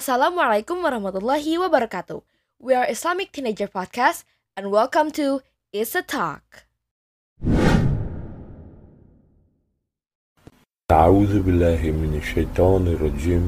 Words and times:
Assalamualaikum 0.00 0.77
warahmatullahi 0.85 1.57
wabarakatuh. 1.57 2.21
We 2.61 2.77
are 2.77 2.85
Islamic 2.85 3.33
Teenager 3.33 3.65
Podcast 3.65 4.23
and 4.53 4.69
welcome 4.69 5.09
to 5.17 5.41
It's 5.73 5.97
a 5.97 6.05
Talk. 6.05 6.69
أعوذ 10.91 11.47
بالله 11.47 11.81
من 11.95 12.19
الشيطان 12.19 12.83
الرجيم 12.99 13.45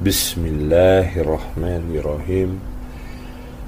بسم 0.00 0.40
الله 0.46 1.20
الرحمن 1.20 1.84
الرحيم 2.00 2.50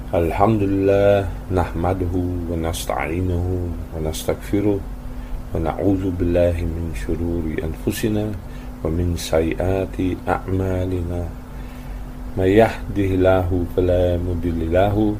الحمد 0.09 0.61
لله 0.63 1.17
نحمده 1.53 2.15
ونستعينه 2.49 3.45
ونستغفره 3.93 4.79
ونعوذ 5.53 6.03
بالله 6.17 6.55
من 6.65 6.97
شرور 6.97 7.45
أنفسنا 7.61 8.25
ومن 8.83 9.07
سيئات 9.21 9.97
أعمالنا 10.27 11.21
من 12.37 12.47
يهده 12.47 13.09
الله 13.19 13.65
فلا 13.75 14.17
مضل 14.17 14.71
له 14.73 15.15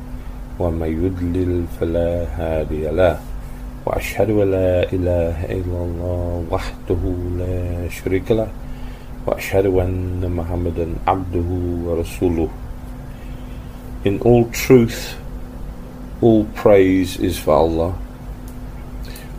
ومن 0.60 0.92
يضلل 1.06 1.66
فلا 1.80 2.26
هادي 2.40 2.88
له 2.88 3.20
وأشهد 3.86 4.30
أن 4.30 4.52
لا 4.52 4.94
إله 4.94 5.38
إلا 5.46 5.80
الله 5.88 6.46
وحده 6.52 7.04
لا 7.38 7.90
شريك 7.90 8.32
له 8.32 8.48
وأشهد 9.28 9.66
أن 9.66 10.24
محمدا 10.24 10.88
عبده 11.08 11.50
ورسوله 11.86 12.50
In 14.04 14.20
all 14.22 14.46
truth, 14.50 15.16
all 16.22 16.46
praise 16.56 17.18
is 17.20 17.38
for 17.38 17.54
Allah. 17.54 17.94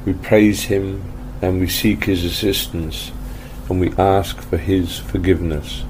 We 0.05 0.13
praise 0.13 0.65
Him 0.65 1.03
and 1.41 1.59
we 1.59 1.67
seek 1.69 2.05
His 2.05 2.23
assistance 2.25 3.11
and 3.71 3.81
we 3.81 3.91
ask 3.99 4.39
for 4.39 4.59
His 4.59 4.99
forgiveness. 4.99 5.83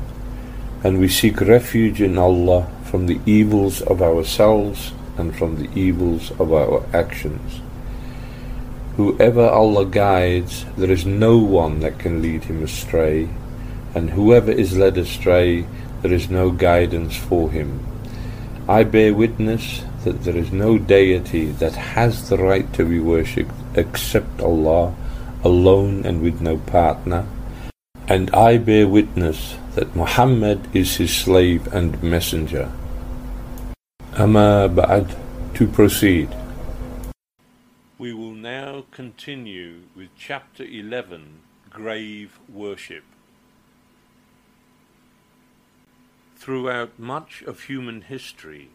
And 0.85 0.99
we 0.99 1.09
seek 1.09 1.41
refuge 1.41 2.01
in 2.01 2.19
Allah 2.19 2.67
from 2.85 3.07
the 3.07 3.21
evils 3.25 3.83
of 3.83 4.03
ourselves 4.03 4.93
and 5.17 5.35
from 5.37 5.57
the 5.57 5.71
evils 5.79 6.31
of 6.41 6.53
our 6.53 6.85
actions. 6.93 7.61
Whoever 8.97 9.49
Allah 9.49 9.87
guides, 9.87 10.67
there 10.77 10.91
is 10.91 11.07
no 11.07 11.39
one 11.39 11.81
that 11.81 11.99
can 11.99 12.21
lead 12.21 12.45
him 12.45 12.63
astray, 12.63 13.29
and 13.95 14.11
whoever 14.11 14.51
is 14.51 14.77
led 14.77 14.99
astray, 14.99 15.67
there 16.03 16.13
is 16.13 16.29
no 16.29 16.51
guidance 16.51 17.17
for 17.17 17.51
him. 17.51 17.81
I 18.69 18.85
bear 18.85 19.15
witness 19.15 19.83
that 20.05 20.25
there 20.25 20.37
is 20.37 20.53
no 20.53 20.79
deity 20.79 21.53
that 21.53 21.75
has 21.75 22.29
the 22.29 22.37
right 22.37 22.71
to 22.75 22.85
be 22.85 22.99
worshipped 22.99 23.55
except 23.75 24.41
Allah, 24.41 24.95
alone 25.45 26.05
and 26.05 26.23
with 26.23 26.41
no 26.41 26.59
partner. 26.59 27.27
And 28.09 28.31
I 28.35 28.59
bear 28.59 28.87
witness 28.87 29.57
that 29.75 29.97
Muhammad 29.97 30.69
is 30.75 30.97
his 30.97 31.15
slave 31.15 31.73
and 31.73 32.03
messenger. 32.03 32.71
Amma 34.17 34.69
ba'd, 34.69 35.17
to 35.55 35.67
proceed. 35.67 36.29
We 37.99 38.13
will 38.13 38.35
now 38.35 38.85
continue 38.91 39.83
with 39.97 40.09
chapter 40.19 40.65
11, 40.65 41.41
Grave 41.71 42.39
Worship. 42.53 43.05
Throughout 46.37 46.99
much 46.99 47.43
of 47.43 47.63
human 47.63 48.03
history, 48.03 48.69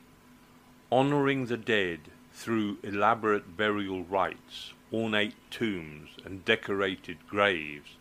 honoring 0.92 1.48
the 1.48 1.58
dead 1.58 2.00
through 2.34 2.78
elaborate 2.82 3.58
burial 3.58 4.04
rites, 4.04 4.74
ornate 4.94 5.36
tombs, 5.52 6.10
and 6.24 6.46
decorated 6.46 7.18
graves, 7.28 7.97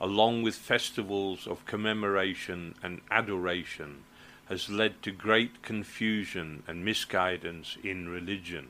along 0.00 0.42
with 0.42 0.54
festivals 0.54 1.46
of 1.46 1.66
commemoration 1.66 2.74
and 2.82 3.00
adoration, 3.10 4.04
has 4.46 4.68
led 4.68 5.02
to 5.02 5.10
great 5.10 5.62
confusion 5.62 6.62
and 6.66 6.84
misguidance 6.84 7.78
in 7.82 8.08
religion. 8.08 8.68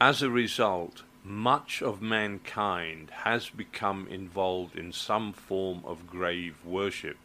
As 0.00 0.22
a 0.22 0.30
result, 0.30 1.02
much 1.22 1.82
of 1.82 2.02
mankind 2.02 3.10
has 3.24 3.48
become 3.48 4.06
involved 4.08 4.76
in 4.76 4.92
some 4.92 5.32
form 5.32 5.82
of 5.84 6.06
grave 6.06 6.56
worship. 6.64 7.16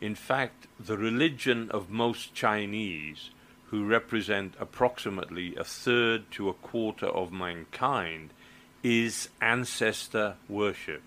In 0.00 0.14
fact, 0.14 0.66
the 0.78 0.98
religion 0.98 1.70
of 1.70 1.88
most 1.88 2.34
Chinese, 2.34 3.30
who 3.66 3.86
represent 3.86 4.54
approximately 4.60 5.56
a 5.56 5.64
third 5.64 6.30
to 6.32 6.48
a 6.48 6.54
quarter 6.54 7.06
of 7.06 7.32
mankind, 7.32 8.30
is 8.88 9.28
ancestor 9.40 10.36
worship. 10.48 11.02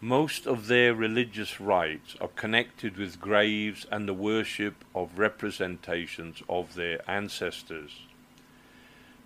Most 0.00 0.46
of 0.46 0.68
their 0.68 0.94
religious 0.94 1.60
rites 1.60 2.16
are 2.18 2.28
connected 2.28 2.96
with 2.96 3.20
graves 3.20 3.84
and 3.92 4.08
the 4.08 4.14
worship 4.14 4.82
of 4.94 5.18
representations 5.18 6.42
of 6.48 6.74
their 6.74 6.98
ancestors. 7.10 7.90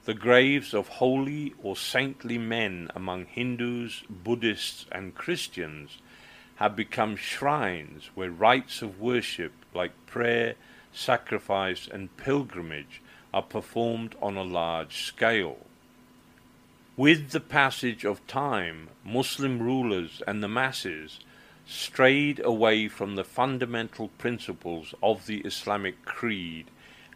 The 0.06 0.14
graves 0.14 0.74
of 0.74 0.88
holy 0.88 1.54
or 1.62 1.76
saintly 1.76 2.36
men 2.36 2.90
among 2.96 3.26
Hindus, 3.26 4.02
Buddhists, 4.10 4.86
and 4.90 5.14
Christians 5.14 5.98
have 6.56 6.74
become 6.74 7.14
shrines 7.14 8.10
where 8.16 8.32
rites 8.32 8.82
of 8.82 9.00
worship 9.00 9.52
like 9.72 9.92
prayer, 10.06 10.56
sacrifice, 10.92 11.86
and 11.86 12.16
pilgrimage 12.16 13.00
are 13.32 13.40
performed 13.40 14.16
on 14.20 14.36
a 14.36 14.42
large 14.42 15.04
scale. 15.04 15.58
With 16.96 17.30
the 17.30 17.40
passage 17.40 18.04
of 18.04 18.26
time, 18.26 18.88
Muslim 19.04 19.60
rulers 19.60 20.22
and 20.26 20.42
the 20.42 20.48
masses 20.48 21.20
strayed 21.66 22.40
away 22.44 22.88
from 22.88 23.14
the 23.14 23.24
fundamental 23.24 24.08
principles 24.18 24.92
of 25.02 25.26
the 25.26 25.38
Islamic 25.38 26.04
creed 26.04 26.66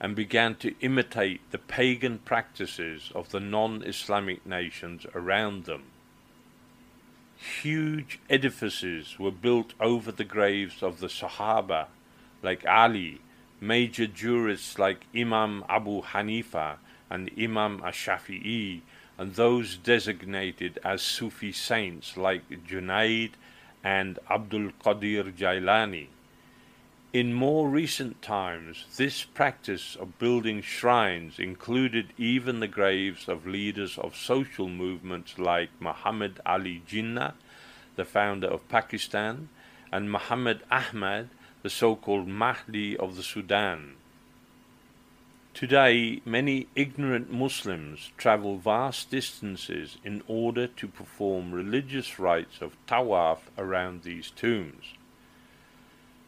and 0.01 0.15
began 0.15 0.55
to 0.57 0.75
imitate 0.81 1.41
the 1.51 1.59
pagan 1.59 2.19
practices 2.19 3.11
of 3.15 3.31
the 3.31 3.41
non 3.41 3.83
Islamic 3.83 4.47
nations 4.47 5.07
around 5.15 5.65
them. 5.65 5.83
Huge 7.62 8.21
edifices 8.31 9.19
were 9.19 9.33
built 9.33 9.75
over 9.81 10.12
the 10.12 10.25
graves 10.25 10.83
of 10.83 11.01
the 11.01 11.09
Sahaba, 11.09 11.87
like 12.43 12.65
Ali, 12.67 13.21
major 13.61 14.06
jurists 14.06 14.79
like 14.79 15.06
Imam 15.15 15.65
Abu 15.69 16.03
Hanifa 16.03 16.77
and 17.11 17.31
Imam 17.39 17.83
Ash-Shafi'i, 17.85 18.81
and 19.19 19.34
those 19.34 19.76
designated 19.76 20.78
as 20.84 21.02
Sufi 21.02 21.52
saints 21.52 22.16
like 22.16 22.42
Junaid 22.66 23.32
and 23.82 24.19
Abdul 24.30 24.72
Qadir 24.82 25.32
Jailani. 25.32 26.08
In 27.12 27.32
more 27.32 27.69
recent 27.69 28.20
times, 28.22 28.86
this 28.97 29.22
practice 29.22 29.94
of 29.94 30.19
building 30.19 30.62
shrines 30.62 31.38
included 31.38 32.12
even 32.19 32.58
the 32.58 32.66
graves 32.66 33.28
of 33.28 33.47
leaders 33.47 33.97
of 33.98 34.16
social 34.16 34.69
movements 34.69 35.38
like 35.38 35.70
Muhammad 35.78 36.41
Ali 36.44 36.82
Jinnah, 36.88 37.34
the 37.94 38.04
founder 38.04 38.48
of 38.48 38.69
Pakistan, 38.69 39.48
and 39.92 40.10
Muhammad 40.10 40.64
Ahmad, 40.72 41.28
the 41.62 41.70
so 41.70 41.94
called 41.94 42.26
Mahdi 42.26 42.96
of 42.96 43.14
the 43.14 43.22
Sudan. 43.22 43.94
Today, 45.54 46.20
many 46.25 46.66
ignorant 46.75 47.32
Muslims 47.32 48.10
travel 48.16 48.56
vast 48.59 49.09
distances 49.09 49.98
in 50.03 50.25
order 50.26 50.66
to 50.66 50.88
perform 50.88 51.53
religious 51.53 52.19
rites 52.19 52.60
of 52.60 52.76
tawaf 52.88 53.38
around 53.56 54.03
these 54.03 54.32
tombs. 54.32 54.94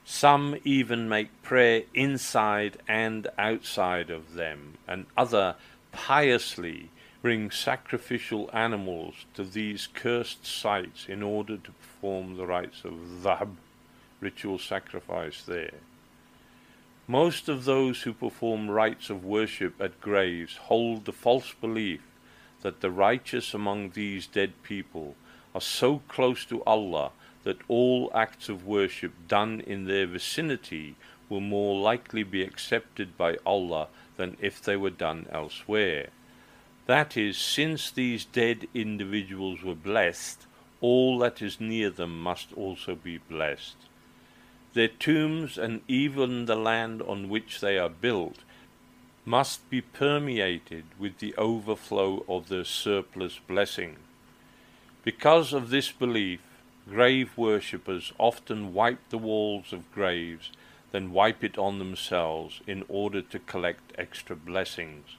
Some 0.05 0.57
even 0.63 1.09
make 1.09 1.43
prayer 1.43 1.83
inside 1.93 2.79
and 2.87 3.27
outside 3.37 4.11
of 4.11 4.35
them, 4.35 4.79
and 4.87 5.07
other 5.17 5.57
piously 5.91 6.91
bring 7.21 7.51
sacrificial 7.51 8.49
animals 8.53 9.27
to 9.35 9.43
these 9.43 9.89
cursed 9.93 10.47
sites 10.47 11.07
in 11.09 11.25
order 11.25 11.57
to 11.57 11.73
perform 11.73 12.37
the 12.37 12.47
rites 12.47 12.85
of 12.85 12.93
dhabh, 13.25 13.57
ritual 14.21 14.61
sacrifice 14.61 15.43
there. 15.43 15.75
Most 17.09 17.49
of 17.49 17.65
those 17.65 18.03
who 18.03 18.13
perform 18.13 18.69
rites 18.69 19.11
of 19.11 19.25
worship 19.25 19.81
at 19.81 20.01
graves 20.01 20.57
hold 20.57 21.05
the 21.05 21.13
false 21.13 21.55
belief 21.61 22.01
that 22.63 22.81
the 22.81 22.91
righteous 22.91 23.55
among 23.55 23.91
these 23.91 24.27
dead 24.27 24.53
people 24.65 25.15
are 25.55 25.61
so 25.61 26.03
close 26.09 26.45
to 26.47 26.65
Allah 26.65 27.13
that 27.45 27.59
all 27.69 28.11
acts 28.13 28.49
of 28.49 28.67
worship 28.67 29.13
done 29.29 29.61
in 29.61 29.85
their 29.85 30.07
vicinity 30.07 30.97
will 31.29 31.41
more 31.41 31.81
likely 31.81 32.25
be 32.25 32.43
accepted 32.43 33.17
by 33.17 33.37
Allah 33.47 33.87
than 34.17 34.37
if 34.41 34.61
they 34.61 34.77
were 34.77 34.91
done 34.91 35.27
elsewhere. 35.31 36.09
That 36.87 37.17
is, 37.17 37.39
since 37.39 37.89
these 37.91 38.25
dead 38.25 38.67
individuals 38.75 39.63
were 39.63 39.77
blessed, 39.77 40.47
all 40.81 41.19
that 41.19 41.41
is 41.41 41.61
near 41.61 41.91
them 41.91 42.21
must 42.21 42.53
also 42.55 42.97
be 42.97 43.19
blessed. 43.19 43.77
Their 44.77 44.89
tombs 44.89 45.57
and 45.57 45.81
even 45.89 46.45
the 46.45 46.55
land 46.55 47.01
on 47.01 47.31
which 47.31 47.61
they 47.61 47.79
are 47.79 47.89
built 47.89 48.41
must 49.25 49.71
be 49.71 49.81
permeated 49.81 50.85
with 50.99 51.17
the 51.17 51.35
overflow 51.37 52.27
of 52.29 52.51
their 52.51 52.67
surplus 52.67 53.39
blessing. 53.39 53.97
Because 55.03 55.55
of 55.55 55.71
this 55.71 55.91
belief, 55.91 56.41
grave 56.87 57.31
worshippers 57.39 58.13
often 58.19 58.75
wipe 58.75 59.09
the 59.09 59.17
walls 59.17 59.73
of 59.73 59.91
graves, 59.93 60.53
then 60.93 61.11
wipe 61.11 61.43
it 61.43 61.57
on 61.57 61.79
themselves 61.79 62.61
in 62.67 62.85
order 62.87 63.23
to 63.23 63.39
collect 63.39 63.95
extra 63.97 64.37
blessings. 64.37 65.17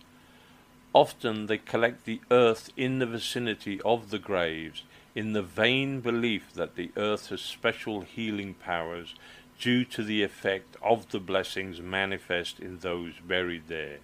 Often 0.94 1.48
they 1.48 1.58
collect 1.58 2.06
the 2.06 2.22
earth 2.30 2.70
in 2.78 3.00
the 3.00 3.08
vicinity 3.08 3.82
of 3.82 4.12
the 4.12 4.20
graves 4.20 4.84
in 5.18 5.34
the 5.34 5.42
vain 5.42 6.00
belief 6.00 6.54
that 6.54 6.76
the 6.76 6.92
earth 6.96 7.30
has 7.30 7.42
special 7.42 8.02
healing 8.02 8.54
powers 8.54 9.16
due 9.60 9.84
to 9.86 10.04
the 10.04 10.24
effect 10.24 10.76
of 10.82 11.10
the 11.10 11.20
blessings 11.20 11.82
manifest 11.82 12.60
in 12.60 12.80
those 12.80 13.14
buried 13.26 13.64
there. 13.68 13.98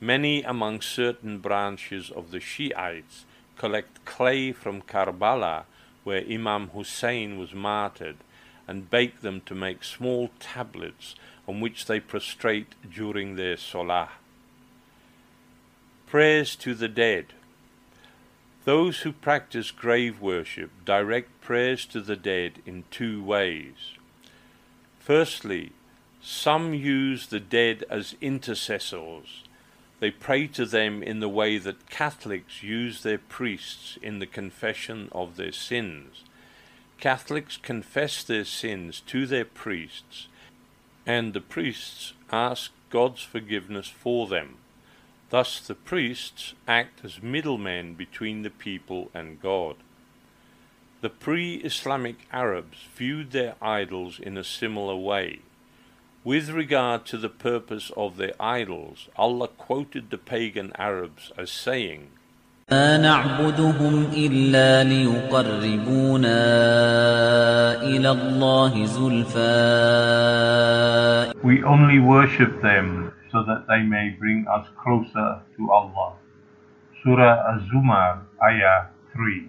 Many 0.00 0.42
among 0.42 0.80
certain 0.80 1.38
branches 1.38 2.10
of 2.10 2.30
the 2.30 2.40
Shiites 2.40 3.24
collect 3.58 4.04
clay 4.06 4.52
from 4.52 4.80
Karbala, 4.80 5.64
where 6.04 6.24
Imam 6.26 6.68
Hussein 6.68 7.38
was 7.38 7.52
martyred, 7.52 8.16
and 8.66 8.88
bake 8.88 9.20
them 9.20 9.42
to 9.42 9.54
make 9.54 9.84
small 9.84 10.30
tablets 10.38 11.14
on 11.46 11.60
which 11.60 11.84
they 11.84 12.00
prostrate 12.00 12.74
during 12.90 13.36
their 13.36 13.56
salah. 13.56 14.10
Prayers 16.06 16.56
to 16.56 16.74
the 16.74 16.88
dead. 16.88 17.26
Those 18.64 19.00
who 19.00 19.12
practice 19.12 19.70
grave 19.70 20.20
worship 20.20 20.70
direct 20.84 21.40
prayers 21.40 21.84
to 21.86 22.00
the 22.00 22.16
dead 22.16 22.62
in 22.64 22.84
two 22.90 23.22
ways. 23.22 23.99
Firstly, 25.10 25.72
some 26.22 26.72
use 26.72 27.26
the 27.26 27.40
dead 27.40 27.82
as 27.90 28.14
intercessors. 28.20 29.42
They 29.98 30.12
pray 30.12 30.46
to 30.46 30.64
them 30.64 31.02
in 31.02 31.18
the 31.18 31.28
way 31.28 31.58
that 31.58 31.90
Catholics 31.90 32.62
use 32.62 33.02
their 33.02 33.18
priests 33.18 33.98
in 34.00 34.20
the 34.20 34.26
confession 34.28 35.08
of 35.10 35.34
their 35.34 35.50
sins. 35.50 36.22
Catholics 37.00 37.56
confess 37.56 38.22
their 38.22 38.44
sins 38.44 39.00
to 39.08 39.26
their 39.26 39.44
priests, 39.44 40.28
and 41.04 41.32
the 41.32 41.40
priests 41.40 42.12
ask 42.30 42.70
God's 42.88 43.22
forgiveness 43.22 43.88
for 43.88 44.28
them. 44.28 44.58
Thus, 45.30 45.58
the 45.58 45.74
priests 45.74 46.54
act 46.68 47.04
as 47.04 47.20
middlemen 47.20 47.94
between 47.94 48.42
the 48.42 48.48
people 48.50 49.10
and 49.12 49.42
God. 49.42 49.74
The 51.01 51.09
pre 51.09 51.55
Islamic 51.55 52.27
Arabs 52.31 52.77
viewed 52.95 53.31
their 53.31 53.55
idols 53.61 54.19
in 54.19 54.37
a 54.37 54.43
similar 54.43 54.95
way. 54.95 55.39
With 56.23 56.49
regard 56.49 57.05
to 57.07 57.17
the 57.17 57.29
purpose 57.29 57.91
of 57.95 58.17
their 58.17 58.33
idols, 58.39 59.09
Allah 59.15 59.47
quoted 59.47 60.09
the 60.09 60.17
pagan 60.17 60.71
Arabs 60.75 61.31
as 61.37 61.51
saying, 61.51 62.09
ما 62.71 62.97
نعبدهم 62.97 64.05
إلا 64.13 64.83
ليقربونا 64.83 66.41
إلى 67.83 68.11
الله 68.11 68.85
زلفى 68.85 69.45
We 71.43 71.63
only 71.63 71.99
worship 71.99 72.61
them 72.63 73.13
so 73.31 73.43
that 73.43 73.67
they 73.67 73.83
may 73.83 74.09
bring 74.19 74.47
us 74.47 74.65
closer 74.83 75.41
to 75.57 75.71
Allah. 75.71 76.13
Surah 77.03 77.53
Az-Zumar, 77.53 78.21
Ayah 78.41 78.89
3. 79.13 79.45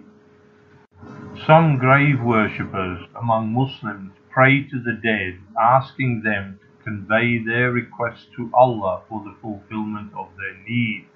some 1.34 1.78
grave 1.78 2.20
worshippers 2.20 3.08
among 3.16 3.54
Muslims 3.54 4.12
pray 4.30 4.64
to 4.64 4.78
the 4.78 4.92
dead, 4.92 5.40
asking 5.58 6.22
them 6.22 6.60
to 6.60 6.84
convey 6.84 7.38
their 7.38 7.72
requests 7.72 8.26
to 8.36 8.50
Allah 8.54 9.02
for 9.08 9.24
the 9.24 9.34
fulfillment 9.40 10.12
of 10.14 10.28
their 10.36 10.62
needs. 10.62 11.06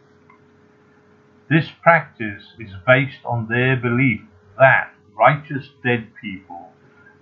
This 1.48 1.70
practice 1.82 2.54
is 2.58 2.72
based 2.86 3.24
on 3.24 3.46
their 3.46 3.76
belief 3.76 4.22
that 4.58 4.94
righteous 5.16 5.68
dead 5.84 6.08
people 6.20 6.72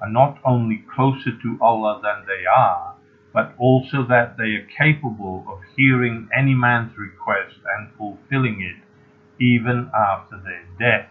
are 0.00 0.08
not 0.08 0.38
only 0.44 0.84
closer 0.94 1.36
to 1.42 1.58
Allah 1.60 2.00
than 2.00 2.24
they 2.26 2.46
are, 2.46 2.94
but 3.32 3.54
also 3.58 4.04
that 4.06 4.36
they 4.38 4.54
are 4.54 4.66
capable 4.78 5.44
of 5.48 5.58
hearing 5.76 6.28
any 6.34 6.54
man's 6.54 6.96
request 6.96 7.56
and 7.76 7.92
fulfilling 7.98 8.62
it 8.62 8.76
even 9.42 9.90
after 9.92 10.38
their 10.38 10.64
death. 10.78 11.10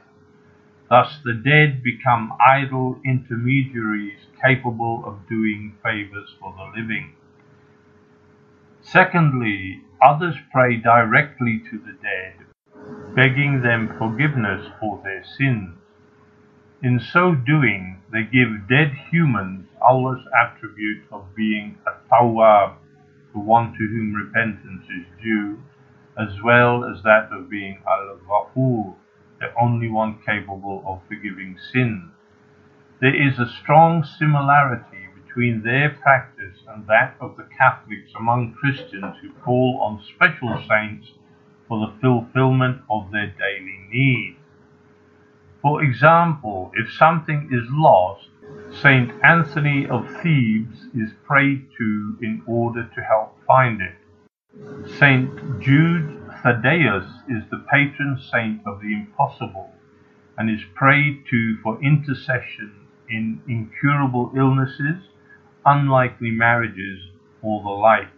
Thus 0.94 1.18
the 1.25 1.34
dead 1.34 1.81
become 1.81 2.38
idle 2.40 3.01
intermediaries 3.04 4.28
capable 4.45 5.04
of 5.07 5.28
doing 5.28 5.75
favors 5.81 6.36
for 6.40 6.54
the 6.54 6.80
living. 6.80 7.16
Secondly, 8.80 9.81
others 10.00 10.36
pray 10.51 10.78
directly 10.78 11.63
to 11.72 11.80
the 11.80 11.94
dead 11.94 12.45
begging 13.16 13.63
them 13.63 13.95
forgiveness 13.98 14.68
for 14.80 15.01
their 15.04 15.24
sins. 15.24 15.80
In 16.84 17.00
so 17.00 17.34
doing, 17.34 18.04
they 18.12 18.22
give 18.22 18.69
dead 18.69 18.94
humans 19.10 19.66
Allah's 19.81 20.24
attribute 20.46 21.06
of 21.12 21.36
being 21.36 21.75
a 21.88 22.07
tawwab, 22.07 22.75
the 23.34 23.39
one 23.39 23.72
to 23.72 23.80
whom 23.80 24.13
repentance 24.13 24.86
is 24.86 25.07
due, 25.24 25.57
as 26.19 26.39
well 26.44 26.86
as 26.86 27.01
that 27.01 27.30
of 27.31 27.50
being 27.50 27.81
al-ghafur, 27.88 28.94
the 29.44 29.62
only 29.62 29.90
one 29.90 30.19
capable 30.25 30.81
of 30.88 31.01
forgiving 31.07 31.57
sins. 31.74 32.12
There 33.01 33.16
is 33.16 33.38
a 33.40 33.51
strong 33.62 34.06
similarity 34.18 35.10
between 35.22 35.63
their 35.63 35.90
practice 35.90 36.60
and 36.69 36.88
that 36.88 37.18
of 37.19 37.36
the 37.36 37.48
Catholics 37.57 38.12
among 38.18 38.54
Christians 38.54 39.18
who 39.22 39.34
call 39.44 39.80
on 39.81 40.01
special 40.16 40.63
saints 40.69 41.12
for 41.68 41.86
the 41.86 41.94
fulfillment 42.00 42.81
of 42.90 43.12
their 43.12 43.28
daily 43.38 43.80
needs. 43.92 44.38
For 45.62 45.84
example, 45.84 46.72
if 46.75 46.94
something 46.94 47.50
is 47.51 47.68
lost, 47.72 48.28
Saint 48.81 49.12
Anthony 49.24 49.88
of 49.89 50.07
Thebes 50.22 50.88
is 50.96 51.10
prayed 51.25 51.68
to 51.78 52.18
in 52.22 52.42
order 52.48 52.89
to 52.96 53.01
help 53.01 53.38
find 53.46 53.81
it. 53.81 53.96
Saint 55.00 55.60
Jude 55.60 56.23
Thaddeus 56.44 57.06
is 57.30 57.44
the 57.50 57.66
patron 57.72 58.19
saint 58.19 58.68
of 58.68 58.81
the 58.81 58.94
impossible 58.94 59.72
and 60.38 60.50
is 60.50 60.60
prayed 60.75 61.24
to 61.30 61.57
for 61.63 61.81
intercession 61.81 62.75
in 63.10 63.42
incurable 63.48 64.30
illnesses, 64.36 65.04
unlikely 65.66 66.31
marriages, 66.31 67.00
or 67.42 67.63
the 67.63 67.69
like. 67.69 68.10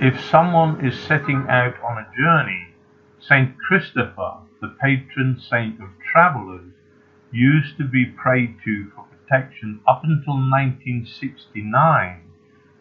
If 0.00 0.18
someone 0.30 0.86
is 0.86 0.98
setting 0.98 1.44
out 1.50 1.74
on 1.82 1.98
a 1.98 2.10
journey, 2.16 2.68
Saint 3.20 3.58
Christopher, 3.58 4.38
the 4.62 4.74
patron 4.80 5.38
saint 5.38 5.80
of 5.82 5.90
travelers, 6.12 6.72
used 7.30 7.76
to 7.76 7.84
be 7.84 8.06
prayed 8.06 8.56
to 8.64 8.90
for 8.94 9.04
protection 9.04 9.80
up 9.86 10.02
until 10.02 10.34
1969, 10.34 12.22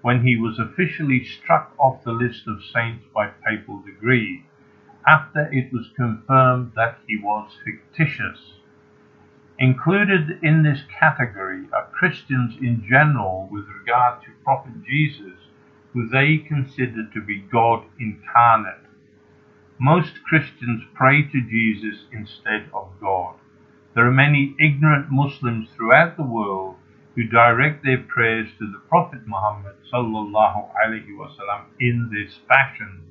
when 0.07 0.25
he 0.25 0.37
was 0.37 0.57
officially 0.57 1.21
struck 1.21 1.73
off 1.77 2.01
the 2.05 2.13
list 2.13 2.47
of 2.47 2.63
saints 2.73 3.03
by 3.13 3.27
papal 3.45 3.83
decree, 3.85 4.41
after 5.05 5.49
it 5.51 5.69
was 5.73 5.91
confirmed 5.97 6.71
that 6.77 6.97
he 7.05 7.17
was 7.17 7.51
fictitious. 7.65 8.53
Included 9.59 10.41
in 10.41 10.63
this 10.63 10.79
category 10.97 11.65
are 11.73 11.89
Christians 11.91 12.55
in 12.61 12.85
general 12.89 13.49
with 13.51 13.65
regard 13.67 14.23
to 14.23 14.29
Prophet 14.45 14.81
Jesus 14.85 15.37
who 15.91 16.07
they 16.07 16.37
consider 16.37 17.05
to 17.13 17.21
be 17.21 17.39
God 17.39 17.83
incarnate. 17.99 18.87
Most 19.77 20.23
Christians 20.23 20.83
pray 20.93 21.23
to 21.23 21.41
Jesus 21.41 22.05
instead 22.13 22.69
of 22.73 22.87
God. 23.01 23.35
There 23.93 24.07
are 24.07 24.23
many 24.25 24.55
ignorant 24.57 25.07
Muslims 25.11 25.67
throughout 25.75 26.15
the 26.15 26.23
world 26.23 26.76
who 27.17 27.23
direct 27.23 27.83
their 27.83 27.97
prayers 27.97 28.47
to 28.59 28.71
the 28.71 28.77
Prophet 28.87 29.21
Muhammad 29.25 29.73
wasallam 29.91 31.65
in 31.79 32.11
this 32.13 32.37
fashion. 32.47 33.01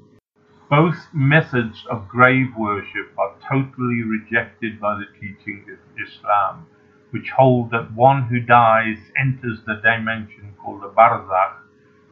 Both 0.71 1.09
methods 1.13 1.85
of 1.91 2.07
grave 2.07 2.55
worship 2.57 3.11
are 3.19 3.35
totally 3.51 4.05
rejected 4.05 4.79
by 4.81 4.95
the 4.95 5.07
teaching 5.21 5.67
of 5.73 5.81
Islam, 6.01 6.67
which 7.11 7.31
hold 7.31 7.73
that 7.73 7.95
one 7.95 8.23
who 8.29 8.39
dies 8.39 8.99
enters 9.19 9.59
the 9.67 9.81
dimension 9.83 10.55
called 10.63 10.83
the 10.83 10.89
barzakh 10.89 11.57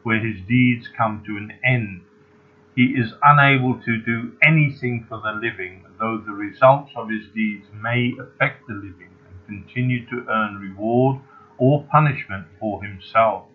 where 0.03 0.19
his 0.19 0.41
deeds 0.49 0.89
come 0.97 1.23
to 1.25 1.37
an 1.37 1.53
end. 1.63 2.01
He 2.75 2.87
is 2.87 3.13
unable 3.23 3.81
to 3.85 4.01
do 4.01 4.33
anything 4.45 5.05
for 5.07 5.21
the 5.21 5.31
living, 5.31 5.85
though 5.97 6.17
the 6.17 6.33
results 6.33 6.91
of 6.97 7.09
his 7.09 7.27
deeds 7.33 7.67
may 7.81 8.11
affect 8.19 8.67
the 8.67 8.73
living 8.73 9.15
and 9.29 9.63
continue 9.63 10.05
to 10.07 10.25
earn 10.29 10.55
reward 10.55 11.21
or 11.57 11.83
punishment 11.91 12.45
for 12.59 12.83
himself. 12.83 13.45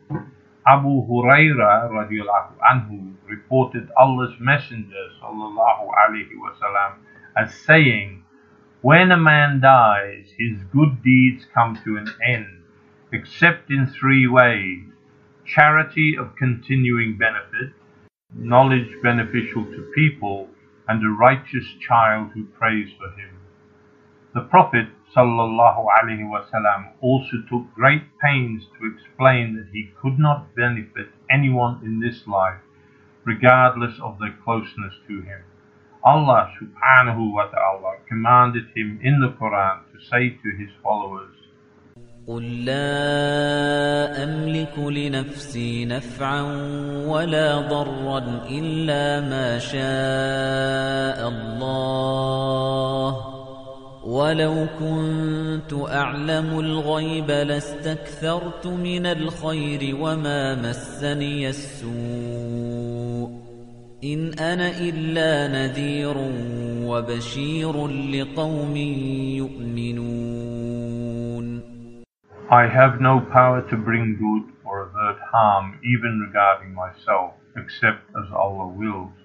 Abu 0.67 1.07
Huraira 1.07 1.89
anhu 2.63 3.15
reported 3.27 3.89
Allah's 3.99 4.39
Messenger 4.39 5.09
wasallam 5.23 6.95
as 7.37 7.55
saying, 7.55 8.23
When 8.83 9.11
a 9.11 9.17
man 9.17 9.61
dies, 9.61 10.33
his 10.39 10.63
good 10.73 11.03
deeds 11.03 11.47
come 11.55 11.79
to 11.85 11.97
an 11.97 12.09
end, 12.25 12.63
except 13.13 13.71
in 13.71 13.87
three 13.87 14.27
ways 14.27 14.85
charity 15.47 16.17
of 16.17 16.37
continuing 16.37 17.17
benefit, 17.17 17.73
knowledge 18.35 18.95
beneficial 19.03 19.65
to 19.65 19.93
people, 19.95 20.49
and 20.89 21.03
a 21.03 21.09
righteous 21.09 21.67
child 21.81 22.31
who 22.35 22.45
prays 22.45 22.89
for 22.99 23.11
him. 23.19 23.40
The 24.36 24.42
Prophet 24.42 24.88
sallallahu 25.16 25.86
alaihi 25.98 26.28
wasallam 26.28 26.92
also 27.00 27.38
took 27.50 27.74
great 27.74 28.04
pains 28.20 28.68
to 28.78 28.86
explain 28.92 29.56
that 29.56 29.70
he 29.72 29.92
could 30.02 30.20
not 30.20 30.54
benefit 30.56 31.08
anyone 31.32 31.80
in 31.84 32.02
this 32.02 32.28
life, 32.28 32.60
regardless 33.24 33.98
of 34.04 34.20
their 34.20 34.36
closeness 34.44 34.94
to 35.08 35.22
him. 35.22 35.40
Allah 36.04 36.52
subhanahu 36.60 37.32
wa 37.34 37.46
ta'ala 37.48 38.00
commanded 38.10 38.66
him 38.76 39.00
in 39.02 39.22
the 39.22 39.30
Quran 39.40 39.80
to 39.94 40.00
say 40.12 40.32
to 40.44 40.50
his 40.60 40.70
followers, 40.84 41.32
قل 42.28 42.66
لا 42.66 44.24
أملك 44.24 44.80
لنفسي 44.80 45.86
نفعا 45.86 46.42
ولا 47.06 47.62
ضرا 47.70 48.20
إلا 48.50 49.22
ما 49.22 49.60
شاء 49.60 51.30
الله 51.30 53.29
ولو 54.11 54.67
كنت 54.79 55.73
أعلم 55.73 56.59
الغيب 56.59 57.31
لاستكثرت 57.31 58.67
من 58.67 59.07
الخير 59.07 59.97
وما 60.01 60.55
مسني 60.55 61.49
السوء 61.49 63.31
إن 64.05 64.33
أنا 64.39 64.71
إلا 64.81 65.49
نذير 65.49 66.15
وبشير 66.91 67.87
لقوم 67.87 68.77
يؤمنون 69.37 70.61
I 72.51 72.67
have 72.67 73.01
no 73.01 73.21
power 73.21 73.63
to 73.71 73.77
bring 73.77 74.17
good 74.19 74.45
or 74.65 74.77
avert 74.89 75.21
harm 75.33 75.79
even 75.85 76.19
regarding 76.27 76.75
myself, 76.75 77.31
except 77.57 78.03
as 78.21 78.27
Allah 78.35 78.67
wills. 78.67 79.20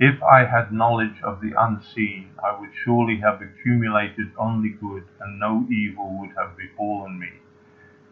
If 0.00 0.20
I 0.24 0.44
had 0.44 0.72
knowledge 0.72 1.22
of 1.22 1.40
the 1.40 1.52
unseen, 1.56 2.30
I 2.42 2.58
would 2.58 2.70
surely 2.84 3.20
have 3.20 3.40
accumulated 3.40 4.32
only 4.36 4.70
good, 4.70 5.04
and 5.20 5.38
no 5.38 5.66
evil 5.70 6.18
would 6.18 6.30
have 6.36 6.56
befallen 6.56 7.18
me. 7.18 7.30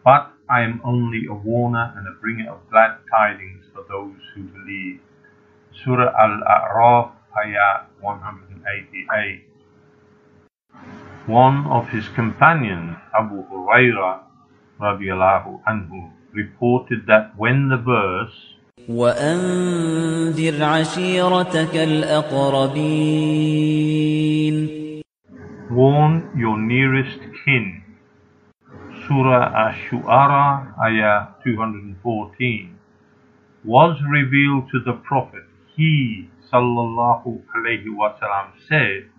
But 0.03 0.31
I 0.49 0.61
am 0.61 0.79
only 0.85 1.25
a 1.25 1.33
warner 1.33 1.93
and 1.97 2.07
a 2.07 2.19
bringer 2.19 2.51
of 2.51 2.69
glad 2.69 2.99
tidings 3.11 3.65
for 3.73 3.83
those 3.89 4.15
who 4.33 4.43
believe. 4.43 5.01
Surah 5.73 6.13
Al-A'raf, 6.17 7.11
Ayat 7.35 7.87
188. 7.99 9.43
One 11.25 11.65
of 11.67 11.89
his 11.89 12.07
companions, 12.09 12.95
Abu 13.17 13.43
Huraira 13.47 14.23
radiallahu 14.79 15.63
anhu, 15.63 16.11
reported 16.31 17.07
that 17.07 17.37
when 17.37 17.67
the 17.67 17.77
verse 17.77 18.52
وأنذر 18.88 20.64
عشيرتك 20.64 21.76
الأقربين 21.76 23.18
Warn 25.70 26.30
your 26.34 26.56
nearest 26.56 27.20
kin. 27.44 27.82
Surah 29.06 29.52
Ash-Shu'ara, 29.68 30.72
Ayah 30.80 31.28
214, 31.44 32.74
was 33.64 34.00
revealed 34.10 34.70
to 34.72 34.80
the 34.80 34.94
Prophet. 35.04 35.44
He, 35.76 36.30
sallallahu 36.50 37.42
alayhi 37.54 37.92
wasallam, 37.92 38.52
said, 38.66 39.10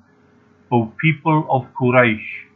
O 0.71 0.91
people 0.99 1.45
of 1.49 1.67
Quraysh, 1.79 2.49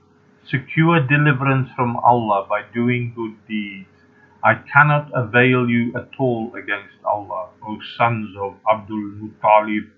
secure 0.50 1.00
deliverance 1.08 1.70
from 1.76 1.96
Allah 1.98 2.46
by 2.50 2.64
doing 2.74 3.14
good 3.16 3.36
deeds. 3.48 3.88
I 4.45 4.55
cannot 4.73 5.11
avail 5.15 5.69
you 5.69 5.93
at 5.97 6.11
all 6.19 6.55
against 6.55 6.95
Allah, 7.05 7.49
O 7.67 7.79
sons 7.97 8.37
of 8.41 8.55
Abdul 8.71 9.19
Muttalib. 9.19 9.91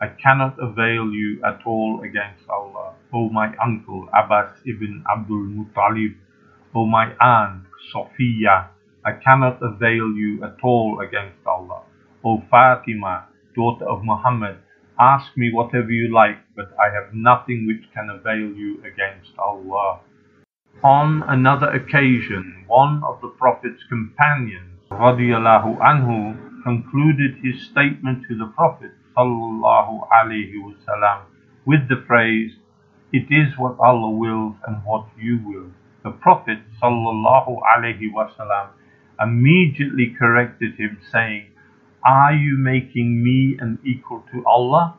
I 0.00 0.08
cannot 0.08 0.58
avail 0.58 1.12
you 1.12 1.40
at 1.44 1.60
all 1.64 2.02
against 2.02 2.48
Allah, 2.50 2.94
O 3.14 3.28
my 3.28 3.54
uncle 3.62 4.08
Abbas 4.12 4.50
ibn 4.66 5.04
Abdul 5.08 5.46
Muttalib, 5.54 6.16
O 6.74 6.84
my 6.86 7.12
aunt 7.20 7.62
Safiyyah. 7.94 8.68
I 9.04 9.12
cannot 9.12 9.62
avail 9.62 10.10
you 10.18 10.42
at 10.42 10.56
all 10.64 10.98
against 10.98 11.46
Allah, 11.46 11.82
O 12.24 12.42
Fatima, 12.50 13.28
daughter 13.54 13.88
of 13.88 14.02
Muhammad. 14.02 14.58
Ask 14.98 15.36
me 15.36 15.52
whatever 15.52 15.92
you 15.92 16.12
like, 16.12 16.38
but 16.56 16.74
I 16.80 16.90
have 16.92 17.14
nothing 17.14 17.66
which 17.68 17.84
can 17.94 18.10
avail 18.10 18.50
you 18.50 18.82
against 18.82 19.38
Allah. 19.38 20.00
On 20.84 21.22
another 21.22 21.70
occasion, 21.70 22.64
one 22.66 23.02
of 23.02 23.22
the 23.22 23.28
Prophet's 23.28 23.82
companions, 23.88 24.78
anhu, 25.80 26.36
concluded 26.62 27.36
his 27.42 27.62
statement 27.62 28.26
to 28.28 28.36
the 28.36 28.46
Prophet 28.46 28.90
wasallam 29.16 31.20
with 31.64 31.88
the 31.88 31.96
phrase, 32.06 32.58
"It 33.10 33.30
is 33.30 33.56
what 33.56 33.78
Allah 33.80 34.10
wills 34.10 34.56
and 34.66 34.84
what 34.84 35.06
you 35.18 35.38
will." 35.38 35.70
The 36.02 36.10
Prophet 36.10 36.58
wasallam 36.82 38.68
immediately 39.18 40.10
corrected 40.10 40.76
him, 40.76 40.98
saying, 41.00 41.46
"Are 42.04 42.34
you 42.34 42.58
making 42.58 43.24
me 43.24 43.56
an 43.58 43.78
equal 43.82 44.24
to 44.30 44.44
Allah? 44.44 44.96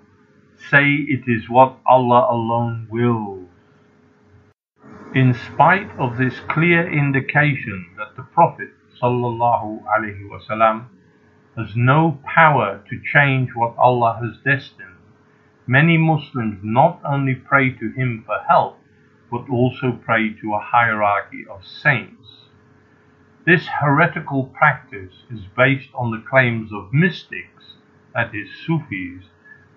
Say 0.55 0.95
it 0.95 1.27
is 1.27 1.47
what 1.47 1.77
Allah 1.85 2.29
alone 2.31 2.87
wills." 2.89 3.46
In 5.17 5.33
spite 5.33 5.89
of 5.97 6.17
this 6.17 6.39
clear 6.41 6.87
indication 6.87 7.87
that 7.97 8.15
the 8.15 8.21
Prophet 8.21 8.69
wasallam 9.01 10.89
has 11.55 11.75
no 11.75 12.19
power 12.23 12.83
to 12.87 13.01
change 13.03 13.49
what 13.55 13.75
Allah 13.79 14.19
has 14.21 14.37
destined, 14.45 15.01
many 15.65 15.97
Muslims 15.97 16.59
not 16.61 17.01
only 17.03 17.33
pray 17.33 17.71
to 17.71 17.89
him 17.93 18.25
for 18.27 18.37
help, 18.47 18.77
but 19.31 19.49
also 19.49 19.91
pray 19.91 20.35
to 20.39 20.53
a 20.53 20.59
hierarchy 20.59 21.47
of 21.49 21.65
saints. 21.65 22.49
This 23.43 23.65
heretical 23.65 24.43
practice 24.43 25.23
is 25.31 25.41
based 25.57 25.89
on 25.95 26.11
the 26.11 26.23
claims 26.29 26.71
of 26.71 26.93
mystics, 26.93 27.73
that 28.13 28.35
is, 28.35 28.49
Sufis, 28.67 29.23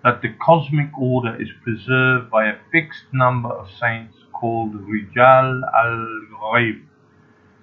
that 0.03 0.21
the 0.21 0.35
cosmic 0.39 0.95
order 0.95 1.35
is 1.41 1.49
preserved 1.63 2.29
by 2.29 2.45
a 2.45 2.59
fixed 2.71 3.11
number 3.11 3.49
of 3.49 3.71
saints 3.71 4.20
called 4.41 4.73
Rijal 4.73 5.61
al-Ghaib, 5.71 6.81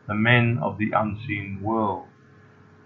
the 0.06 0.14
men 0.14 0.60
of 0.62 0.78
the 0.78 0.92
unseen 0.94 1.58
world. 1.60 2.06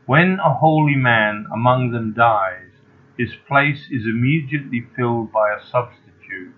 When 0.07 0.39
a 0.41 0.55
holy 0.55 0.97
man 0.97 1.47
among 1.53 1.91
them 1.91 2.15
dies, 2.15 2.71
his 3.19 3.35
place 3.47 3.89
is 3.91 4.07
immediately 4.07 4.87
filled 4.97 5.31
by 5.31 5.53
a 5.53 5.61
substitute. 5.61 6.55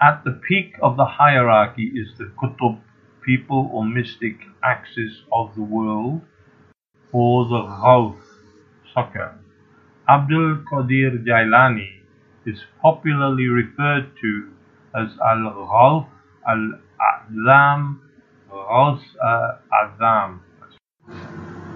At 0.00 0.24
the 0.24 0.38
peak 0.46 0.74
of 0.82 0.98
the 0.98 1.06
hierarchy 1.06 1.90
is 1.94 2.18
the 2.18 2.30
Qutb, 2.40 2.80
people 3.24 3.70
or 3.72 3.86
mystic 3.86 4.36
axis 4.62 5.22
of 5.32 5.54
the 5.54 5.62
world, 5.62 6.20
or 7.12 7.46
the 7.48 7.62
Ghawth, 7.62 8.26
succour. 8.92 9.38
Abdul 10.06 10.64
Qadir 10.70 11.24
Jailani 11.24 12.02
is 12.44 12.60
popularly 12.82 13.46
referred 13.46 14.10
to 14.20 14.50
as 14.94 15.16
Al-Ghawth 15.24 16.11
Al-A'zam, 16.48 18.00
Ghawth 18.50 19.02
Al-Azam, 19.22 20.40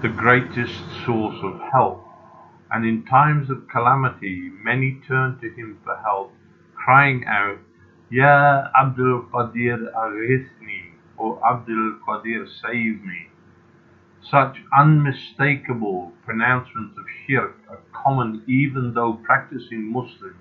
the 0.01 0.09
greatest 0.09 0.79
source 1.05 1.37
of 1.43 1.59
help. 1.71 2.03
And 2.69 2.85
in 2.85 3.05
times 3.05 3.49
of 3.49 3.67
calamity, 3.69 4.51
many 4.63 4.99
turn 5.07 5.39
to 5.39 5.49
him 5.49 5.79
for 5.83 5.95
help, 5.97 6.33
crying 6.75 7.23
out, 7.25 7.59
Ya 8.09 8.67
Abdul 8.79 9.27
Qadir 9.33 9.91
Aghisni, 9.93 10.91
or 11.17 11.39
Abdul 11.45 11.99
Qadir 12.07 12.45
save 12.61 13.03
me. 13.03 13.27
Such 14.21 14.57
unmistakable 14.77 16.11
pronouncements 16.25 16.97
of 16.97 17.05
shirk 17.25 17.55
are 17.69 17.79
common 17.93 18.43
even 18.47 18.93
though 18.93 19.13
practicing 19.23 19.91
Muslims 19.91 20.35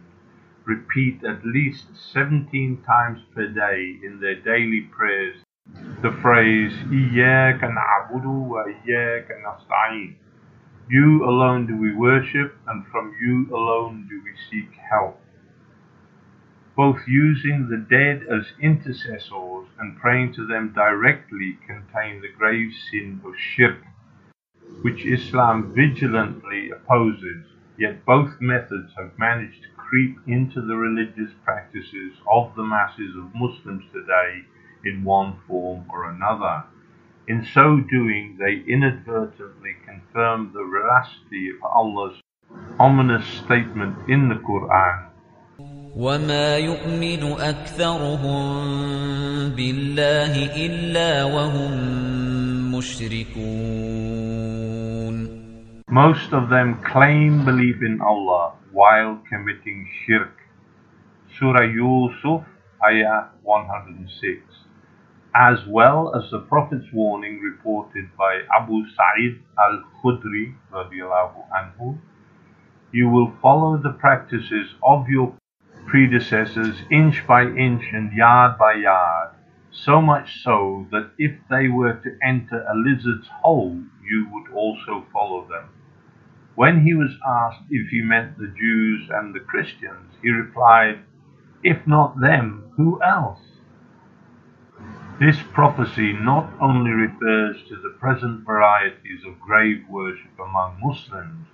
repeat 0.66 1.24
at 1.24 1.46
least 1.46 1.86
17 2.12 2.82
times 2.84 3.20
per 3.34 3.46
day 3.46 3.98
in 4.02 4.20
their 4.20 4.34
daily 4.34 4.82
prayers 4.82 5.36
the 6.02 6.12
phrase 6.22 6.72
wa 6.90 8.64
You 10.88 11.24
alone 11.24 11.66
do 11.66 11.76
we 11.76 11.92
worship 11.92 12.56
and 12.68 12.86
from 12.86 13.14
you 13.20 13.48
alone 13.52 14.06
do 14.08 14.22
we 14.22 14.32
seek 14.48 14.70
help. 14.90 15.20
Both 16.76 17.08
using 17.08 17.68
the 17.68 17.78
dead 17.78 18.26
as 18.30 18.52
intercessors 18.60 19.66
and 19.78 19.98
praying 19.98 20.34
to 20.34 20.46
them 20.46 20.72
directly 20.72 21.58
contain 21.66 22.20
the 22.20 22.28
grave 22.28 22.72
sin 22.90 23.20
of 23.24 23.34
shirk, 23.36 23.82
which 24.82 25.04
Islam 25.04 25.72
vigilantly 25.74 26.70
opposes, 26.70 27.44
yet 27.76 28.04
both 28.04 28.40
methods 28.40 28.92
have 28.96 29.18
managed 29.18 29.62
to 29.62 29.68
creep 29.85 30.17
into 30.27 30.61
the 30.61 30.75
religious 30.75 31.31
practices 31.43 32.13
of 32.31 32.55
the 32.55 32.63
masses 32.63 33.15
of 33.15 33.35
Muslims 33.35 33.83
today 33.91 34.45
in 34.85 35.03
one 35.03 35.37
form 35.47 35.85
or 35.89 36.09
another. 36.09 36.63
In 37.27 37.45
so 37.53 37.81
doing, 37.89 38.37
they 38.39 38.63
inadvertently 38.71 39.75
confirm 39.85 40.51
the 40.53 40.63
veracity 40.63 41.49
of 41.49 41.63
Allah's 41.63 42.19
ominous 42.79 43.25
statement 43.43 43.95
in 44.09 44.29
the 44.29 44.35
Quran. 44.35 45.07
وما 45.95 46.57
يؤمن 46.57 47.23
أكثرهم 47.39 48.41
بالله 49.55 50.55
إلا 50.65 51.23
وهم 51.23 51.71
مشركون 52.71 54.31
Most 55.89 56.31
of 56.31 56.49
them 56.49 56.79
claim 56.83 57.43
belief 57.43 57.83
in 57.83 57.99
Allah 57.99 58.53
while 58.76 59.18
committing 59.26 59.88
shirk. 60.04 60.36
Surah 61.38 61.62
Yusuf, 61.62 62.44
Ayah 62.86 63.28
106. 63.42 64.42
As 65.34 65.58
well 65.66 66.12
as 66.14 66.30
the 66.30 66.40
Prophet's 66.40 66.92
warning 66.92 67.40
reported 67.40 68.04
by 68.18 68.42
Abu 68.54 68.84
Sa'id 68.94 69.40
al-Khudri 69.58 70.54
anhu, 70.74 71.98
you 72.92 73.08
will 73.08 73.32
follow 73.40 73.78
the 73.78 73.96
practices 73.98 74.68
of 74.82 75.08
your 75.08 75.32
predecessors 75.86 76.76
inch 76.90 77.26
by 77.26 77.44
inch 77.44 77.84
and 77.94 78.12
yard 78.12 78.58
by 78.58 78.74
yard, 78.74 79.30
so 79.70 80.02
much 80.02 80.42
so 80.42 80.86
that 80.90 81.12
if 81.16 81.32
they 81.48 81.68
were 81.68 81.94
to 81.94 82.10
enter 82.22 82.60
a 82.68 82.76
lizard's 82.76 83.28
hole, 83.40 83.80
you 84.04 84.28
would 84.32 84.52
also 84.52 85.06
follow 85.14 85.48
them. 85.48 85.75
When 86.56 86.84
he 86.86 86.94
was 86.94 87.18
asked 87.22 87.64
if 87.68 87.90
he 87.90 88.00
meant 88.00 88.38
the 88.38 88.52
Jews 88.58 89.10
and 89.10 89.34
the 89.34 89.40
Christians, 89.40 90.14
he 90.22 90.30
replied, 90.30 91.00
If 91.62 91.86
not 91.86 92.18
them, 92.18 92.72
who 92.76 92.98
else? 93.02 93.42
This 95.20 95.36
prophecy 95.52 96.14
not 96.14 96.50
only 96.58 96.92
refers 96.92 97.62
to 97.68 97.76
the 97.76 97.94
present 98.00 98.46
varieties 98.46 99.22
of 99.26 99.38
grave 99.38 99.84
worship 99.90 100.38
among 100.38 100.80
Muslims, 100.82 101.46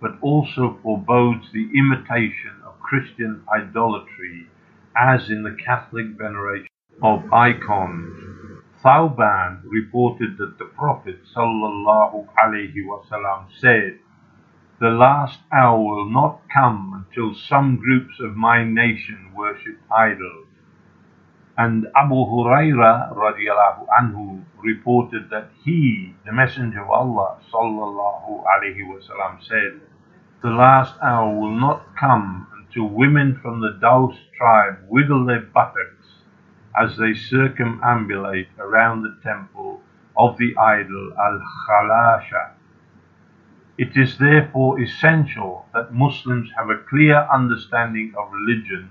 but 0.00 0.16
also 0.20 0.78
forebodes 0.80 1.50
the 1.52 1.68
imitation 1.76 2.62
of 2.64 2.78
Christian 2.78 3.42
idolatry 3.52 4.46
as 4.96 5.28
in 5.28 5.42
the 5.42 5.56
Catholic 5.64 6.06
veneration 6.16 6.68
of 7.02 7.32
icons. 7.32 8.16
Thauban 8.80 9.62
reported 9.64 10.38
that 10.38 10.56
the 10.58 10.66
Prophet 10.66 11.18
wasallam 12.86 13.48
said, 13.58 13.98
"The 14.78 14.90
last 14.90 15.40
hour 15.50 15.78
will 15.78 16.10
not 16.10 16.40
come 16.52 16.92
until 17.08 17.34
some 17.34 17.76
groups 17.76 18.20
of 18.20 18.36
my 18.36 18.62
nation 18.62 19.32
worship 19.34 19.78
idols." 19.90 20.48
And 21.56 21.86
Abu 21.96 22.14
Huraira 22.14 23.14
radiallahu 23.14 23.86
anhu 23.88 24.44
reported 24.62 25.30
that 25.30 25.48
he, 25.64 26.14
the 26.26 26.32
Messenger 26.32 26.82
of 26.82 26.90
Allah 26.90 27.38
sallallahu 27.50 28.44
alaihi 28.44 28.84
wasallam, 28.84 29.42
said, 29.42 29.80
"The 30.42 30.50
last 30.50 31.02
hour 31.02 31.34
will 31.34 31.56
not 31.56 31.96
come 31.96 32.46
until 32.58 32.88
women 32.88 33.36
from 33.40 33.60
the 33.60 33.78
Daus 33.80 34.14
tribe 34.36 34.84
wiggle 34.88 35.24
their 35.24 35.40
buttocks 35.40 36.24
as 36.76 36.98
they 36.98 37.12
circumambulate 37.12 38.48
around 38.58 39.00
the 39.00 39.16
temple 39.22 39.80
of 40.14 40.36
the 40.36 40.54
idol 40.58 41.12
Al-Khalasha. 41.18 42.55
It 43.78 43.96
is 43.96 44.18
therefore 44.18 44.80
essential 44.80 45.66
that 45.74 45.92
Muslims 45.92 46.50
have 46.56 46.70
a 46.70 46.82
clear 46.88 47.26
understanding 47.32 48.14
of 48.16 48.32
religion, 48.32 48.90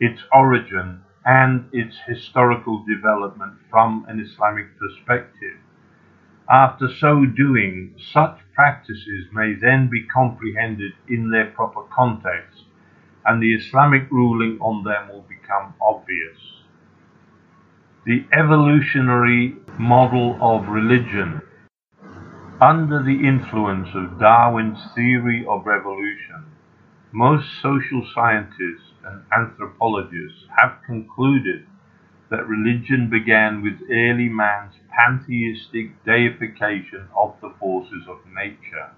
its 0.00 0.22
origin, 0.32 1.02
and 1.24 1.68
its 1.72 1.98
historical 2.06 2.84
development 2.86 3.54
from 3.70 4.06
an 4.08 4.20
Islamic 4.20 4.78
perspective. 4.78 5.58
After 6.48 6.88
so 6.88 7.26
doing, 7.26 7.94
such 7.98 8.38
practices 8.54 9.26
may 9.32 9.54
then 9.54 9.88
be 9.90 10.06
comprehended 10.06 10.92
in 11.08 11.30
their 11.30 11.50
proper 11.50 11.82
context, 11.94 12.64
and 13.24 13.42
the 13.42 13.54
Islamic 13.54 14.10
ruling 14.10 14.58
on 14.60 14.84
them 14.84 15.08
will 15.08 15.26
become 15.28 15.74
obvious 15.80 16.56
the 18.06 18.24
evolutionary 18.32 19.56
model 19.80 20.38
of 20.40 20.68
religion. 20.68 21.42
Under 22.60 23.02
the 23.02 23.28
influence 23.28 23.88
of 23.94 24.18
Darwin's 24.18 24.78
theory 24.94 25.44
of 25.46 25.68
evolution, 25.68 26.46
most 27.12 27.46
social 27.60 28.02
scientists 28.14 28.92
and 29.04 29.22
anthropologists 29.30 30.46
have 30.56 30.78
concluded 30.86 31.66
that 32.30 32.48
religion 32.48 33.10
began 33.10 33.60
with 33.62 33.90
early 33.90 34.30
man's 34.30 34.72
pantheistic 34.88 36.02
deification 36.06 37.08
of 37.14 37.34
the 37.42 37.52
forces 37.60 38.08
of 38.08 38.20
nature. 38.34 38.88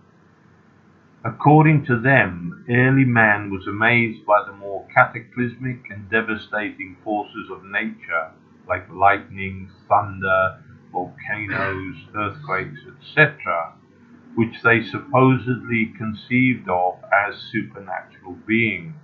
According 1.25 1.85
to 1.87 1.99
them, 1.99 2.64
early 2.71 3.05
man 3.05 3.51
was 3.51 3.66
amazed 3.66 4.25
by 4.25 4.44
the 4.47 4.53
more 4.53 4.87
cataclysmic 4.94 5.90
and 5.90 6.09
devastating 6.09 6.97
forces 7.03 7.51
of 7.51 7.64
nature 7.64 8.31
like 8.68 8.88
lightning, 8.88 9.68
thunder, 9.88 10.62
volcanoes, 10.92 11.96
earthquakes, 12.14 12.81
etc., 12.87 13.74
which 14.35 14.62
they 14.62 14.83
supposedly 14.83 15.92
conceived 15.96 16.68
of 16.68 16.96
as 17.12 17.37
supernatural 17.53 18.37
beings. 18.46 18.94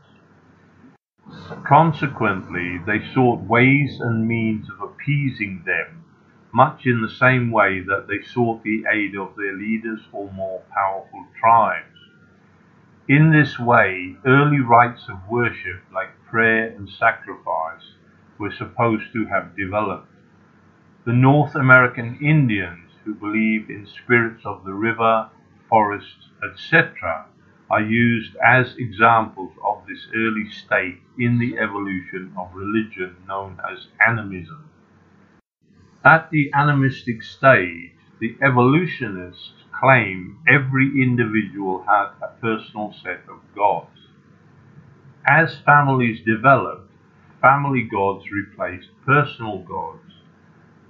Consequently, 1.66 2.78
they 2.86 3.00
sought 3.12 3.40
ways 3.42 3.98
and 4.00 4.28
means 4.28 4.68
of 4.70 4.80
appeasing 4.80 5.62
them, 5.66 6.04
much 6.52 6.86
in 6.86 7.00
the 7.00 7.10
same 7.10 7.50
way 7.50 7.80
that 7.80 8.06
they 8.06 8.22
sought 8.22 8.62
the 8.62 8.84
aid 8.92 9.16
of 9.16 9.34
their 9.36 9.54
leaders 9.54 10.00
or 10.12 10.30
more 10.32 10.62
powerful 10.72 11.24
tribes. 11.40 11.98
In 13.08 13.32
this 13.32 13.58
way, 13.58 14.16
early 14.24 14.60
rites 14.60 15.08
of 15.08 15.28
worship 15.28 15.82
like 15.92 16.22
prayer 16.30 16.68
and 16.68 16.88
sacrifice 16.88 17.94
were 18.38 18.52
supposed 18.52 19.12
to 19.12 19.26
have 19.26 19.56
developed. 19.56 20.13
The 21.06 21.12
North 21.12 21.54
American 21.54 22.18
Indians, 22.22 22.90
who 23.04 23.14
believe 23.14 23.68
in 23.68 23.86
spirits 23.86 24.46
of 24.46 24.64
the 24.64 24.72
river, 24.72 25.28
forests, 25.68 26.30
etc., 26.42 27.26
are 27.70 27.82
used 27.82 28.34
as 28.36 28.74
examples 28.78 29.52
of 29.62 29.86
this 29.86 30.08
early 30.16 30.48
state 30.48 31.02
in 31.18 31.38
the 31.38 31.58
evolution 31.58 32.32
of 32.38 32.54
religion 32.54 33.16
known 33.28 33.60
as 33.70 33.88
animism. 34.06 34.70
At 36.02 36.30
the 36.30 36.50
animistic 36.54 37.22
stage, 37.22 37.92
the 38.18 38.38
evolutionists 38.40 39.52
claim 39.78 40.38
every 40.48 41.02
individual 41.02 41.84
had 41.86 42.12
a 42.22 42.28
personal 42.40 42.94
set 43.02 43.24
of 43.28 43.40
gods. 43.54 44.08
As 45.26 45.58
families 45.66 46.24
developed, 46.24 46.90
family 47.42 47.82
gods 47.82 48.30
replaced 48.30 48.88
personal 49.04 49.58
gods. 49.58 50.03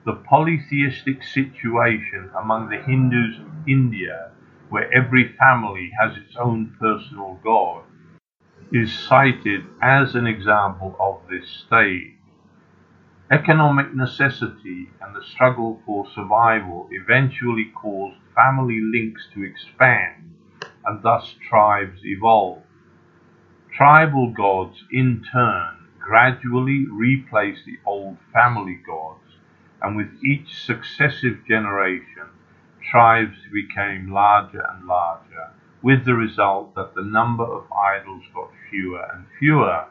The 0.05 0.17
polytheistic 0.17 1.23
situation 1.23 2.31
among 2.39 2.69
the 2.69 2.77
Hindus 2.77 3.39
of 3.41 3.69
India, 3.69 4.33
where 4.69 4.93
every 4.93 5.35
family 5.39 5.93
has 5.99 6.17
its 6.19 6.37
own 6.37 6.77
personal 6.79 7.41
god, 7.43 7.85
is 8.71 8.93
cited 8.93 9.65
as 9.81 10.15
an 10.15 10.27
example 10.27 10.95
of 11.01 11.23
this 11.31 11.49
stage. 11.49 12.13
Economic 13.31 13.95
necessity 13.95 14.91
and 15.01 15.17
the 15.17 15.25
struggle 15.25 15.81
for 15.87 16.07
survival 16.15 16.87
eventually 16.93 17.73
caused 17.75 18.19
family 18.35 18.81
links 18.83 19.27
to 19.33 19.43
expand, 19.43 20.35
and 20.85 21.03
thus 21.03 21.35
tribes 21.49 22.05
evolved. 22.05 22.67
Tribal 23.73 24.33
gods, 24.33 24.85
in 24.93 25.25
turn, 25.33 25.89
gradually 25.99 26.87
replaced 26.91 27.65
the 27.65 27.79
old 27.87 28.19
family 28.33 28.79
gods, 28.87 29.24
and 29.85 29.97
with 29.97 30.25
each 30.25 30.65
successive 30.65 31.47
generation, 31.47 32.25
tribes 32.91 33.37
became 33.53 34.11
larger 34.11 34.67
and 34.71 34.87
larger, 34.87 35.51
with 35.83 36.07
the 36.07 36.15
result 36.15 36.75
that 36.75 36.95
the 36.95 37.03
number 37.03 37.45
of 37.45 37.71
idols 37.71 38.23
got 38.35 38.49
fewer 38.71 39.07
and 39.13 39.27
fewer. 39.39 39.85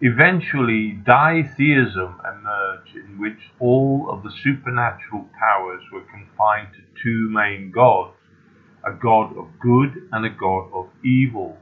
Eventually, 0.00 0.92
ditheism 0.92 2.14
emerged 2.24 2.94
in 2.94 3.18
which 3.18 3.50
all 3.58 4.08
of 4.08 4.22
the 4.22 4.30
supernatural 4.30 5.28
powers 5.36 5.82
were 5.92 6.02
confined 6.02 6.68
to 6.74 7.02
two 7.02 7.28
main 7.28 7.72
gods, 7.72 8.14
a 8.86 8.92
god 8.92 9.36
of 9.36 9.48
good 9.58 10.08
and 10.12 10.24
a 10.24 10.30
god 10.30 10.70
of 10.72 10.88
evil. 11.04 11.58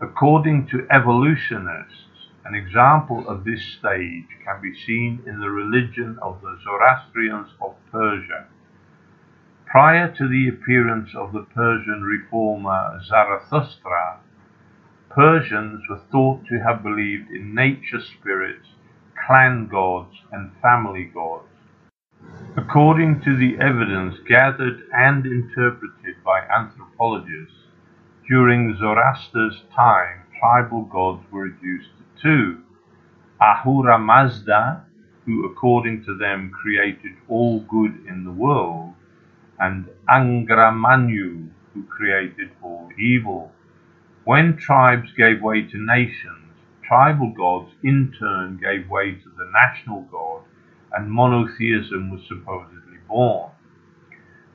According 0.00 0.66
to 0.66 0.86
evolutionists, 0.90 2.06
an 2.44 2.54
example 2.54 3.26
of 3.26 3.44
this 3.44 3.62
stage 3.78 4.28
can 4.44 4.60
be 4.60 4.74
seen 4.86 5.22
in 5.26 5.40
the 5.40 5.50
religion 5.50 6.18
of 6.20 6.40
the 6.42 6.58
Zoroastrians 6.62 7.48
of 7.60 7.74
Persia. 7.90 8.46
Prior 9.66 10.14
to 10.14 10.28
the 10.28 10.48
appearance 10.48 11.10
of 11.16 11.32
the 11.32 11.46
Persian 11.54 12.02
reformer 12.02 13.00
Zarathustra, 13.08 14.20
Persians 15.08 15.82
were 15.88 16.02
thought 16.12 16.44
to 16.46 16.60
have 16.60 16.82
believed 16.82 17.30
in 17.30 17.54
nature 17.54 18.00
spirits, 18.00 18.68
clan 19.26 19.66
gods, 19.66 20.14
and 20.30 20.52
family 20.60 21.04
gods. 21.04 21.48
According 22.56 23.22
to 23.22 23.36
the 23.36 23.56
evidence 23.58 24.16
gathered 24.28 24.82
and 24.92 25.24
interpreted 25.24 26.22
by 26.24 26.40
anthropologists, 26.40 27.68
during 28.28 28.76
Zoroaster's 28.76 29.62
time, 29.74 30.22
tribal 30.38 30.82
gods 30.82 31.24
were 31.30 31.42
reduced 31.42 31.90
to 31.98 32.03
two 32.20 32.62
Ahura 33.40 33.98
Mazda, 33.98 34.84
who 35.26 35.44
according 35.44 36.04
to 36.04 36.16
them 36.16 36.50
created 36.50 37.12
all 37.28 37.60
good 37.60 38.06
in 38.06 38.24
the 38.24 38.32
world, 38.32 38.94
and 39.58 39.88
Angra 40.08 40.72
Mainyu, 40.72 41.48
who 41.72 41.82
created 41.84 42.50
all 42.62 42.88
evil. 42.98 43.52
When 44.24 44.56
tribes 44.56 45.12
gave 45.16 45.42
way 45.42 45.62
to 45.62 45.78
nations, 45.78 46.54
tribal 46.82 47.32
gods 47.36 47.72
in 47.82 48.14
turn 48.18 48.58
gave 48.62 48.88
way 48.88 49.12
to 49.12 49.28
the 49.36 49.50
national 49.52 50.02
god, 50.02 50.42
and 50.92 51.10
monotheism 51.10 52.10
was 52.10 52.22
supposedly 52.28 52.98
born. 53.08 53.50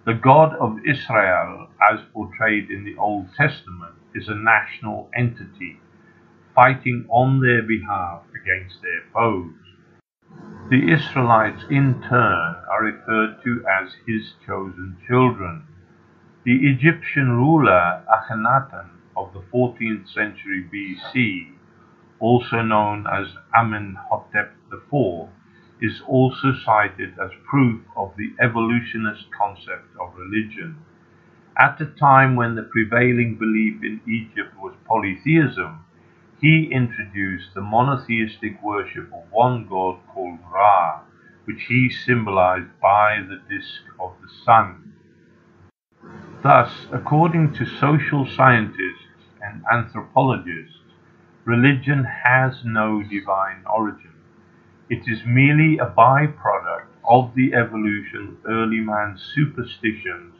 The 0.05 0.13
God 0.13 0.55
of 0.55 0.79
Israel, 0.85 1.67
as 1.91 1.99
portrayed 2.13 2.71
in 2.71 2.85
the 2.85 2.97
Old 2.97 3.27
Testament, 3.35 3.95
is 4.15 4.27
a 4.29 4.35
national 4.35 5.09
entity, 5.15 5.79
fighting 6.59 7.05
on 7.07 7.39
their 7.39 7.61
behalf 7.61 8.21
against 8.35 8.81
their 8.81 9.01
foes. 9.13 9.53
The 10.69 10.91
Israelites, 10.91 11.63
in 11.69 12.03
turn, 12.09 12.55
are 12.69 12.83
referred 12.83 13.41
to 13.45 13.63
as 13.65 13.93
his 14.05 14.33
chosen 14.45 14.97
children. 15.07 15.63
The 16.43 16.57
Egyptian 16.67 17.31
ruler 17.31 18.03
Akhenaten 18.11 18.89
of 19.15 19.31
the 19.31 19.39
14th 19.53 20.13
century 20.13 20.67
BC, 20.69 21.53
also 22.19 22.61
known 22.61 23.07
as 23.07 23.27
Amenhotep 23.57 24.51
IV, 24.69 25.29
is 25.81 26.01
also 26.09 26.51
cited 26.65 27.13
as 27.23 27.31
proof 27.49 27.79
of 27.95 28.11
the 28.17 28.33
evolutionist 28.43 29.27
concept 29.31 29.95
of 29.97 30.13
religion. 30.17 30.75
At 31.57 31.79
a 31.79 31.85
time 31.85 32.35
when 32.35 32.55
the 32.55 32.63
prevailing 32.63 33.37
belief 33.39 33.81
in 33.81 34.01
Egypt 34.05 34.59
was 34.61 34.75
polytheism, 34.85 35.85
he 36.41 36.69
introduced 36.71 37.53
the 37.53 37.61
monotheistic 37.61 38.61
worship 38.63 39.11
of 39.13 39.31
one 39.31 39.67
god 39.67 39.99
called 40.13 40.39
Ra, 40.53 41.01
which 41.45 41.63
he 41.67 41.89
symbolized 41.89 42.79
by 42.81 43.21
the 43.27 43.41
disk 43.49 43.81
of 43.99 44.13
the 44.21 44.29
sun. 44.45 44.93
Thus, 46.41 46.87
according 46.93 47.53
to 47.55 47.65
social 47.65 48.25
scientists 48.25 49.07
and 49.41 49.63
anthropologists, 49.71 50.79
religion 51.43 52.05
has 52.05 52.63
no 52.63 53.03
divine 53.03 53.63
origin. 53.65 54.13
It 54.89 55.03
is 55.07 55.25
merely 55.25 55.77
a 55.77 55.85
byproduct 55.85 56.87
of 57.03 57.33
the 57.35 57.53
evolution 57.53 58.37
of 58.45 58.51
early 58.51 58.79
man's 58.79 59.21
superstitions 59.35 60.35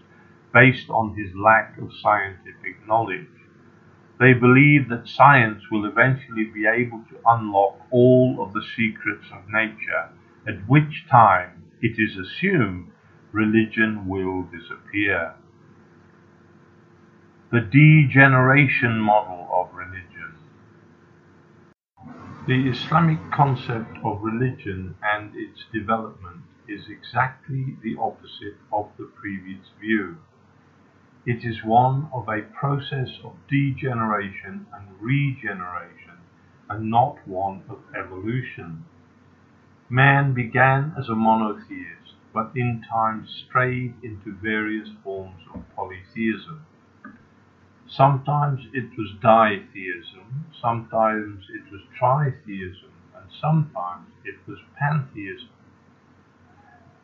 based 0.54 0.90
on 0.90 1.16
his 1.16 1.36
lack 1.36 1.78
of 1.78 1.92
scientific 2.02 2.88
knowledge. 2.88 3.39
They 4.20 4.34
believe 4.34 4.90
that 4.90 5.08
science 5.08 5.64
will 5.72 5.86
eventually 5.86 6.44
be 6.54 6.68
able 6.68 7.06
to 7.10 7.20
unlock 7.26 7.88
all 7.90 8.38
of 8.42 8.52
the 8.52 8.66
secrets 8.76 9.26
of 9.32 9.48
nature, 9.50 10.10
at 10.46 10.68
which 10.68 11.06
time, 11.10 11.64
it 11.82 11.98
is 11.98 12.18
assumed, 12.18 12.92
religion 13.32 14.08
will 14.10 14.44
disappear. 14.44 15.36
The 17.52 17.62
degeneration 17.62 19.00
model 19.00 19.48
of 19.54 19.74
religion. 19.74 20.36
The 22.46 22.70
Islamic 22.70 23.20
concept 23.32 23.98
of 24.04 24.22
religion 24.22 24.96
and 25.02 25.32
its 25.34 25.64
development 25.72 26.42
is 26.68 26.90
exactly 26.90 27.78
the 27.84 27.96
opposite 28.00 28.58
of 28.74 28.90
the 28.98 29.10
previous 29.16 29.70
view. 29.80 30.18
It 31.30 31.46
is 31.46 31.64
one 31.64 32.10
of 32.12 32.28
a 32.28 32.42
process 32.42 33.20
of 33.24 33.36
degeneration 33.48 34.66
and 34.74 35.00
regeneration, 35.00 36.18
and 36.68 36.90
not 36.90 37.20
one 37.28 37.62
of 37.70 37.78
evolution. 37.96 38.86
Man 39.90 40.34
began 40.34 40.96
as 40.98 41.08
a 41.08 41.14
monotheist, 41.14 42.16
but 42.34 42.52
in 42.56 42.84
time 42.92 43.28
strayed 43.28 43.94
into 44.02 44.34
various 44.42 44.90
forms 45.04 45.44
of 45.54 45.62
polytheism. 45.76 46.66
Sometimes 47.88 48.62
it 48.74 48.90
was 48.98 49.14
ditheism, 49.22 50.46
sometimes 50.60 51.46
it 51.54 51.72
was 51.72 51.82
tritheism, 51.96 52.90
and 53.16 53.30
sometimes 53.40 54.10
it 54.26 54.40
was 54.48 54.58
pantheism. 54.80 55.50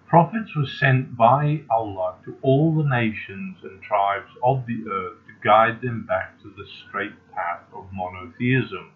Prophets 0.08 0.56
were 0.56 0.68
sent 0.68 1.18
by 1.18 1.64
Allah 1.70 2.18
to 2.26 2.38
all 2.44 2.76
the 2.76 2.88
nations 2.88 3.58
and 3.64 3.82
tribes 3.82 4.32
of 4.44 4.68
the 4.68 4.84
earth 4.88 5.18
to 5.26 5.34
guide 5.44 5.82
them 5.82 6.06
back 6.06 6.40
to 6.44 6.54
the 6.56 6.68
straight 6.68 7.16
path 7.34 7.64
of 7.74 7.92
monotheism. 7.92 8.92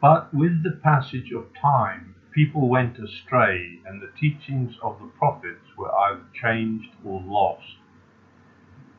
But 0.00 0.32
with 0.34 0.62
the 0.62 0.78
passage 0.82 1.32
of 1.32 1.54
time, 1.54 2.14
people 2.32 2.68
went 2.68 2.98
astray 2.98 3.80
and 3.86 4.00
the 4.00 4.12
teachings 4.20 4.76
of 4.82 4.98
the 5.00 5.08
prophets 5.18 5.76
were 5.76 5.92
either 5.94 6.24
changed 6.34 6.90
or 7.02 7.22
lost. 7.22 7.78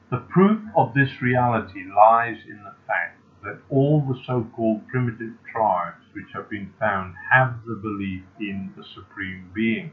The 0.10 0.18
proof 0.18 0.60
of 0.76 0.96
this 0.96 1.22
reality 1.22 1.84
lies 1.86 2.38
in 2.48 2.64
the 2.64 2.74
fact 2.88 3.22
that 3.44 3.62
all 3.70 4.02
the 4.02 4.20
so-called 4.26 4.88
primitive 4.88 5.36
tribes 5.52 6.04
which 6.14 6.34
have 6.34 6.50
been 6.50 6.74
found 6.80 7.14
have 7.32 7.64
the 7.68 7.76
belief 7.76 8.24
in 8.40 8.74
the 8.76 8.84
Supreme 8.84 9.52
Being. 9.54 9.92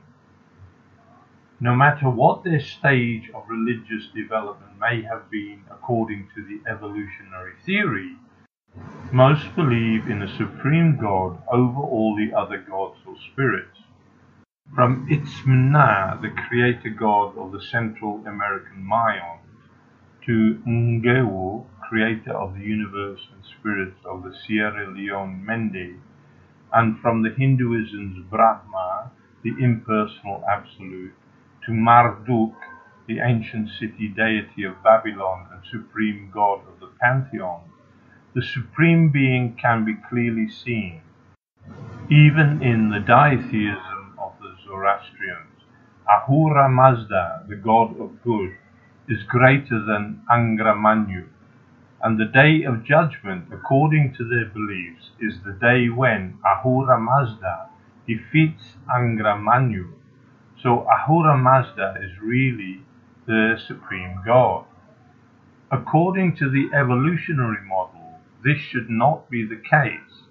No 1.59 1.75
matter 1.75 2.11
what 2.11 2.45
their 2.45 2.61
stage 2.61 3.31
of 3.35 3.49
religious 3.49 4.09
development 4.14 4.79
may 4.79 5.01
have 5.03 5.31
been 5.31 5.64
according 5.71 6.29
to 6.35 6.45
the 6.45 6.61
evolutionary 6.71 7.55
theory, 7.64 8.16
most 9.11 9.57
believe 9.57 10.07
in 10.07 10.21
a 10.21 10.37
supreme 10.37 10.99
God 11.01 11.42
over 11.51 11.81
all 11.81 12.14
the 12.14 12.37
other 12.37 12.59
gods 12.59 12.99
or 13.07 13.16
spirits. 13.33 13.79
From 14.75 15.09
Itzamna, 15.09 16.21
the 16.21 16.29
creator 16.29 16.90
god 16.90 17.38
of 17.38 17.53
the 17.53 17.62
Central 17.62 18.23
American 18.27 18.87
Mayans, 18.87 19.40
to 20.27 20.61
Ngewo, 20.66 21.64
creator 21.88 22.35
of 22.35 22.53
the 22.53 22.64
universe 22.64 23.29
and 23.33 23.42
spirits 23.42 24.05
of 24.05 24.25
the 24.25 24.35
Sierra 24.35 24.90
Leone 24.92 25.42
Mende, 25.42 26.01
and 26.75 26.99
from 26.99 27.23
the 27.23 27.31
Hinduism's 27.31 28.19
Brahma, 28.29 29.11
the 29.42 29.55
impersonal 29.59 30.45
absolute, 30.47 31.14
to 31.67 31.73
Marduk, 31.73 32.55
the 33.09 33.19
ancient 33.19 33.69
city 33.71 34.07
deity 34.07 34.63
of 34.63 34.81
Babylon 34.85 35.49
and 35.51 35.61
supreme 35.69 36.31
god 36.33 36.61
of 36.69 36.79
the 36.79 36.91
pantheon, 37.01 37.61
the 38.37 38.43
supreme 38.43 39.11
being 39.11 39.57
can 39.61 39.85
be 39.85 39.97
clearly 40.09 40.49
seen, 40.49 41.01
even 42.09 42.63
in 42.63 42.91
the 42.91 43.01
ditheism 43.01 44.17
of 44.17 44.33
the 44.41 44.55
Zoroastrians. 44.65 45.65
Ahura 46.09 46.69
Mazda, 46.69 47.47
the 47.49 47.57
god 47.57 47.99
of 48.01 48.23
good, 48.23 48.55
is 49.09 49.25
greater 49.25 49.85
than 49.85 50.23
Angra 50.31 50.77
Mainyu, 50.77 51.27
and 52.01 52.17
the 52.17 52.27
day 52.27 52.63
of 52.63 52.85
judgment, 52.85 53.47
according 53.53 54.15
to 54.15 54.23
their 54.23 54.45
beliefs, 54.45 55.11
is 55.19 55.43
the 55.45 55.59
day 55.61 55.89
when 55.89 56.39
Ahura 56.45 57.01
Mazda 57.01 57.71
defeats 58.07 58.75
Angra 58.89 59.35
Mainyu 59.37 59.96
so 60.62 60.87
Ahura 60.88 61.37
Mazda 61.37 61.97
is 62.03 62.19
really 62.23 62.81
the 63.27 63.59
supreme 63.66 64.21
god. 64.25 64.64
According 65.71 66.37
to 66.37 66.49
the 66.49 66.71
evolutionary 66.75 67.62
model, 67.66 68.21
this 68.42 68.59
should 68.59 68.88
not 68.88 69.29
be 69.29 69.45
the 69.45 69.57
case, 69.57 70.23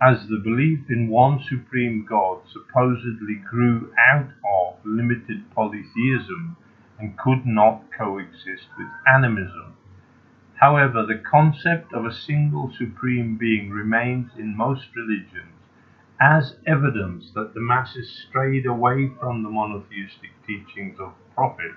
as 0.00 0.28
the 0.28 0.38
belief 0.38 0.88
in 0.88 1.08
one 1.08 1.42
supreme 1.48 2.06
god 2.08 2.42
supposedly 2.52 3.36
grew 3.50 3.92
out 3.98 4.28
of 4.48 4.76
limited 4.84 5.50
polytheism 5.54 6.56
and 6.98 7.18
could 7.18 7.44
not 7.44 7.82
coexist 7.96 8.68
with 8.78 8.88
animism. 9.06 9.74
However, 10.60 11.04
the 11.04 11.18
concept 11.18 11.92
of 11.92 12.04
a 12.04 12.14
single 12.14 12.72
supreme 12.72 13.36
being 13.36 13.70
remains 13.70 14.30
in 14.38 14.56
most 14.56 14.86
religions 14.94 15.55
as 16.20 16.56
evidence 16.66 17.30
that 17.34 17.52
the 17.54 17.60
masses 17.60 18.08
strayed 18.28 18.66
away 18.66 19.10
from 19.20 19.42
the 19.42 19.50
monotheistic 19.50 20.30
teachings 20.46 20.98
of 21.00 21.12
prophets 21.34 21.76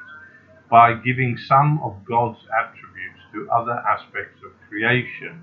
by 0.69 0.93
giving 0.93 1.37
some 1.37 1.79
of 1.83 2.05
God's 2.05 2.39
attributes 2.57 3.19
to 3.33 3.49
other 3.51 3.83
aspects 3.89 4.39
of 4.45 4.51
creation, 4.69 5.41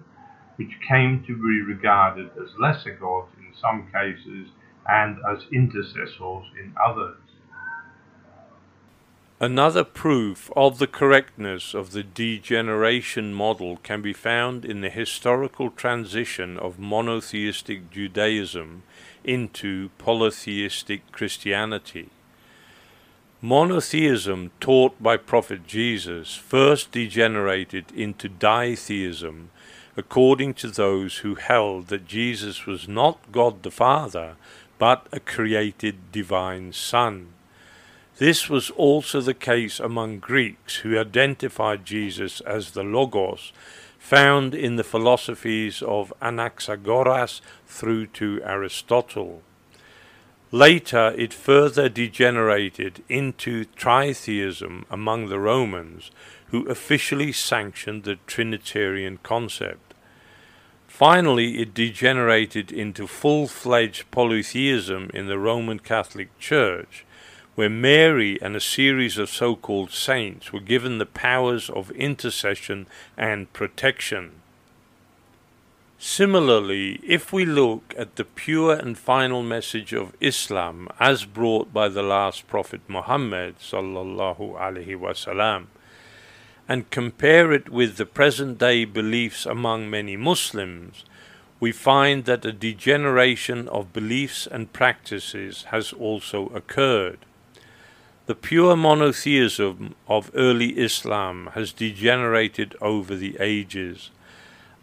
which 0.57 0.81
came 0.89 1.23
to 1.27 1.35
be 1.35 1.63
regarded 1.63 2.31
as 2.43 2.51
lesser 2.59 2.95
gods 2.95 3.29
in 3.39 3.53
some 3.61 3.91
cases 3.93 4.49
and 4.89 5.19
as 5.31 5.45
intercessors 5.53 6.45
in 6.59 6.75
others. 6.83 7.26
Another 9.39 9.85
proof 9.85 10.51
of 10.57 10.79
the 10.79 10.87
correctness 10.87 11.75
of 11.75 11.91
the 11.91 12.03
degeneration 12.03 13.35
model 13.35 13.77
can 13.83 14.01
be 14.01 14.15
found 14.15 14.65
in 14.65 14.81
the 14.81 14.89
historical 14.89 15.71
transition 15.71 16.57
of 16.57 16.79
monotheistic 16.79 17.91
Judaism 17.91 18.83
into 19.25 19.91
polytheistic 19.99 21.13
Christianity. 21.13 22.09
Monotheism 23.43 24.53
taught 24.59 25.03
by 25.03 25.19
Prophet 25.19 25.67
Jesus 25.67 26.35
first 26.35 26.91
degenerated 26.93 27.93
into 27.93 28.31
ditheism 28.31 29.51
according 29.99 30.55
to 30.55 30.69
those 30.69 31.19
who 31.19 31.35
held 31.35 31.89
that 31.89 32.09
Jesus 32.09 32.65
was 32.65 32.89
not 32.89 33.33
God 33.33 33.63
the 33.63 33.71
Father, 33.71 34.37
but 34.79 35.07
a 35.13 35.21
created 35.21 36.11
divine 36.11 36.73
Son. 36.73 37.35
This 38.19 38.49
was 38.49 38.71
also 38.71 39.21
the 39.21 39.35
case 39.35 39.79
among 39.79 40.21
Greeks 40.21 40.77
who 40.77 40.99
identified 40.99 41.85
Jesus 41.85 42.41
as 42.41 42.71
the 42.71 42.83
Logos, 42.83 43.53
found 43.99 44.55
in 44.55 44.77
the 44.77 44.85
philosophies 44.85 45.83
of 45.83 46.15
Anaxagoras 46.23 47.43
through 47.67 48.07
to 48.19 48.41
Aristotle. 48.43 49.43
Later, 50.51 51.13
it 51.19 51.35
further 51.35 51.91
degenerated 51.91 53.03
into 53.09 53.67
tritheism 53.77 54.87
among 54.91 55.29
the 55.29 55.41
Romans, 55.41 56.11
who 56.47 56.67
officially 56.69 57.33
sanctioned 57.33 58.05
the 58.05 58.17
Trinitarian 58.27 59.19
concept. 59.23 59.93
Finally, 60.87 61.59
it 61.59 61.75
degenerated 61.75 62.73
into 62.73 63.07
full 63.07 63.47
fledged 63.47 64.11
polytheism 64.11 65.11
in 65.13 65.27
the 65.27 65.39
Roman 65.39 65.81
Catholic 65.81 66.39
Church, 66.39 67.05
where 67.57 67.71
Mary 67.71 68.39
and 68.43 68.55
a 68.55 68.61
series 68.61 69.17
of 69.17 69.31
so 69.31 69.57
called 69.57 69.91
saints 69.91 70.53
were 70.53 70.61
given 70.61 70.99
the 70.99 71.07
powers 71.07 71.71
of 71.71 71.91
intercession 71.93 72.87
and 73.17 73.51
protection. 73.55 74.31
Similarly, 75.99 77.01
if 77.03 77.33
we 77.33 77.47
look 77.47 77.95
at 77.97 78.17
the 78.17 78.25
pure 78.25 78.75
and 78.75 78.99
final 78.99 79.43
message 79.43 79.95
of 79.95 80.15
Islam 80.21 80.89
as 81.01 81.25
brought 81.25 81.73
by 81.73 81.89
the 81.89 82.03
last 82.03 82.47
prophet 82.47 82.83
Muhammad 82.87 83.59
sallallahu 83.59 84.61
alaihi 84.61 85.01
wasallam 85.01 85.69
and 86.69 86.91
compare 86.91 87.51
it 87.53 87.71
with 87.71 87.97
the 87.97 88.05
present 88.05 88.59
day 88.59 88.85
beliefs 88.85 89.47
among 89.47 89.89
many 89.89 90.19
Muslims, 90.19 91.07
we 91.59 91.73
find 91.73 92.27
that 92.27 92.45
a 92.45 92.53
degeneration 92.53 93.67
of 93.69 93.95
beliefs 93.95 94.47
and 94.47 94.75
practices 94.75 95.65
has 95.71 95.95
also 95.95 96.49
occurred. 96.49 97.21
The 98.27 98.35
pure 98.35 98.75
monotheism 98.75 99.95
of 100.09 100.33
early 100.35 100.77
Islam 100.79 101.51
has 101.55 101.73
degenerated 101.73 102.75
over 102.81 103.15
the 103.15 103.37
ages. 103.39 104.11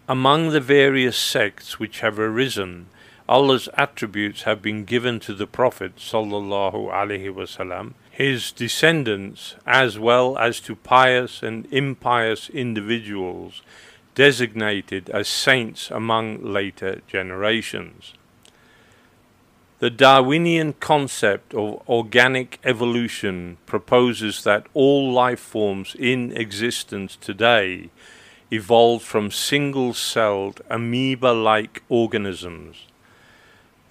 Among 0.08 0.52
the 0.52 0.62
various 0.62 1.18
sects 1.18 1.78
which 1.78 2.00
have 2.00 2.18
arisen, 2.18 2.88
Allah's 3.28 3.68
attributes 3.74 4.44
have 4.44 4.62
been 4.62 4.86
given 4.86 5.20
to 5.22 5.34
the 5.34 5.46
Prophet 5.46 5.98
sallallahu 5.98 6.90
alaihi 6.90 7.34
wasallam, 7.34 7.96
his 8.10 8.50
descendants, 8.50 9.56
as 9.68 10.00
well 10.00 10.38
as 10.38 10.62
to 10.62 10.78
pious 10.78 11.44
and 11.44 11.68
impious 11.70 12.50
individuals 12.50 13.62
designated 14.16 15.10
as 15.10 15.28
saints 15.28 15.92
among 15.92 16.42
later 16.42 17.02
generations. 17.10 18.14
The 19.84 19.90
Darwinian 19.90 20.76
concept 20.80 21.54
of 21.54 21.82
organic 21.90 22.58
evolution 22.64 23.58
proposes 23.66 24.46
that 24.46 24.66
all 24.74 25.12
life 25.12 25.42
forms 25.42 25.94
in 26.00 26.32
existence 26.38 27.18
today 27.18 27.90
evolved 28.50 29.04
from 29.04 29.30
single 29.30 29.94
celled 29.94 30.62
amoeba 30.70 31.34
like 31.34 31.84
organisms. 31.90 32.88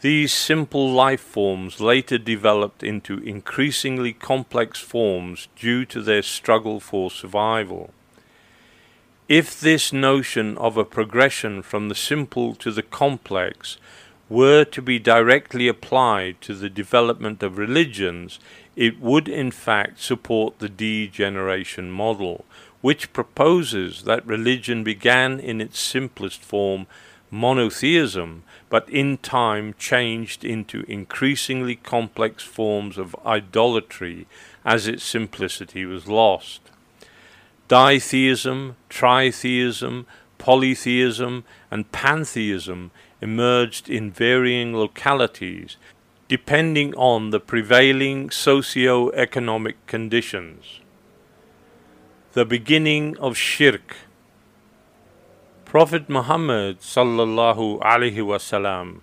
These 0.01 0.33
simple 0.33 0.91
life 0.91 1.21
forms 1.21 1.79
later 1.79 2.17
developed 2.17 2.83
into 2.83 3.19
increasingly 3.19 4.15
complex 4.15 4.79
forms 4.81 5.49
due 5.57 5.85
to 5.85 6.01
their 6.01 6.23
struggle 6.23 6.81
for 6.81 7.11
survival. 7.11 7.91
If 9.29 9.61
this 9.61 9.93
notion 9.93 10.57
of 10.57 10.79
a 10.79 10.87
progression 10.87 11.61
from 11.61 11.91
the 11.91 11.95
simple 11.95 12.55
to 12.55 12.71
the 12.71 12.83
complex 12.83 13.77
were 14.33 14.65
to 14.65 14.81
be 14.81 14.99
directly 14.99 15.69
applied 15.69 16.41
to 16.41 16.55
the 16.55 16.71
development 16.71 17.43
of 17.43 17.59
religions, 17.59 18.39
it 18.75 18.99
would 18.99 19.29
in 19.29 19.51
fact 19.51 20.01
support 20.01 20.59
the 20.59 20.71
degeneration 20.71 21.91
model, 21.91 22.47
which 22.81 23.13
proposes 23.13 24.05
that 24.05 24.27
religion 24.27 24.83
began 24.83 25.39
in 25.39 25.61
its 25.61 25.79
simplest 25.79 26.41
form, 26.41 26.87
monotheism, 27.31 28.43
but 28.71 28.89
in 28.89 29.19
time 29.19 29.75
changed 29.79 30.47
into 30.47 30.83
increasingly 30.89 31.77
complex 31.77 32.43
forms 32.43 32.97
of 32.97 33.15
idolatry 33.27 34.27
as 34.65 34.89
its 34.89 35.05
simplicity 35.05 35.85
was 35.85 36.09
lost. 36.09 36.63
Ditheism, 37.69 38.77
tritheism, 38.89 40.07
polytheism, 40.39 41.45
and 41.71 41.93
pantheism 41.93 42.91
emerged 43.23 43.89
in 43.89 44.11
varying 44.11 44.75
localities 44.75 45.77
depending 46.29 46.95
on 46.95 47.31
the 47.31 47.39
prevailing 47.41 48.31
socio-economic 48.31 49.77
conditions. 49.87 50.81
The 52.33 52.47
beginning 52.47 53.19
of 53.19 53.37
shirk. 53.37 53.97
Prophet 55.67 56.09
Muhammad 56.09 56.81
sallallahu 56.81 57.81
alaihi 57.81 58.17
wasallam 58.17 59.03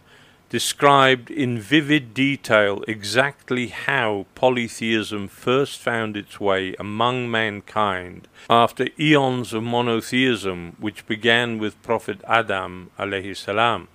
described 0.49 1.29
in 1.29 1.59
vivid 1.59 2.15
detail 2.15 2.83
exactly 2.87 3.67
how 3.67 4.25
polytheism 4.33 5.27
first 5.27 5.79
found 5.79 6.17
its 6.17 6.39
way 6.39 6.73
among 6.79 7.29
mankind 7.29 8.27
after 8.49 8.87
eons 8.99 9.53
of 9.53 9.61
monotheism 9.61 10.75
which 10.79 11.05
began 11.05 11.59
with 11.59 11.81
Prophet 11.83 12.19
Adam 12.27 12.89
alayhi 12.97 13.37
salam. 13.37 13.87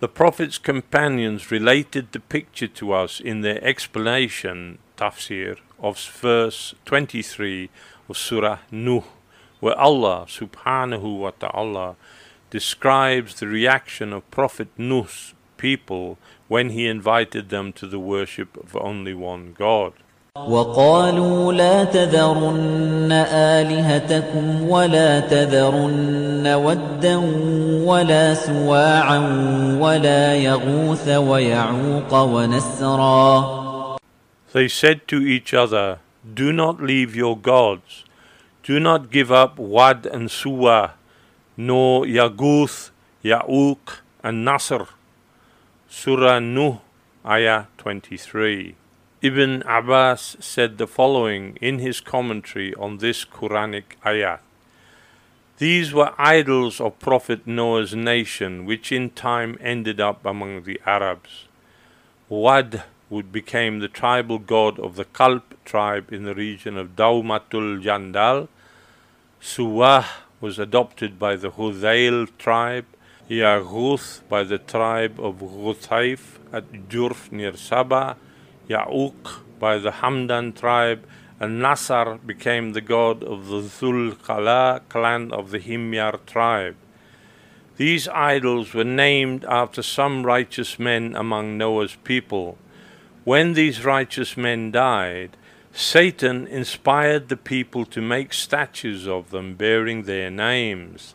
The 0.00 0.06
Prophet's 0.06 0.58
companions 0.58 1.50
related 1.50 2.12
the 2.12 2.20
picture 2.20 2.68
to 2.68 2.92
us 2.92 3.18
in 3.18 3.40
their 3.40 3.58
explanation, 3.64 4.78
tafsir, 4.96 5.58
of 5.80 5.98
verse 5.98 6.76
23 6.84 7.68
of 8.08 8.16
Surah 8.16 8.58
Nuh, 8.70 9.02
where 9.58 9.76
Allah 9.76 10.26
subhanahu 10.28 11.18
wa 11.18 11.32
ta'ala 11.32 11.96
describes 12.48 13.34
the 13.34 13.48
reaction 13.48 14.12
of 14.12 14.30
Prophet 14.30 14.68
Nuh's 14.78 15.34
people 15.56 16.16
when 16.46 16.70
he 16.70 16.86
invited 16.86 17.48
them 17.48 17.72
to 17.72 17.88
the 17.88 17.98
worship 17.98 18.56
of 18.56 18.76
only 18.76 19.14
one 19.14 19.52
God. 19.52 19.94
وقالوا 20.48 21.52
لا 21.52 21.84
تذرن 21.84 23.12
آلهتكم 23.32 24.68
ولا 24.68 25.20
تذرن 25.20 26.46
ودا 26.46 27.16
ولا 27.84 28.34
سواعا 28.34 29.18
ولا 29.80 30.34
يغوث 30.36 31.08
ويعوق 31.08 32.14
ونسرا 32.14 33.58
They 34.52 34.68
said 34.68 35.06
to 35.08 35.20
each 35.20 35.52
other, 35.52 35.98
Do 36.24 36.52
not 36.52 36.80
leave 36.82 37.14
your 37.14 37.36
gods, 37.36 38.04
do 38.62 38.80
not 38.80 39.10
give 39.10 39.30
up 39.32 39.58
Wad 39.58 40.06
and 40.06 40.28
Suwa, 40.28 40.92
nor 41.56 42.04
Yaguth, 42.04 42.90
Ya'uq, 43.24 44.00
and 44.22 44.44
Nasr. 44.44 44.86
Surah 45.88 46.38
Nuh, 46.38 46.78
Ayah 47.24 47.64
23. 47.78 48.77
Ibn 49.20 49.64
Abbas 49.66 50.36
said 50.38 50.78
the 50.78 50.86
following 50.86 51.58
in 51.60 51.80
his 51.80 52.00
commentary 52.00 52.72
on 52.76 52.98
this 52.98 53.24
Quranic 53.24 53.98
ayat. 54.04 54.38
These 55.56 55.92
were 55.92 56.14
idols 56.16 56.80
of 56.80 57.00
Prophet 57.00 57.44
Noah's 57.44 57.96
nation, 57.96 58.64
which 58.64 58.92
in 58.92 59.10
time 59.10 59.58
ended 59.60 59.98
up 59.98 60.24
among 60.24 60.62
the 60.62 60.80
Arabs. 60.86 61.46
Wad 62.28 62.84
would 63.10 63.32
became 63.32 63.80
the 63.80 63.88
tribal 63.88 64.38
god 64.38 64.78
of 64.78 64.94
the 64.94 65.04
Kalb 65.04 65.42
tribe 65.64 66.12
in 66.12 66.22
the 66.22 66.36
region 66.36 66.76
of 66.76 66.94
Daumatul 66.94 67.82
Jandal. 67.82 68.46
Suwah 69.42 70.06
was 70.40 70.60
adopted 70.60 71.18
by 71.18 71.34
the 71.34 71.50
Hudayl 71.50 72.28
tribe. 72.38 72.86
Yaghuth 73.28 74.20
by 74.28 74.44
the 74.44 74.58
tribe 74.58 75.18
of 75.18 75.40
Ghutaif 75.40 76.38
at 76.52 76.70
Jurf 76.88 77.32
near 77.32 77.52
Sabah 77.54 78.14
Ya'uq 78.68 79.40
by 79.58 79.78
the 79.78 79.90
Hamdan 79.90 80.54
tribe, 80.54 81.06
and 81.40 81.60
Nasar 81.60 82.18
became 82.18 82.72
the 82.72 82.80
god 82.80 83.22
of 83.22 83.46
the 83.46 83.62
Dhul 83.62 84.14
Qala 84.14 84.82
clan 84.88 85.32
of 85.32 85.50
the 85.50 85.58
Himyar 85.58 86.18
tribe. 86.26 86.76
These 87.76 88.08
idols 88.08 88.74
were 88.74 88.84
named 88.84 89.44
after 89.44 89.82
some 89.82 90.26
righteous 90.26 90.78
men 90.78 91.14
among 91.14 91.56
Noah's 91.56 91.96
people. 92.02 92.58
When 93.24 93.54
these 93.54 93.84
righteous 93.84 94.36
men 94.36 94.72
died, 94.72 95.36
Satan 95.72 96.46
inspired 96.48 97.28
the 97.28 97.36
people 97.36 97.84
to 97.86 98.02
make 98.02 98.32
statues 98.32 99.06
of 99.06 99.30
them 99.30 99.54
bearing 99.54 100.02
their 100.02 100.30
names. 100.30 101.14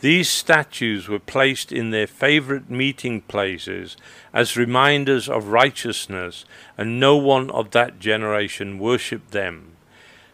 These 0.00 0.28
statues 0.28 1.08
were 1.08 1.18
placed 1.18 1.72
in 1.72 1.90
their 1.90 2.06
favorite 2.06 2.70
meeting 2.70 3.20
places 3.22 3.96
as 4.32 4.56
reminders 4.56 5.28
of 5.28 5.48
righteousness, 5.48 6.44
and 6.76 7.00
no 7.00 7.16
one 7.16 7.50
of 7.50 7.72
that 7.72 7.98
generation 7.98 8.78
worshipped 8.78 9.32
them. 9.32 9.72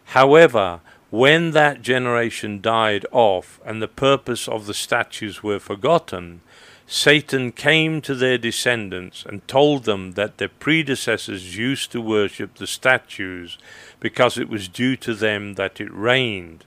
However, 0.05 0.81
When 1.15 1.51
that 1.51 1.81
generation 1.81 2.59
died 2.59 3.05
off 3.09 3.61
and 3.63 3.81
the 3.81 3.87
purpose 3.87 4.49
of 4.49 4.65
the 4.65 4.73
statues 4.73 5.41
were 5.41 5.59
forgotten, 5.59 6.41
Satan 6.87 7.53
came 7.53 8.01
to 8.01 8.15
their 8.15 8.37
descendants 8.37 9.23
and 9.25 9.47
told 9.47 9.85
them 9.85 10.11
that 10.13 10.39
their 10.39 10.49
predecessors 10.49 11.57
used 11.57 11.93
to 11.93 12.01
worship 12.01 12.55
the 12.55 12.67
statues 12.67 13.57
because 14.01 14.37
it 14.37 14.49
was 14.49 14.67
due 14.67 14.97
to 14.97 15.13
them 15.13 15.53
that 15.53 15.79
it 15.79 15.93
rained. 15.93 16.65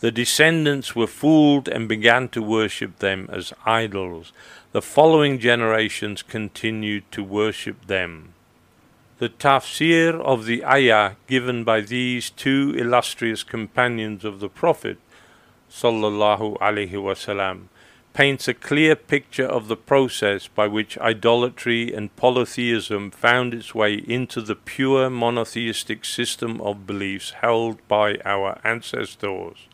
The 0.00 0.10
descendants 0.10 0.94
were 0.94 1.06
fooled 1.06 1.68
and 1.68 1.88
began 1.88 2.28
to 2.28 2.42
worship 2.42 2.98
them 2.98 3.30
as 3.32 3.54
idols. 3.64 4.32
The 4.72 4.82
following 4.82 5.38
generations 5.38 6.22
continued 6.22 7.10
to 7.12 7.24
worship 7.24 7.86
them. 7.86 8.34
The 9.18 9.30
tafsir 9.30 10.20
of 10.20 10.44
the 10.44 10.62
ayah 10.66 11.12
given 11.26 11.64
by 11.64 11.80
these 11.80 12.28
two 12.28 12.74
illustrious 12.76 13.42
companions 13.42 14.22
of 14.26 14.40
the 14.40 14.50
Prophet 14.50 14.98
sallallahu 15.70 16.58
alaihi 16.58 16.92
wasallam 16.92 17.68
paints 18.12 18.48
a 18.48 18.54
clear 18.54 18.94
picture 18.94 19.46
of 19.46 19.68
the 19.68 19.76
process 19.76 20.46
by 20.48 20.66
which 20.66 20.98
idolatry 20.98 21.94
and 21.94 22.14
polytheism 22.16 23.10
found 23.10 23.54
its 23.54 23.74
way 23.74 23.94
into 23.94 24.42
the 24.42 24.54
pure 24.54 25.08
monotheistic 25.08 26.04
system 26.04 26.60
of 26.60 26.86
beliefs 26.86 27.30
held 27.40 27.76
by 27.88 28.16
our 28.26 28.60
ancestors. 28.62 29.68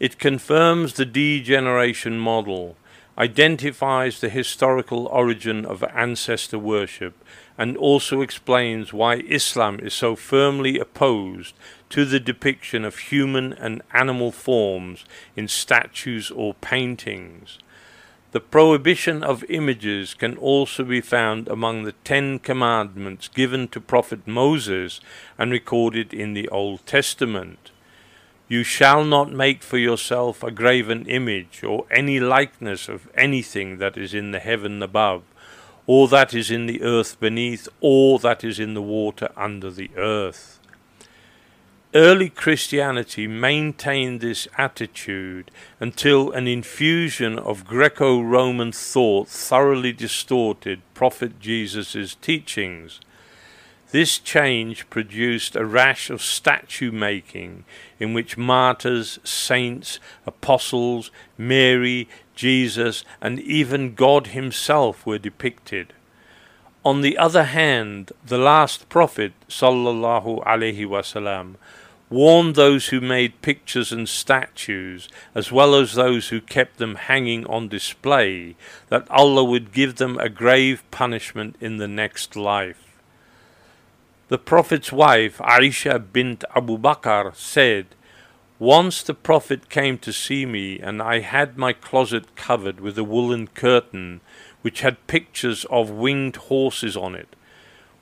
It 0.00 0.18
confirms 0.18 0.94
the 0.94 1.04
degeneration 1.04 2.18
model, 2.18 2.78
identifies 3.18 4.18
the 4.18 4.30
historical 4.30 5.06
origin 5.08 5.66
of 5.66 5.84
ancestor 5.94 6.58
worship, 6.58 7.22
and 7.58 7.76
also 7.76 8.22
explains 8.22 8.94
why 8.94 9.16
Islam 9.28 9.78
is 9.78 9.92
so 9.92 10.16
firmly 10.16 10.78
opposed 10.78 11.54
to 11.90 12.06
the 12.06 12.18
depiction 12.18 12.82
of 12.82 12.96
human 12.96 13.52
and 13.52 13.82
animal 13.92 14.32
forms 14.32 15.04
in 15.36 15.48
statues 15.48 16.30
or 16.30 16.54
paintings. 16.54 17.58
The 18.32 18.40
prohibition 18.40 19.22
of 19.22 19.44
images 19.50 20.14
can 20.14 20.38
also 20.38 20.82
be 20.82 21.02
found 21.02 21.46
among 21.46 21.82
the 21.82 21.92
Ten 22.04 22.38
Commandments 22.38 23.28
given 23.28 23.68
to 23.68 23.80
Prophet 23.82 24.26
Moses 24.26 25.02
and 25.36 25.52
recorded 25.52 26.14
in 26.14 26.32
the 26.32 26.48
Old 26.48 26.86
Testament. 26.86 27.69
You 28.50 28.64
shall 28.64 29.04
not 29.04 29.30
make 29.30 29.62
for 29.62 29.78
yourself 29.78 30.42
a 30.42 30.50
graven 30.50 31.06
image 31.06 31.62
or 31.62 31.86
any 31.88 32.18
likeness 32.18 32.88
of 32.88 33.08
anything 33.14 33.78
that 33.78 33.96
is 33.96 34.12
in 34.12 34.32
the 34.32 34.40
heaven 34.40 34.82
above, 34.82 35.22
or 35.86 36.08
that 36.08 36.34
is 36.34 36.50
in 36.50 36.66
the 36.66 36.82
earth 36.82 37.20
beneath, 37.20 37.68
or 37.80 38.18
that 38.18 38.42
is 38.42 38.58
in 38.58 38.74
the 38.74 38.82
water 38.82 39.28
under 39.36 39.70
the 39.70 39.88
earth. 39.96 40.58
Early 41.94 42.28
Christianity 42.28 43.28
maintained 43.28 44.20
this 44.20 44.48
attitude 44.58 45.52
until 45.78 46.32
an 46.32 46.48
infusion 46.48 47.38
of 47.38 47.64
Greco 47.64 48.20
Roman 48.20 48.72
thought 48.72 49.28
thoroughly 49.28 49.92
distorted 49.92 50.82
Prophet 50.92 51.38
Jesus' 51.38 52.16
teachings. 52.20 52.98
This 53.92 54.18
change 54.20 54.88
produced 54.88 55.56
a 55.56 55.64
rash 55.64 56.10
of 56.10 56.22
statue 56.22 56.92
making 56.92 57.64
in 57.98 58.14
which 58.14 58.38
martyrs, 58.38 59.18
saints, 59.24 59.98
apostles, 60.26 61.10
Mary, 61.36 62.08
Jesus, 62.36 63.04
and 63.20 63.40
even 63.40 63.94
God 63.96 64.28
Himself 64.28 65.04
were 65.04 65.18
depicted. 65.18 65.92
On 66.84 67.00
the 67.00 67.18
other 67.18 67.44
hand, 67.44 68.12
the 68.24 68.38
last 68.38 68.88
prophet, 68.88 69.32
sallallahu 69.48 70.44
alaihi 70.44 70.86
wasallam, 70.86 71.56
warned 72.08 72.54
those 72.54 72.88
who 72.88 73.00
made 73.00 73.42
pictures 73.42 73.90
and 73.90 74.08
statues, 74.08 75.08
as 75.34 75.50
well 75.50 75.74
as 75.74 75.94
those 75.94 76.28
who 76.28 76.40
kept 76.40 76.78
them 76.78 76.94
hanging 76.94 77.44
on 77.46 77.68
display, 77.68 78.54
that 78.88 79.10
Allah 79.10 79.42
would 79.42 79.72
give 79.72 79.96
them 79.96 80.16
a 80.18 80.28
grave 80.28 80.84
punishment 80.92 81.56
in 81.60 81.78
the 81.78 81.88
next 81.88 82.36
life. 82.36 82.89
The 84.30 84.38
Prophet's 84.38 84.92
wife, 84.92 85.38
Aisha 85.38 85.98
bint 86.12 86.44
Abu 86.54 86.78
Bakr, 86.78 87.34
said, 87.34 87.86
Once 88.60 89.02
the 89.02 89.12
Prophet 89.12 89.68
came 89.68 89.98
to 89.98 90.12
see 90.12 90.46
me, 90.46 90.78
and 90.78 91.02
I 91.02 91.18
had 91.18 91.58
my 91.58 91.72
closet 91.72 92.36
covered 92.36 92.78
with 92.78 92.96
a 92.96 93.02
woolen 93.02 93.48
curtain, 93.48 94.20
which 94.62 94.82
had 94.82 95.08
pictures 95.08 95.64
of 95.64 95.90
winged 95.90 96.36
horses 96.36 96.96
on 96.96 97.16
it. 97.16 97.34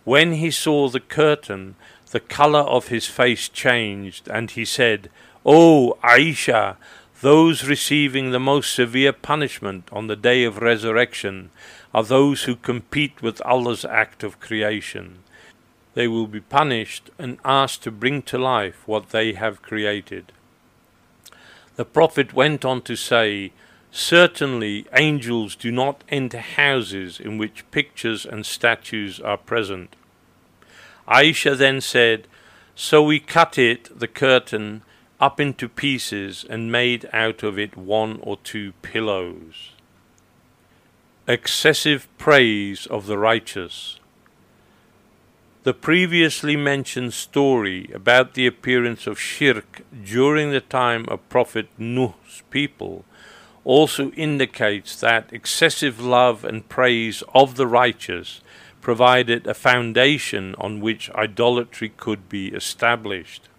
When 0.05 0.35
he 0.35 0.51
saw 0.51 0.91
the 0.91 1.01
curtain, 1.01 1.77
the 2.11 2.21
color 2.21 2.61
of 2.61 2.89
his 2.89 3.07
face 3.07 3.49
changed, 3.49 4.29
and 4.29 4.51
he 4.51 4.67
said, 4.67 5.09
O 5.47 5.97
Aisha, 6.05 6.77
those 7.23 7.67
receiving 7.67 8.33
the 8.33 8.39
most 8.39 8.75
severe 8.75 9.15
punishment 9.15 9.89
on 9.91 10.09
the 10.09 10.17
day 10.31 10.45
of 10.45 10.59
resurrection 10.59 11.49
are 11.95 12.05
those 12.05 12.43
who 12.43 12.55
compete 12.55 13.23
with 13.23 13.41
Allah's 13.47 13.87
act 13.87 14.23
of 14.23 14.41
creation. 14.41 15.21
They 15.99 16.07
will 16.07 16.29
be 16.29 16.39
punished 16.39 17.11
and 17.19 17.39
asked 17.45 17.83
to 17.83 17.91
bring 17.91 18.23
to 18.31 18.39
life 18.39 18.87
what 18.87 19.09
they 19.09 19.33
have 19.33 19.63
created. 19.63 20.31
The 21.75 21.85
Prophet 21.85 22.33
went 22.33 22.65
on 22.65 22.83
to 22.83 22.95
say, 22.95 23.51
Certainly 23.91 24.87
angels 24.93 25.57
do 25.57 25.73
not 25.73 26.05
enter 26.09 26.39
houses 26.39 27.19
in 27.19 27.37
which 27.37 27.69
pictures 27.73 28.25
and 28.25 28.47
statues 28.47 29.19
are 29.19 29.37
present. 29.37 29.97
Aisha 31.09 31.59
then 31.59 31.81
said, 31.81 32.29
So 32.77 33.03
we 33.03 33.19
cut 33.19 33.59
it, 33.59 33.99
the 33.99 34.07
curtain, 34.07 34.83
up 35.19 35.41
into 35.41 35.69
pieces 35.69 36.47
and 36.49 36.71
made 36.71 37.11
out 37.13 37.43
of 37.43 37.59
it 37.59 37.77
one 37.77 38.21
or 38.23 38.37
two 38.37 38.71
pillows. 38.83 39.73
Excessive 41.27 42.07
praise 42.19 42.87
of 42.87 43.07
the 43.07 43.19
righteous. 43.19 43.99
The 45.69 45.75
previously 45.75 46.57
mentioned 46.57 47.13
story 47.13 47.91
about 47.93 48.33
the 48.33 48.47
appearance 48.47 49.07
of 49.07 49.21
shirk 49.21 49.83
during 50.03 50.51
the 50.51 50.63
time 50.63 51.05
of 51.09 51.29
Prophet 51.29 51.69
Nuh's 51.77 52.43
people 52.49 53.05
also 53.67 54.11
indicates 54.13 54.99
that 54.99 55.31
excessive 55.31 56.01
love 56.01 56.43
and 56.43 56.67
praise 56.71 57.23
of 57.35 57.57
the 57.57 57.67
righteous 57.67 58.41
provided 58.81 59.47
a 59.47 59.53
foundation 59.53 60.55
on 60.57 60.81
which 60.81 61.11
idolatry 61.11 61.93
could 61.95 62.31
be 62.31 62.49
established. 62.49 63.51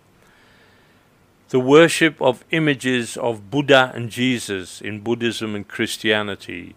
The 1.49 1.59
worship 1.59 2.19
of 2.19 2.43
images 2.49 3.17
of 3.17 3.51
Buddha 3.51 3.91
and 3.93 4.09
Jesus 4.09 4.81
in 4.81 5.01
Buddhism 5.01 5.53
and 5.53 5.67
Christianity 5.67 6.73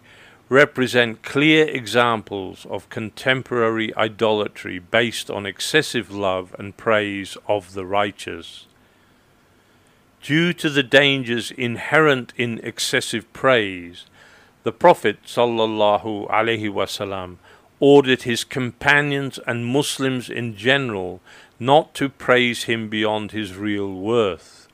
represent 0.53 1.23
clear 1.23 1.67
examples 1.67 2.67
of 2.69 2.91
contemporary 2.91 3.97
idolatry 3.97 4.79
based 4.79 5.31
on 5.31 5.47
excessive 5.47 6.11
love 6.11 6.55
and 6.59 6.77
praise 6.77 7.39
of 7.49 7.73
the 7.73 7.87
righteous. 7.87 8.67
Due 10.21 10.53
to 10.53 10.69
the 10.69 10.83
dangers 10.83 11.51
inherent 11.53 12.35
in 12.37 12.61
excessive 12.63 13.33
praise, 13.33 14.05
the 14.63 14.73
Prophet 14.73 15.17
wasallam 15.25 17.37
ordered 17.81 18.23
his 18.23 18.45
companions 18.45 19.39
and 19.47 19.65
Muslims 19.65 20.29
in 20.29 20.55
general 20.55 21.23
not 21.59 21.95
to 21.95 22.11
praise 22.11 22.65
him 22.65 22.91
beyond 22.91 23.33
his 23.33 23.57
real 23.57 23.91
worth. 23.91 24.69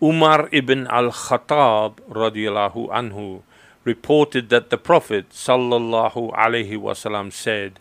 Umar 0.00 0.48
ibn 0.52 0.86
al-Khattab 0.86 1.96
radiallahu 2.08 2.88
anhu 2.90 3.42
reported 3.84 4.48
that 4.48 4.70
the 4.70 4.78
Prophet 4.78 5.30
sallallahu 5.30 6.32
alaihi 6.34 6.78
wasallam 6.78 7.32
said, 7.32 7.80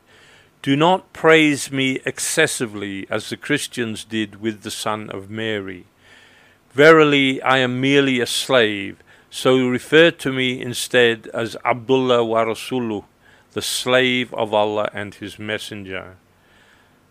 Do 0.62 0.76
not 0.76 1.14
praise 1.14 1.72
me 1.72 2.00
excessively 2.06 3.06
as 3.10 3.30
the 3.30 3.38
Christians 3.38 4.04
did 4.04 4.42
with 4.42 4.64
the 4.64 4.72
son 4.72 5.10
of 5.10 5.30
Mary. 5.30 5.86
Verily 6.72 7.42
I 7.42 7.58
am 7.58 7.82
merely 7.82 8.20
a 8.20 8.26
slave, 8.26 8.98
so 9.30 9.68
refer 9.68 10.12
to 10.12 10.32
me 10.32 10.62
instead 10.62 11.28
as 11.34 11.58
Abdullah 11.64 12.24
wa 12.24 12.44
Rasuluh, 12.44 13.04
the 13.54 13.62
slave 13.62 14.34
of 14.34 14.54
Allah 14.54 14.89
and 14.93 15.14
His 15.14 15.38
Messenger. 15.38 16.16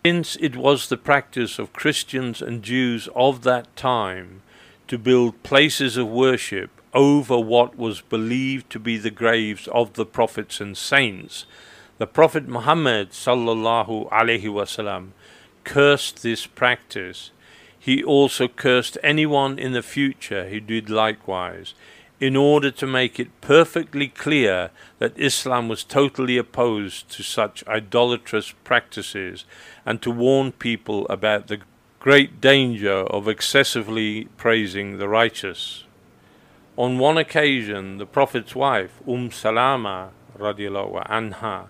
Since 0.03 0.35
it 0.37 0.55
was 0.55 0.89
the 0.89 0.97
practice 0.97 1.59
of 1.59 1.73
Christians 1.73 2.41
and 2.41 2.63
Jews 2.63 3.07
of 3.15 3.43
that 3.43 3.75
time 3.75 4.41
to 4.87 4.97
build 4.97 5.43
places 5.43 5.95
of 5.95 6.07
worship 6.07 6.80
over 6.93 7.39
what 7.39 7.77
was 7.77 8.01
believed 8.01 8.69
to 8.69 8.79
be 8.79 8.97
the 8.97 9.11
graves 9.11 9.67
of 9.69 9.93
the 9.93 10.05
prophets 10.05 10.59
and 10.59 10.77
saints, 10.77 11.45
the 11.97 12.07
Prophet 12.07 12.47
Muhammad 12.47 13.11
sallallahu 13.11 14.09
alaihi 14.09 14.43
wasallam 14.43 15.09
cursed 15.63 16.23
this 16.23 16.45
practice. 16.47 17.31
He 17.77 18.03
also 18.03 18.47
cursed 18.47 18.97
anyone 19.03 19.57
in 19.57 19.71
the 19.71 19.83
future 19.83 20.49
who 20.49 20.59
did 20.59 20.89
likewise, 20.89 21.73
in 22.19 22.35
order 22.35 22.69
to 22.69 22.85
make 22.85 23.19
it 23.19 23.41
perfectly 23.41 24.07
clear 24.07 24.69
that 24.99 25.17
Islam 25.17 25.67
was 25.67 25.83
totally 25.83 26.37
opposed 26.37 27.09
to 27.09 27.23
such 27.23 27.67
idolatrous 27.67 28.53
practices 28.63 29.45
and 29.85 30.01
to 30.01 30.11
warn 30.11 30.51
people 30.51 31.07
about 31.07 31.47
the 31.47 31.61
great 31.99 32.39
danger 32.39 32.91
of 32.91 33.27
excessively 33.27 34.25
praising 34.37 34.97
the 34.97 35.07
righteous. 35.07 35.83
On 36.77 36.97
one 36.97 37.17
occasion, 37.17 37.97
the 37.97 38.05
Prophet's 38.05 38.55
wife, 38.55 39.01
Umm 39.05 39.29
Salama 39.29 40.11
radiallahu 40.37 41.05
anha, 41.07 41.67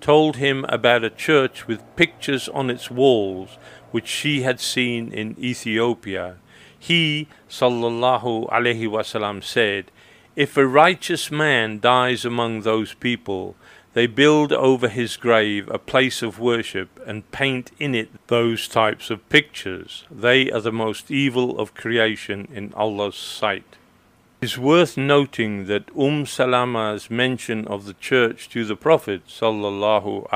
told 0.00 0.36
him 0.36 0.64
about 0.68 1.02
a 1.02 1.10
church 1.10 1.66
with 1.66 1.96
pictures 1.96 2.48
on 2.48 2.70
its 2.70 2.88
walls 2.88 3.58
which 3.90 4.06
she 4.06 4.42
had 4.42 4.60
seen 4.60 5.12
in 5.12 5.36
Ethiopia. 5.40 6.36
He, 6.78 7.26
sallallahu 7.48 8.48
alaihi 8.48 8.86
wasallam, 8.88 9.42
said, 9.42 9.90
If 10.36 10.56
a 10.56 10.66
righteous 10.66 11.32
man 11.32 11.80
dies 11.80 12.24
among 12.24 12.60
those 12.60 12.94
people, 12.94 13.56
they 13.94 14.06
build 14.06 14.52
over 14.52 14.88
his 14.88 15.16
grave 15.16 15.68
a 15.68 15.80
place 15.80 16.22
of 16.22 16.38
worship 16.38 17.00
and 17.04 17.28
paint 17.32 17.72
in 17.80 17.96
it 17.96 18.10
those 18.28 18.68
types 18.68 19.10
of 19.10 19.28
pictures. 19.28 20.04
They 20.08 20.52
are 20.52 20.60
the 20.60 20.70
most 20.70 21.10
evil 21.10 21.58
of 21.58 21.74
creation 21.74 22.46
in 22.54 22.72
Allah's 22.74 23.16
sight. 23.16 23.77
It 24.40 24.44
is 24.44 24.56
worth 24.56 24.96
noting 24.96 25.66
that 25.66 25.90
Umm 25.98 26.24
Salama's 26.24 27.10
mention 27.10 27.66
of 27.66 27.86
the 27.86 27.94
church 27.94 28.48
to 28.50 28.64
the 28.64 28.76
Prophet 28.76 29.26
sallallahu 29.26 30.30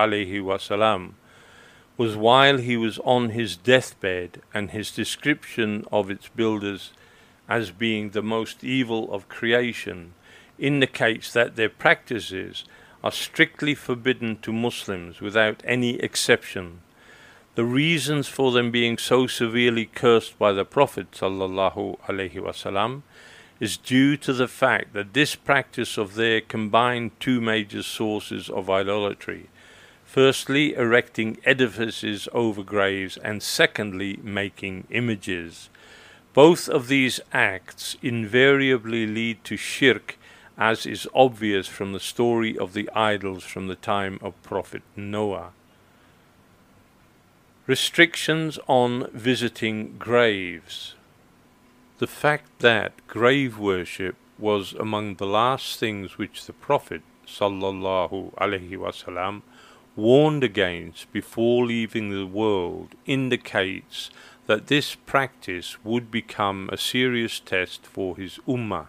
was 1.97 2.17
while 2.17 2.59
he 2.59 2.77
was 2.77 2.99
on 3.05 3.31
his 3.31 3.55
deathbed, 3.55 4.43
and 4.53 4.73
his 4.73 4.91
description 4.91 5.87
of 5.93 6.11
its 6.11 6.27
builders 6.27 6.93
as 7.49 7.71
being 7.71 8.11
the 8.11 8.23
most 8.23 8.65
evil 8.65 9.09
of 9.15 9.29
creation 9.29 10.15
indicates 10.59 11.33
that 11.33 11.55
their 11.55 11.69
practices 11.69 12.65
are 13.05 13.13
strictly 13.13 13.77
forbidden 13.77 14.37
to 14.39 14.53
Muslims 14.53 15.21
without 15.21 15.63
any 15.65 15.95
exception. 16.01 16.81
The 17.55 17.65
reasons 17.65 18.27
for 18.27 18.51
them 18.51 18.73
being 18.73 18.99
so 18.99 19.29
severely 19.29 19.87
cursed 19.87 20.41
by 20.41 20.53
the 20.53 20.65
Prophet 20.65 21.13
sallallahu 21.13 22.01
alaihi 22.01 22.43
wasallam 22.43 23.03
is 23.63 23.77
due 23.77 24.17
to 24.17 24.33
the 24.33 24.49
fact 24.49 24.93
that 24.93 25.13
this 25.13 25.35
practice 25.37 25.97
of 25.97 26.15
their 26.17 26.41
combined 26.41 27.13
two 27.21 27.41
major 27.41 27.83
sources 27.83 28.51
of 28.51 28.69
idolatry 28.69 29.49
firstly, 30.13 30.75
erecting 30.75 31.39
edifices 31.47 32.29
over 32.35 32.63
graves, 32.63 33.17
and 33.17 33.43
secondly, 33.43 34.19
making 34.23 34.87
images. 34.91 35.71
Both 36.35 36.69
of 36.69 36.89
these 36.89 37.19
acts 37.33 37.97
invariably 38.03 39.07
lead 39.07 39.43
to 39.45 39.57
shirk, 39.57 40.19
as 40.59 40.85
is 40.85 41.09
obvious 41.15 41.67
from 41.67 41.95
the 41.95 42.07
story 42.15 42.59
of 42.59 42.75
the 42.75 42.91
idols 42.95 43.43
from 43.43 43.69
the 43.69 43.75
time 43.75 44.19
of 44.21 44.35
Prophet 44.43 44.83
Noah. 44.95 45.53
Restrictions 47.67 48.59
on 48.67 49.09
visiting 49.15 49.97
graves. 49.97 50.95
The 52.03 52.09
fact 52.09 52.59
that 52.59 53.07
grave 53.07 53.61
worship 53.61 54.17
was 54.37 54.73
among 54.73 55.15
the 55.15 55.27
last 55.41 55.79
things 55.79 56.19
which 56.19 56.47
the 56.47 56.53
Prophet 56.53 57.03
sallallahu 57.29 58.35
alaihi 58.35 58.73
wasallam 58.73 59.43
warned 59.95 60.43
against 60.43 61.13
before 61.13 61.65
leaving 61.65 62.11
the 62.11 62.27
world 62.27 62.97
indicates 63.07 64.11
that 64.49 64.67
this 64.67 64.97
practice 64.97 65.77
would 65.85 66.11
become 66.11 66.69
a 66.73 66.77
serious 66.77 67.39
test 67.39 67.87
for 67.87 68.17
his 68.17 68.41
ummah. 68.49 68.89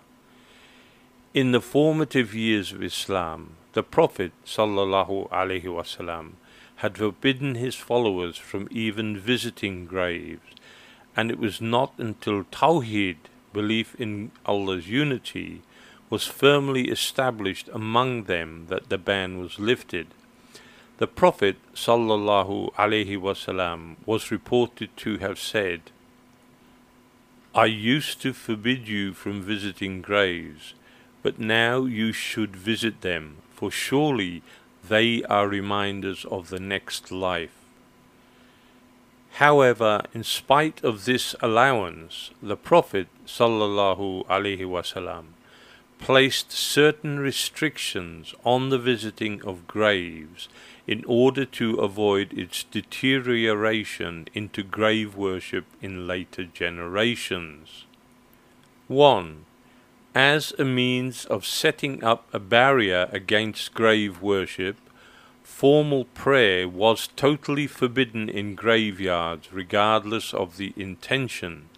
In 1.36 1.52
the 1.52 1.62
formative 1.62 2.34
years 2.34 2.72
of 2.72 2.82
Islam, 2.82 3.58
the 3.74 3.84
Prophet 3.84 4.32
sallallahu 4.44 5.30
alaihi 5.30 5.66
wasallam 5.66 6.32
had 6.78 6.98
forbidden 6.98 7.54
his 7.54 7.76
followers 7.76 8.38
from 8.38 8.68
even 8.72 9.16
visiting 9.16 9.86
graves 9.86 10.54
and 11.16 11.32
it 11.32 11.40
was 11.40 11.62
not 11.62 11.94
until 11.98 12.44
Tawheed, 12.46 13.18
belief 13.54 13.96
in 14.00 14.32
Allah's 14.46 14.90
unity, 14.90 15.62
was 16.10 16.26
firmly 16.26 16.90
established 16.90 17.70
among 17.74 18.24
them 18.24 18.66
that 18.70 18.90
the 18.90 18.98
ban 18.98 19.40
was 19.40 19.60
lifted. 19.60 20.08
The 20.98 21.08
Prophet 21.08 21.58
wasallam 21.76 23.96
was 24.06 24.32
reported 24.32 24.96
to 24.98 25.18
have 25.18 25.40
said, 25.40 25.82
I 27.56 27.66
used 27.66 28.22
to 28.22 28.34
forbid 28.34 28.88
you 28.88 29.14
from 29.14 29.42
visiting 29.42 30.02
graves, 30.02 30.74
but 31.22 31.40
now 31.40 31.86
you 31.86 32.12
should 32.12 32.56
visit 32.56 33.02
them, 33.02 33.38
for 33.52 33.72
surely 33.72 34.42
they 34.88 35.24
are 35.24 35.48
reminders 35.48 36.26
of 36.26 36.50
the 36.50 36.60
next 36.60 37.12
life. 37.12 37.63
However, 39.38 40.02
in 40.14 40.24
spite 40.24 40.84
of 40.84 41.06
this 41.06 41.36
allowance, 41.42 42.30
the 42.42 42.56
Prophet 42.56 43.08
wasallam 43.26 45.26
placed 45.98 46.52
certain 46.52 47.20
restrictions 47.20 48.36
on 48.44 48.70
the 48.70 48.78
visiting 48.78 49.42
of 49.44 49.66
graves 49.66 50.50
in 50.86 51.04
order 51.08 51.46
to 51.46 51.78
avoid 51.78 52.38
its 52.38 52.64
deterioration 52.64 54.28
into 54.36 54.62
grave 54.62 55.16
worship 55.16 55.66
in 55.82 56.06
later 56.06 56.44
generations. 56.44 57.86
1. 58.88 59.46
As 60.14 60.54
a 60.60 60.66
means 60.66 61.26
of 61.26 61.44
setting 61.44 62.04
up 62.04 62.28
a 62.32 62.40
barrier 62.40 63.10
against 63.12 63.74
grave 63.74 64.22
worship, 64.22 64.78
formal 65.44 66.06
prayer 66.06 66.68
was 66.68 67.10
totally 67.16 67.68
forbidden 67.68 68.30
in 68.30 68.56
graveyards 68.56 69.52
regardless 69.52 70.34
of 70.34 70.58
the 70.58 70.74
intention. 70.76 71.70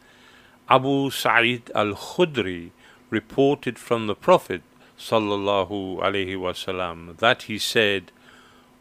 Abu 0.69 1.09
Sa'id 1.09 1.71
al-Khudri 1.75 2.71
reported 3.09 3.77
from 3.77 4.07
the 4.07 4.15
Prophet 4.15 4.61
sallallahu 4.97 5.99
alaihi 5.99 6.37
wasallam 6.37 7.17
that 7.17 7.43
he 7.43 7.57
said, 7.57 8.11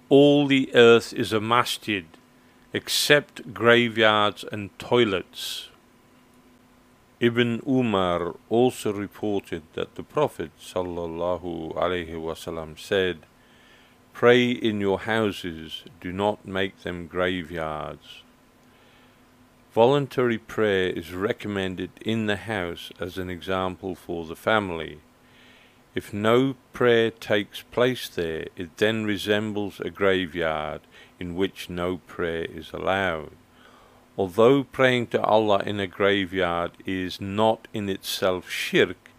"All 0.08 0.46
the 0.46 0.70
earth 0.74 1.12
is 1.12 1.32
a 1.32 1.40
masjid, 1.40 2.04
except 2.72 3.52
graveyards 3.52 4.44
and 4.52 4.70
toilets." 4.78 5.68
Ibn 7.20 7.62
Umar 7.66 8.34
also 8.48 8.92
reported 8.92 9.62
that 9.74 9.94
the 9.94 10.02
Prophet 10.02 10.50
sallallahu 10.60 11.74
alaihi 11.74 12.20
wasallam 12.28 12.78
said, 12.78 13.20
Pray 14.14 14.52
in 14.52 14.80
your 14.80 15.00
houses, 15.00 15.82
do 16.00 16.12
not 16.12 16.46
make 16.46 16.82
them 16.82 17.08
graveyards. 17.08 18.22
Voluntary 19.74 20.38
prayer 20.38 20.88
is 20.90 21.12
recommended 21.12 21.90
in 22.00 22.26
the 22.26 22.36
house 22.36 22.92
as 23.00 23.18
an 23.18 23.28
example 23.28 23.96
for 23.96 24.24
the 24.24 24.36
family. 24.36 25.00
If 25.96 26.12
no 26.12 26.54
prayer 26.72 27.10
takes 27.10 27.62
place 27.62 28.08
there, 28.08 28.46
it 28.56 28.76
then 28.76 29.04
resembles 29.04 29.80
a 29.80 29.90
graveyard 29.90 30.82
in 31.18 31.34
which 31.34 31.68
no 31.68 31.96
prayer 32.06 32.44
is 32.44 32.70
allowed. 32.72 33.32
Although 34.16 34.62
praying 34.62 35.08
to 35.08 35.22
Allah 35.22 35.64
in 35.66 35.80
a 35.80 35.88
graveyard 35.88 36.70
is 36.86 37.20
not 37.20 37.66
in 37.74 37.88
itself 37.88 38.48
shirk, 38.48 39.10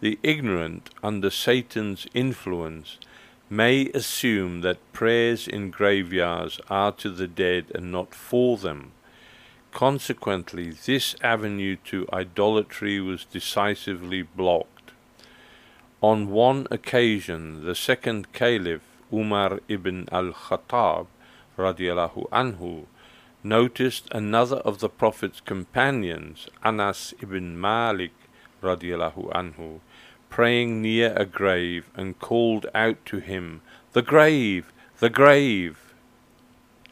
the 0.00 0.16
ignorant, 0.22 0.90
under 1.02 1.28
Satan's 1.28 2.06
influence, 2.14 2.98
may 3.50 3.88
assume 3.94 4.60
that 4.60 4.92
prayers 4.92 5.48
in 5.48 5.70
graveyards 5.70 6.60
are 6.68 6.92
to 6.92 7.10
the 7.10 7.26
dead 7.26 7.64
and 7.74 7.90
not 7.90 8.14
for 8.14 8.56
them. 8.56 8.92
Consequently, 9.72 10.70
this 10.70 11.14
avenue 11.22 11.76
to 11.84 12.06
idolatry 12.12 13.00
was 13.00 13.24
decisively 13.24 14.22
blocked. 14.22 14.92
On 16.02 16.30
one 16.30 16.66
occasion, 16.70 17.64
the 17.64 17.74
second 17.74 18.32
caliph, 18.32 18.82
Umar 19.12 19.60
ibn 19.68 20.08
al-Khattab, 20.12 21.06
radiallahu 21.56 22.28
anhu, 22.30 22.84
noticed 23.42 24.08
another 24.12 24.56
of 24.58 24.80
the 24.80 24.88
Prophet's 24.88 25.40
companions, 25.40 26.48
Anas 26.62 27.14
ibn 27.20 27.60
Malik, 27.60 28.12
radiallahu 28.62 29.32
anhu, 29.32 29.80
praying 30.30 30.82
near 30.82 31.12
a 31.16 31.24
grave 31.24 31.90
and 31.94 32.18
called 32.18 32.66
out 32.74 33.04
to 33.06 33.18
him, 33.18 33.60
The 33.92 34.02
grave! 34.02 34.72
The 34.98 35.10
grave! 35.10 35.94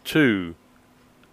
2. 0.04 0.54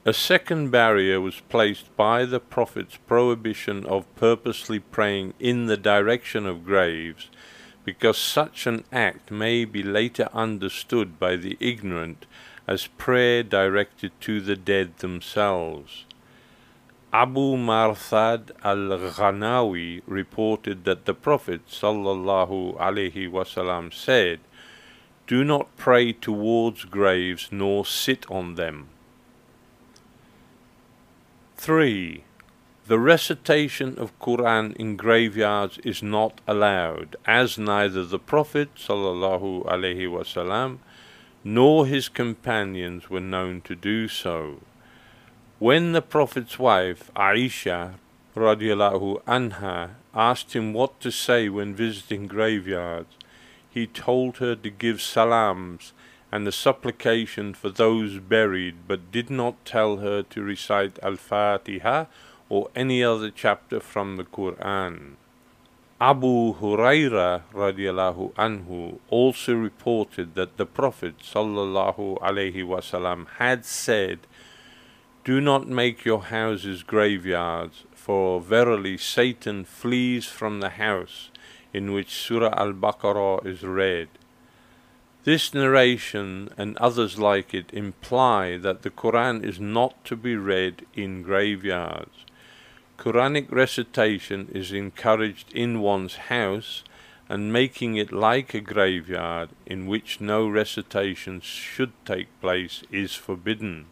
A 0.05 0.13
second 0.13 0.69
barrier 0.69 1.21
was 1.21 1.39
placed 1.47 1.95
by 1.95 2.25
the 2.25 2.39
Prophet's 2.39 2.97
prohibition 2.97 3.85
of 3.85 4.13
purposely 4.15 4.79
praying 4.79 5.33
in 5.39 5.67
the 5.67 5.77
direction 5.77 6.45
of 6.45 6.65
graves, 6.65 7.29
because 7.85 8.17
such 8.17 8.67
an 8.67 8.83
act 8.91 9.31
may 9.31 9.63
be 9.63 9.81
later 9.81 10.27
understood 10.33 11.19
by 11.19 11.35
the 11.35 11.55
ignorant 11.59 12.25
as 12.67 12.87
prayer 12.87 13.43
directed 13.43 14.11
to 14.21 14.41
the 14.41 14.55
dead 14.55 14.97
themselves. 14.97 16.05
Abu 17.15 17.55
Marthad 17.55 18.49
al-Ghanawi 18.63 20.01
reported 20.07 20.83
that 20.85 21.05
the 21.05 21.13
Prophet 21.13 21.67
sallallahu 21.67 22.73
said, 23.93 24.39
Do 25.27 25.43
not 25.43 25.77
pray 25.77 26.11
towards 26.11 26.85
graves 26.85 27.49
nor 27.51 27.85
sit 27.85 28.25
on 28.31 28.55
them. 28.55 28.87
3. 31.57 32.23
The 32.87 32.97
recitation 32.97 33.95
of 33.99 34.17
Quran 34.19 34.75
in 34.77 34.95
graveyards 34.95 35.77
is 35.83 36.01
not 36.01 36.41
allowed, 36.47 37.15
as 37.27 37.59
neither 37.59 38.03
the 38.03 38.17
Prophet 38.17 38.73
sallallahu 38.73 39.67
nor 41.43 41.85
his 41.85 42.09
companions 42.09 43.11
were 43.11 43.19
known 43.19 43.61
to 43.61 43.75
do 43.75 44.07
so. 44.07 44.61
When 45.63 45.93
the 45.93 46.01
Prophet's 46.01 46.59
wife 46.59 47.09
Aisha 47.15 47.93
radiallahu 48.35 49.23
anha 49.23 49.91
asked 50.13 50.53
him 50.53 50.73
what 50.73 50.99
to 50.99 51.09
say 51.09 51.47
when 51.47 51.73
visiting 51.73 52.27
graveyards, 52.27 53.15
he 53.69 53.87
told 53.87 54.39
her 54.39 54.57
to 54.57 54.69
give 54.69 55.01
salams 55.01 55.93
and 56.33 56.45
the 56.45 56.51
supplication 56.51 57.53
for 57.53 57.69
those 57.69 58.19
buried, 58.19 58.89
but 58.89 59.09
did 59.09 59.29
not 59.29 59.63
tell 59.63 60.03
her 60.03 60.21
to 60.23 60.41
recite 60.41 60.99
Al-Fatiha 61.01 62.07
or 62.49 62.69
any 62.75 63.01
other 63.01 63.31
chapter 63.31 63.79
from 63.79 64.17
the 64.17 64.25
Quran. 64.25 65.15
Abu 66.01 66.55
Huraira 66.55 67.43
radiallahu 67.53 68.33
anhu 68.33 68.99
also 69.09 69.53
reported 69.53 70.35
that 70.35 70.57
the 70.57 70.65
Prophet 70.65 71.19
sallallahu 71.19 72.19
alaihi 72.19 72.65
wasallam 72.65 73.27
had 73.37 73.63
said, 73.63 74.19
"Do 75.23 75.39
not 75.39 75.67
make 75.67 76.03
your 76.03 76.23
houses 76.23 76.83
graveyards, 76.83 77.85
for 77.93 78.41
verily 78.41 78.97
Satan 78.97 79.63
flees 79.63 80.25
from 80.25 80.59
the 80.59 80.71
house 80.71 81.29
in 81.73 81.93
which 81.93 82.09
Surah 82.09 82.53
Al-Baqarah 82.57 83.45
is 83.45 83.63
read." 83.63 84.09
This 85.23 85.53
narration 85.53 86.49
and 86.57 86.75
others 86.77 87.17
like 87.17 87.53
it 87.53 87.73
imply 87.73 88.57
that 88.57 88.81
the 88.81 88.89
Quran 88.89 89.41
is 89.45 89.57
not 89.61 90.03
to 90.03 90.17
be 90.17 90.35
read 90.35 90.85
in 90.93 91.23
graveyards. 91.23 92.25
Quranic 92.97 93.49
recitation 93.49 94.49
is 94.51 94.73
encouraged 94.73 95.53
in 95.53 95.79
one's 95.79 96.15
house 96.27 96.83
and 97.29 97.53
making 97.53 97.95
it 97.95 98.11
like 98.11 98.53
a 98.53 98.59
graveyard 98.59 99.49
in 99.65 99.87
which 99.87 100.19
no 100.19 100.47
recitation 100.47 101.39
should 101.39 101.93
take 102.05 102.27
place 102.41 102.83
is 102.91 103.15
forbidden. 103.15 103.85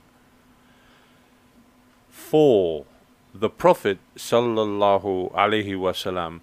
4. 2.12 2.86
The 3.34 3.50
Prophet 3.50 3.98
sallallahu 4.16 5.34
alaihi 5.34 5.76
wasallam 5.76 6.42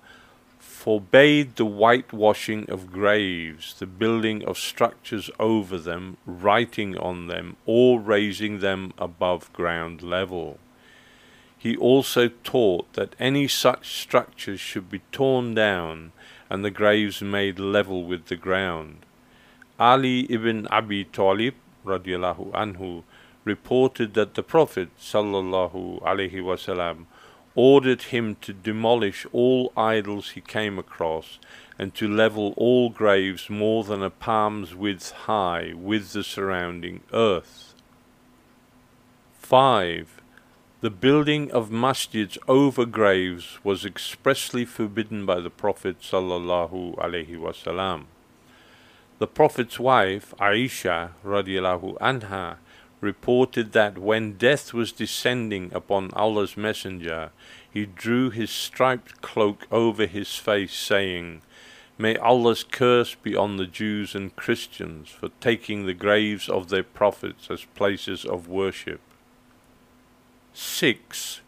forbade 0.58 1.56
the 1.56 1.66
whitewashing 1.66 2.68
of 2.70 2.90
graves, 2.90 3.74
the 3.78 3.86
building 3.86 4.44
of 4.44 4.56
structures 4.56 5.30
over 5.38 5.76
them, 5.78 6.16
writing 6.26 6.96
on 6.96 7.26
them, 7.26 7.56
or 7.66 8.00
raising 8.00 8.60
them 8.60 8.92
above 8.98 9.52
ground 9.52 10.02
level. 10.02 10.58
He 11.58 11.76
also 11.76 12.28
taught 12.28 12.92
that 12.94 13.14
any 13.18 13.48
such 13.48 14.00
structures 14.00 14.60
should 14.60 14.88
be 14.90 15.02
torn 15.12 15.54
down 15.54 16.12
and 16.48 16.64
the 16.64 16.70
graves 16.70 17.20
made 17.20 17.58
level 17.58 18.04
with 18.04 18.26
the 18.26 18.36
ground. 18.36 19.04
Ali 19.78 20.26
ibn 20.30 20.66
Abi 20.68 21.04
Talib 21.04 21.54
radiallahu 21.84 22.52
anhu 22.52 23.02
reported 23.48 24.14
that 24.14 24.34
the 24.34 24.42
Prophet 24.42 24.90
wasallam 24.98 27.06
ordered 27.54 28.02
him 28.02 28.36
to 28.42 28.52
demolish 28.52 29.26
all 29.32 29.72
idols 29.76 30.30
he 30.30 30.40
came 30.40 30.78
across 30.78 31.38
and 31.78 31.94
to 31.94 32.06
level 32.06 32.52
all 32.56 32.90
graves 32.90 33.48
more 33.48 33.84
than 33.84 34.02
a 34.02 34.10
palm's 34.10 34.74
width 34.74 35.10
high 35.26 35.72
with 35.74 36.12
the 36.12 36.22
surrounding 36.22 37.00
earth. 37.12 37.74
5. 39.40 40.20
The 40.80 40.90
building 40.90 41.50
of 41.50 41.70
masjids 41.70 42.36
over 42.46 42.84
graves 42.84 43.58
was 43.64 43.84
expressly 43.84 44.64
forbidden 44.64 45.26
by 45.26 45.40
the 45.40 45.50
Prophet 45.50 46.00
sallallahu 46.00 46.96
alaihi 46.98 47.38
wasallam. 47.46 48.04
The 49.18 49.26
Prophet's 49.26 49.80
wife, 49.80 50.32
Aisha 50.38 51.10
radiallahu 51.24 51.98
anha, 51.98 52.58
reported 53.00 53.72
that 53.72 53.98
when 53.98 54.32
death 54.32 54.72
was 54.72 54.92
descending 54.92 55.72
upon 55.72 56.10
Allah's 56.12 56.56
Messenger, 56.56 57.30
he 57.70 57.86
drew 57.86 58.30
his 58.30 58.50
striped 58.50 59.20
cloak 59.22 59.66
over 59.70 60.06
his 60.06 60.34
face, 60.36 60.74
saying, 60.74 61.42
May 61.96 62.16
Allah's 62.16 62.62
curse 62.62 63.14
be 63.14 63.34
on 63.34 63.56
the 63.56 63.66
Jews 63.66 64.14
and 64.14 64.34
Christians 64.36 65.08
for 65.08 65.30
taking 65.40 65.84
the 65.84 65.94
graves 65.94 66.48
of 66.48 66.68
their 66.68 66.84
prophets 66.84 67.50
as 67.50 67.64
places 67.74 68.24
of 68.24 68.48
worship. 68.48 69.00
6. 70.52 71.40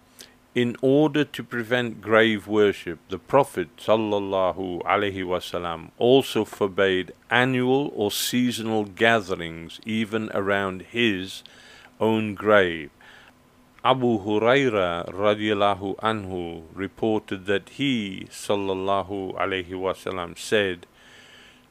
In 0.53 0.77
order 0.83 1.25
to 1.25 1.45
prevent 1.45 2.01
grave 2.01 2.49
worship, 2.49 2.99
the 3.09 3.19
Prophet 3.19 3.69
wasallam 3.77 5.91
also 5.97 6.45
forbade 6.45 7.13
annual 7.31 7.93
or 7.95 8.11
seasonal 8.11 8.85
gatherings 8.85 9.81
even 9.87 10.29
around 10.35 10.83
his 10.91 11.45
own 12.01 12.35
grave. 12.35 12.91
Abu 13.85 14.25
Huraira 14.25 15.09
radiallahu 15.13 15.95
anhu 15.99 16.65
reported 16.75 17.47
that 17.47 17.69
he 17.71 18.27
sallallahu 18.29 19.37
alaihi 19.37 19.71
wasallam 19.71 20.37
said, 20.37 20.85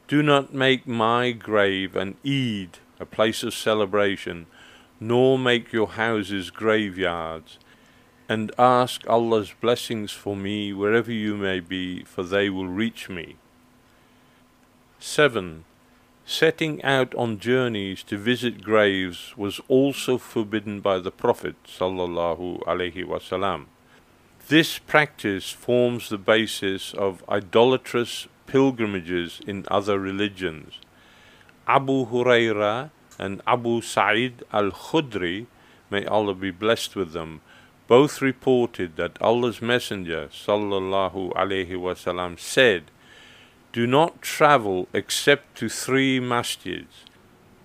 "Do 0.08 0.22
not 0.22 0.54
make 0.54 0.86
my 0.86 1.32
grave 1.32 1.96
an 1.96 2.16
Eid, 2.24 2.78
a 2.98 3.04
place 3.04 3.42
of 3.42 3.52
celebration." 3.52 4.46
nor 5.02 5.38
make 5.38 5.72
your 5.72 5.88
houses 5.88 6.50
graveyards, 6.50 7.58
and 8.30 8.52
ask 8.60 9.02
Allah's 9.08 9.52
blessings 9.60 10.12
for 10.12 10.36
me 10.36 10.72
wherever 10.72 11.10
you 11.10 11.36
may 11.36 11.58
be, 11.58 12.04
for 12.04 12.22
they 12.22 12.48
will 12.48 12.68
reach 12.68 13.08
me. 13.08 13.34
7. 15.00 15.64
Setting 16.24 16.80
out 16.84 17.12
on 17.16 17.40
journeys 17.40 18.04
to 18.04 18.16
visit 18.16 18.62
graves 18.62 19.34
was 19.36 19.60
also 19.66 20.16
forbidden 20.16 20.80
by 20.80 21.00
the 21.00 21.10
Prophet 21.10 21.56
wasallam. 21.66 23.64
This 24.46 24.78
practice 24.78 25.50
forms 25.50 26.08
the 26.08 26.16
basis 26.16 26.94
of 26.94 27.24
idolatrous 27.28 28.28
pilgrimages 28.46 29.40
in 29.44 29.64
other 29.68 29.98
religions. 29.98 30.74
Abu 31.66 32.06
Huraira 32.06 32.90
and 33.18 33.42
Abu 33.44 33.80
Sa'id 33.80 34.44
al-Khudri, 34.52 35.46
may 35.90 36.06
Allah 36.06 36.34
be 36.34 36.52
blessed 36.52 36.94
with 36.94 37.12
them, 37.12 37.40
both 37.90 38.22
reported 38.22 38.94
that 38.94 39.20
Allah's 39.20 39.60
Messenger 39.60 40.28
sallallahu 40.30 41.32
alaihi 41.32 41.74
wasallam 41.86 42.38
said, 42.38 42.84
"Do 43.72 43.84
not 43.84 44.22
travel 44.22 44.86
except 44.92 45.56
to 45.58 45.68
three 45.68 46.20
masjids: 46.20 46.94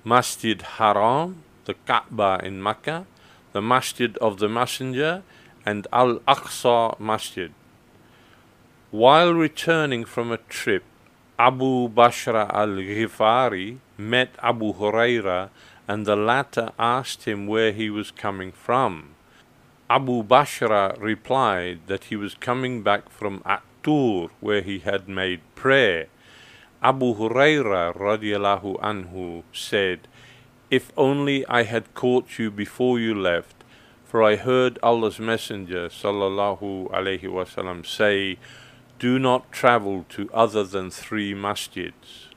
Masjid 0.03 0.59
Haram, 0.77 1.43
the 1.65 1.75
Kaaba 1.85 2.39
in 2.43 2.55
Mecca, 2.63 3.05
the 3.53 3.61
Masjid 3.61 4.17
of 4.17 4.39
the 4.39 4.49
Messenger, 4.49 5.21
and 5.63 5.85
Al-Aqsa 5.93 6.99
Masjid." 6.99 7.51
While 8.89 9.31
returning 9.31 10.05
from 10.05 10.31
a 10.31 10.43
trip, 10.59 10.85
Abu 11.37 11.87
Bashra 11.87 12.51
al-Ghifari 12.51 13.77
met 13.95 14.31
Abu 14.41 14.73
Huraira 14.73 15.51
and 15.87 16.07
the 16.07 16.15
latter 16.15 16.71
asked 16.79 17.25
him 17.25 17.45
where 17.45 17.71
he 17.71 17.91
was 17.91 18.09
coming 18.09 18.51
from. 18.51 19.14
Abu 19.89 20.23
Bashra 20.23 20.99
replied 20.99 21.81
that 21.87 22.05
he 22.05 22.15
was 22.15 22.33
coming 22.35 22.81
back 22.81 23.09
from 23.09 23.41
At-Tur 23.45 24.29
where 24.39 24.61
he 24.61 24.79
had 24.79 25.07
made 25.07 25.41
prayer. 25.55 26.07
Abu 26.81 27.15
Huraira 27.15 27.95
radiallahu 27.95 28.79
anhu 28.79 29.43
said, 29.53 30.07
If 30.71 30.91
only 30.97 31.45
I 31.47 31.63
had 31.63 31.93
caught 31.93 32.39
you 32.39 32.49
before 32.49 32.99
you 32.99 33.13
left, 33.13 33.63
for 34.03 34.23
I 34.23 34.35
heard 34.35 34.79
Allah's 34.81 35.19
Messenger 35.19 35.89
sallallahu 35.89 36.89
alaihi 36.89 37.23
wasallam 37.23 37.85
say, 37.85 38.37
do 38.97 39.19
not 39.19 39.51
travel 39.51 40.05
to 40.09 40.29
other 40.33 40.63
than 40.63 40.89
three 40.89 41.33
masjids. 41.33 42.27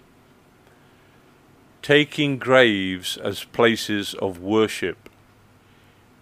Taking 1.83 2.39
graves 2.39 3.17
as 3.17 3.45
places 3.45 4.15
of 4.15 4.41
worship. 4.41 5.08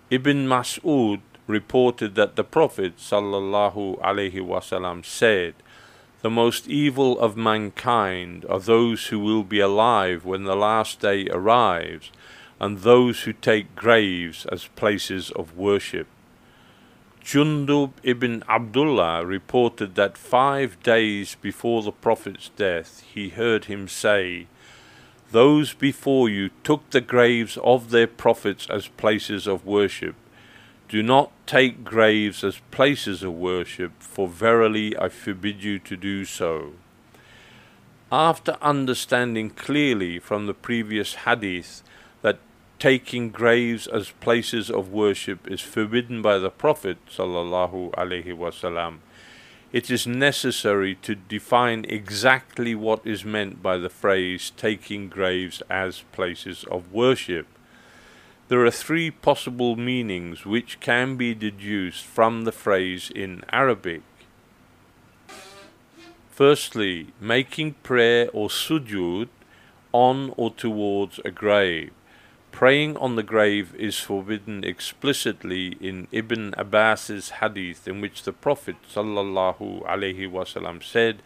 Ibn 0.08 0.46
Mas'ud 0.46 1.18
reported 1.48 2.14
that 2.14 2.36
the 2.36 2.44
Prophet 2.44 2.98
wasallam 2.98 5.04
said, 5.04 5.54
"The 6.22 6.30
most 6.30 6.68
evil 6.68 7.18
of 7.18 7.36
mankind 7.36 8.46
are 8.48 8.60
those 8.60 9.06
who 9.06 9.18
will 9.18 9.42
be 9.42 9.58
alive 9.58 10.24
when 10.24 10.44
the 10.44 10.54
last 10.54 11.00
day 11.00 11.26
arrives, 11.30 12.12
and 12.60 12.78
those 12.78 13.22
who 13.22 13.32
take 13.32 13.74
graves 13.74 14.46
as 14.46 14.68
places 14.76 15.32
of 15.32 15.56
worship." 15.56 16.06
Jundub 17.20 17.94
ibn 18.04 18.44
Abdullah 18.48 19.26
reported 19.26 19.96
that 19.96 20.16
five 20.16 20.80
days 20.84 21.36
before 21.42 21.82
the 21.82 21.90
Prophet's 21.90 22.50
death 22.50 23.02
he 23.12 23.30
heard 23.30 23.64
him 23.64 23.88
say, 23.88 24.46
Those 25.36 25.74
before 25.74 26.30
you 26.30 26.48
took 26.64 26.88
the 26.88 27.02
graves 27.02 27.58
of 27.62 27.90
their 27.90 28.06
prophets 28.06 28.66
as 28.70 28.88
places 28.88 29.46
of 29.46 29.66
worship. 29.66 30.14
Do 30.88 31.02
not 31.02 31.30
take 31.46 31.84
graves 31.84 32.42
as 32.42 32.62
places 32.70 33.22
of 33.22 33.34
worship, 33.34 33.92
for 33.98 34.28
verily 34.28 34.96
I 34.96 35.10
forbid 35.10 35.62
you 35.62 35.78
to 35.80 35.94
do 35.94 36.24
so. 36.24 36.72
After 38.10 38.56
understanding 38.62 39.50
clearly 39.50 40.18
from 40.18 40.46
the 40.46 40.54
previous 40.54 41.16
hadith 41.26 41.82
that 42.22 42.38
taking 42.78 43.28
graves 43.28 43.86
as 43.86 44.12
places 44.12 44.70
of 44.70 44.90
worship 44.90 45.46
is 45.50 45.60
forbidden 45.60 46.22
by 46.22 46.38
the 46.38 46.48
Prophet 46.48 46.96
sallallahu 47.10 47.90
alaihi 47.90 48.34
wasallam, 48.34 49.00
it 49.72 49.90
is 49.90 50.06
necessary 50.06 50.94
to 51.02 51.14
define 51.14 51.84
exactly 51.88 52.74
what 52.74 53.06
is 53.06 53.24
meant 53.24 53.62
by 53.62 53.76
the 53.76 53.90
phrase 53.90 54.52
taking 54.56 55.08
graves 55.08 55.62
as 55.68 56.04
places 56.12 56.64
of 56.70 56.92
worship. 56.92 57.46
There 58.48 58.64
are 58.64 58.70
three 58.70 59.10
possible 59.10 59.74
meanings 59.74 60.46
which 60.46 60.78
can 60.78 61.16
be 61.16 61.34
deduced 61.34 62.04
from 62.04 62.44
the 62.44 62.52
phrase 62.52 63.10
in 63.12 63.42
Arabic. 63.52 64.02
Firstly, 66.30 67.08
making 67.20 67.74
prayer 67.82 68.28
or 68.32 68.48
sujud 68.48 69.28
on 69.90 70.32
or 70.36 70.50
towards 70.52 71.18
a 71.24 71.30
grave. 71.30 71.90
Praying 72.56 72.96
on 72.96 73.16
the 73.16 73.22
grave 73.22 73.74
is 73.74 74.00
forbidden 74.00 74.64
explicitly 74.64 75.76
in 75.78 76.08
Ibn 76.10 76.54
Abbas's 76.56 77.28
hadith 77.40 77.86
in 77.86 78.00
which 78.00 78.22
the 78.22 78.32
Prophet 78.32 78.76
wasallam 78.94 80.82
said, 80.82 81.22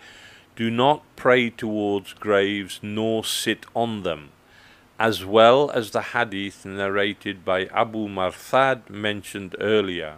"Do 0.57 0.73
not 0.73 1.05
pray 1.15 1.49
towards 1.51 2.15
graves 2.15 2.81
nor 2.83 3.23
sit 3.23 3.65
on 3.77 4.03
them." 4.03 4.31
As 4.99 5.25
well 5.25 5.71
as 5.71 5.93
the 5.93 6.03
hadith 6.03 6.67
narrated 6.67 7.45
by 7.45 7.67
Abu 7.67 8.09
Marthad 8.09 8.91
mentioned 8.91 9.55
earlier. 9.61 10.17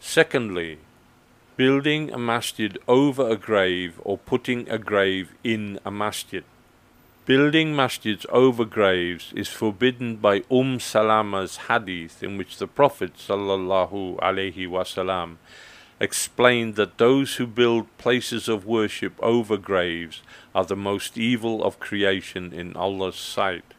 Secondly, 0.00 0.78
building 1.56 2.12
a 2.12 2.18
masjid 2.18 2.76
over 2.88 3.30
a 3.30 3.36
grave 3.36 4.00
or 4.02 4.18
putting 4.18 4.68
a 4.68 4.78
grave 4.78 5.30
in 5.44 5.78
a 5.84 5.92
masjid. 5.92 6.42
Building 7.26 7.74
masjids 7.74 8.26
over 8.28 8.66
graves 8.66 9.32
is 9.34 9.48
forbidden 9.48 10.16
by 10.16 10.42
Umm 10.50 10.78
Salama's 10.78 11.56
hadith 11.68 12.22
in 12.22 12.36
which 12.36 12.58
the 12.58 12.66
Prophet 12.66 13.14
sallallahu 13.14 14.18
alaihi 14.18 14.68
wasallam 14.68 15.36
explained 15.98 16.74
that 16.74 16.98
those 16.98 17.36
who 17.36 17.46
build 17.46 17.86
places 17.96 18.46
of 18.46 18.66
worship 18.66 19.14
over 19.22 19.56
graves 19.56 20.20
are 20.54 20.66
the 20.66 20.76
most 20.76 21.16
evil 21.16 21.64
of 21.64 21.80
creation 21.80 22.52
in 22.52 22.76
Allah's 22.76 23.16
sight. 23.16 23.72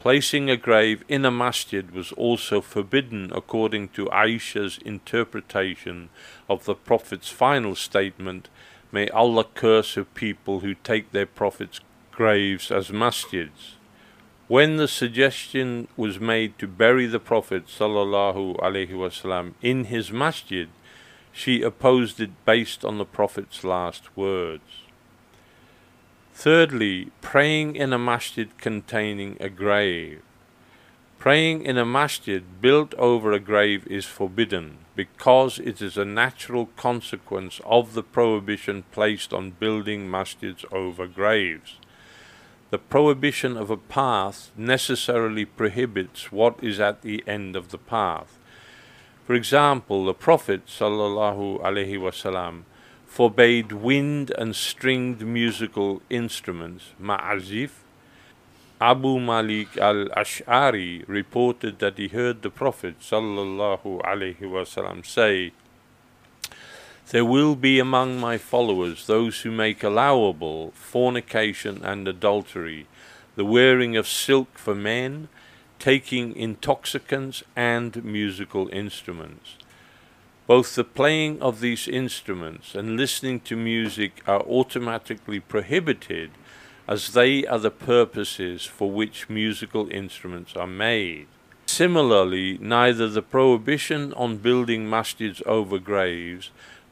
Placing 0.00 0.50
a 0.50 0.56
grave 0.56 1.04
in 1.06 1.24
a 1.24 1.30
masjid 1.30 1.92
was 1.92 2.10
also 2.12 2.60
forbidden 2.60 3.30
according 3.32 3.90
to 3.90 4.06
Aisha's 4.06 4.78
interpretation 4.78 6.08
of 6.48 6.64
the 6.64 6.74
Prophet's 6.74 7.30
final 7.30 7.76
statement, 7.76 8.48
May 8.90 9.08
Allah 9.10 9.44
curse 9.44 9.96
a 9.96 10.04
people 10.04 10.60
who 10.60 10.74
take 10.74 11.12
their 11.12 11.26
Prophet's 11.26 11.80
graves 12.16 12.70
as 12.70 12.88
masjids. 12.88 13.74
When 14.48 14.78
the 14.78 14.88
suggestion 14.88 15.86
was 15.98 16.18
made 16.18 16.58
to 16.58 16.66
bury 16.66 17.06
the 17.06 17.20
Prophet 17.20 17.66
wasallam 17.66 19.52
in 19.60 19.84
his 19.84 20.10
masjid, 20.10 20.68
she 21.30 21.60
opposed 21.60 22.18
it 22.18 22.30
based 22.46 22.86
on 22.86 22.96
the 22.96 23.04
Prophet's 23.04 23.62
last 23.64 24.16
words. 24.16 24.84
Thirdly, 26.32 27.10
praying 27.20 27.76
in 27.76 27.92
a 27.92 27.98
masjid 27.98 28.48
containing 28.56 29.36
a 29.38 29.50
grave. 29.50 30.22
Praying 31.18 31.66
in 31.66 31.76
a 31.76 31.84
masjid 31.84 32.42
built 32.62 32.94
over 32.94 33.32
a 33.32 33.40
grave 33.40 33.86
is 33.88 34.06
forbidden 34.06 34.78
because 34.94 35.58
it 35.58 35.82
is 35.82 35.98
a 35.98 36.04
natural 36.06 36.66
consequence 36.76 37.60
of 37.66 37.92
the 37.92 38.02
prohibition 38.02 38.84
placed 38.90 39.34
on 39.34 39.50
building 39.50 40.08
masjids 40.08 40.64
over 40.72 41.06
graves. 41.06 41.78
The 42.70 42.78
prohibition 42.78 43.56
of 43.56 43.70
a 43.70 43.76
path 43.76 44.50
necessarily 44.56 45.44
prohibits 45.44 46.32
what 46.32 46.58
is 46.62 46.80
at 46.80 47.02
the 47.02 47.22
end 47.24 47.54
of 47.54 47.68
the 47.68 47.78
path. 47.78 48.38
For 49.24 49.34
example, 49.34 50.04
the 50.04 50.14
Prophet 50.14 50.66
wasallam 50.66 52.62
forbade 53.06 53.70
wind 53.70 54.32
and 54.36 54.56
stringed 54.56 55.20
musical 55.20 56.02
instruments, 56.10 56.90
ma'azif. 57.00 57.70
Abu 58.80 59.20
Malik 59.20 59.76
al-Ash'ari 59.78 61.04
reported 61.06 61.78
that 61.78 61.98
he 61.98 62.08
heard 62.08 62.42
the 62.42 62.50
Prophet 62.50 62.98
sallallahu 63.00 64.02
wasallam 64.02 65.06
say, 65.06 65.52
There 67.10 67.24
will 67.24 67.54
be 67.54 67.78
among 67.78 68.18
my 68.18 68.36
followers 68.36 69.06
those 69.06 69.42
who 69.42 69.52
make 69.52 69.84
allowable 69.84 70.72
fornication 70.72 71.84
and 71.84 72.08
adultery, 72.08 72.88
the 73.36 73.44
wearing 73.44 73.96
of 73.96 74.08
silk 74.08 74.58
for 74.58 74.74
men, 74.74 75.28
taking 75.78 76.34
intoxicants 76.34 77.44
and 77.54 78.04
musical 78.04 78.68
instruments. 78.72 79.56
Both 80.48 80.74
the 80.74 80.82
playing 80.82 81.40
of 81.40 81.60
these 81.60 81.86
instruments 81.86 82.74
and 82.74 82.96
listening 82.96 83.38
to 83.40 83.56
music 83.56 84.20
are 84.26 84.42
automatically 84.42 85.38
prohibited 85.38 86.32
as 86.88 87.12
they 87.12 87.46
are 87.46 87.60
the 87.60 87.70
purposes 87.70 88.64
for 88.64 88.90
which 88.90 89.30
musical 89.30 89.88
instruments 89.90 90.56
are 90.56 90.66
made. 90.66 91.28
Similarly, 91.66 92.58
neither 92.60 93.08
the 93.08 93.22
prohibition 93.22 94.12
on 94.14 94.38
building 94.38 94.88
masjids 94.88 95.42
over 95.42 95.78
graves 95.78 96.50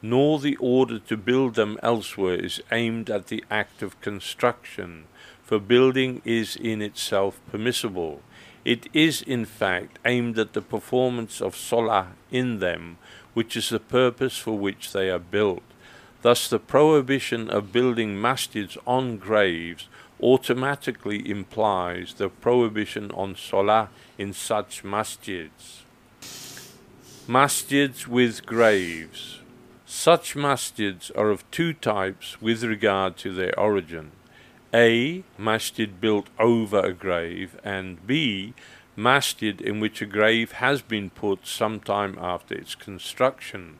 nor 0.09 0.39
the 0.39 0.55
order 0.57 0.99
to 0.99 1.17
build 1.17 1.55
them 1.55 1.79
elsewhere 1.81 2.35
is 2.35 2.61
aimed 2.71 3.09
at 3.09 3.25
the 3.25 3.43
act 3.49 3.81
of 3.81 3.99
construction, 4.01 5.05
for 5.43 5.57
building 5.57 6.21
is 6.23 6.55
in 6.55 6.79
itself 6.79 7.39
permissible. 7.51 8.21
It 8.63 8.87
is, 8.93 9.23
in 9.23 9.45
fact, 9.45 9.97
aimed 10.05 10.37
at 10.37 10.53
the 10.53 10.61
performance 10.61 11.41
of 11.41 11.55
salah 11.55 12.09
in 12.29 12.59
them, 12.59 12.97
which 13.33 13.57
is 13.57 13.69
the 13.69 13.79
purpose 13.79 14.37
for 14.37 14.55
which 14.55 14.93
they 14.93 15.09
are 15.09 15.25
built. 15.37 15.63
Thus, 16.21 16.47
the 16.49 16.59
prohibition 16.59 17.49
of 17.49 17.71
building 17.71 18.15
masjids 18.15 18.77
on 18.85 19.17
graves 19.17 19.87
automatically 20.21 21.27
implies 21.27 22.13
the 22.13 22.29
prohibition 22.29 23.09
on 23.11 23.35
salah 23.35 23.89
in 24.19 24.33
such 24.33 24.83
masjids. 24.83 25.81
Masjids 27.27 28.05
with 28.07 28.45
graves. 28.45 29.39
Such 29.97 30.35
masjids 30.35 31.09
are 31.17 31.29
of 31.29 31.49
two 31.51 31.71
types 31.71 32.41
with 32.41 32.65
regard 32.65 33.15
to 33.19 33.33
their 33.33 33.57
origin. 33.57 34.11
A. 34.73 35.23
Masjid 35.37 36.01
built 36.01 36.27
over 36.37 36.81
a 36.81 36.91
grave, 36.93 37.57
and 37.63 38.05
B 38.05 38.53
masjid 38.97 39.59
in 39.61 39.79
which 39.79 40.01
a 40.01 40.05
grave 40.05 40.51
has 40.63 40.81
been 40.81 41.11
put 41.11 41.47
some 41.47 41.79
time 41.79 42.17
after 42.19 42.53
its 42.53 42.75
construction. 42.75 43.77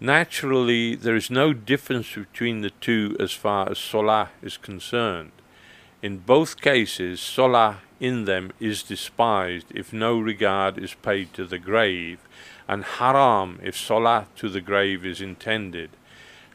Naturally, 0.00 0.96
there 0.96 1.16
is 1.16 1.30
no 1.30 1.52
difference 1.52 2.12
between 2.12 2.62
the 2.62 2.70
two 2.70 3.16
as 3.20 3.30
far 3.30 3.70
as 3.70 3.78
Salah 3.78 4.30
is 4.42 4.56
concerned. 4.56 5.30
In 6.04 6.18
both 6.18 6.60
cases, 6.60 7.18
Salah 7.18 7.78
in 7.98 8.26
them 8.26 8.52
is 8.60 8.82
despised 8.82 9.68
if 9.74 9.90
no 9.90 10.18
regard 10.18 10.76
is 10.76 10.92
paid 10.92 11.32
to 11.32 11.46
the 11.46 11.56
grave, 11.56 12.18
and 12.68 12.84
haram 12.84 13.58
if 13.62 13.74
Salah 13.74 14.26
to 14.36 14.50
the 14.50 14.60
grave 14.60 15.06
is 15.06 15.22
intended. 15.22 15.88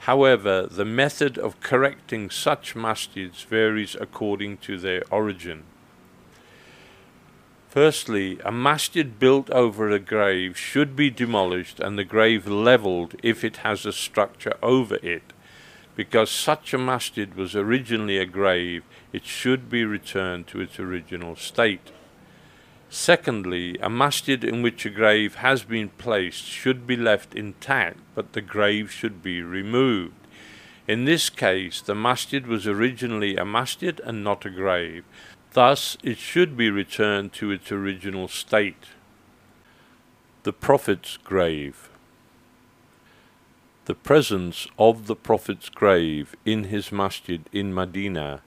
However, 0.02 0.68
the 0.70 0.86
method 0.86 1.39
of 1.39 1.60
correcting 1.62 2.30
such 2.30 2.76
masjids 2.76 3.43
varies 3.43 3.95
according 4.00 4.58
to 4.58 4.78
their 4.78 5.02
origin. 5.10 5.64
Firstly, 7.70 8.38
a 8.45 8.52
masjid 8.52 9.18
built 9.18 9.50
over 9.50 9.89
a 9.89 9.97
grave 9.97 10.60
should 10.60 10.95
be 10.95 11.10
demolished 11.10 11.80
and 11.80 11.97
the 11.97 12.04
grave 12.04 12.45
levelled 12.45 13.16
if 13.24 13.43
it 13.43 13.58
has 13.66 13.84
a 13.84 13.93
structure 13.93 14.58
over 14.62 15.00
it. 15.02 15.34
Because 15.96 16.30
such 16.30 16.74
a 16.74 16.78
masjid 16.78 17.36
was 17.36 17.56
originally 17.56 18.18
a 18.18 18.26
grave, 18.26 18.84
it 19.12 19.26
should 19.26 19.70
be 19.70 19.84
returned 19.84 20.48
to 20.48 20.62
its 20.62 20.80
original 20.80 21.36
state. 21.36 21.92
Secondly, 22.90 23.78
a 23.82 23.90
masjid 23.90 24.44
in 24.44 24.62
which 24.62 24.86
a 24.86 24.90
grave 24.90 25.36
has 25.36 25.64
been 25.64 25.90
placed 25.90 26.46
should 26.46 26.88
be 26.88 26.96
left 26.96 27.36
intact, 27.36 28.00
but 28.16 28.34
the 28.34 28.42
grave 28.42 28.92
should 28.92 29.22
be 29.22 29.42
removed. 29.42 30.16
In 30.88 31.06
this 31.06 31.30
case, 31.30 31.82
the 31.82 31.94
masjid 31.94 32.48
was 32.48 32.66
originally 32.66 33.36
a 33.36 33.46
masjid 33.46 34.00
and 34.04 34.24
not 34.24 34.46
a 34.46 34.50
grave, 34.50 35.04
Thus, 35.54 35.98
it 36.04 36.18
should 36.18 36.56
be 36.56 36.70
returned 36.70 37.34
to 37.34 37.52
its 37.52 37.72
original 37.72 38.28
state. 38.28 38.86
The 40.44 40.54
Prophet's 40.54 41.18
Grave 41.18 41.89
The 43.90 43.96
presence 43.96 44.68
of 44.78 45.08
the 45.08 45.16
Prophet's 45.16 45.68
grave 45.68 46.36
in 46.46 46.66
his 46.66 46.92
masjid 46.92 47.42
in 47.52 47.74
Medina 47.74 48.44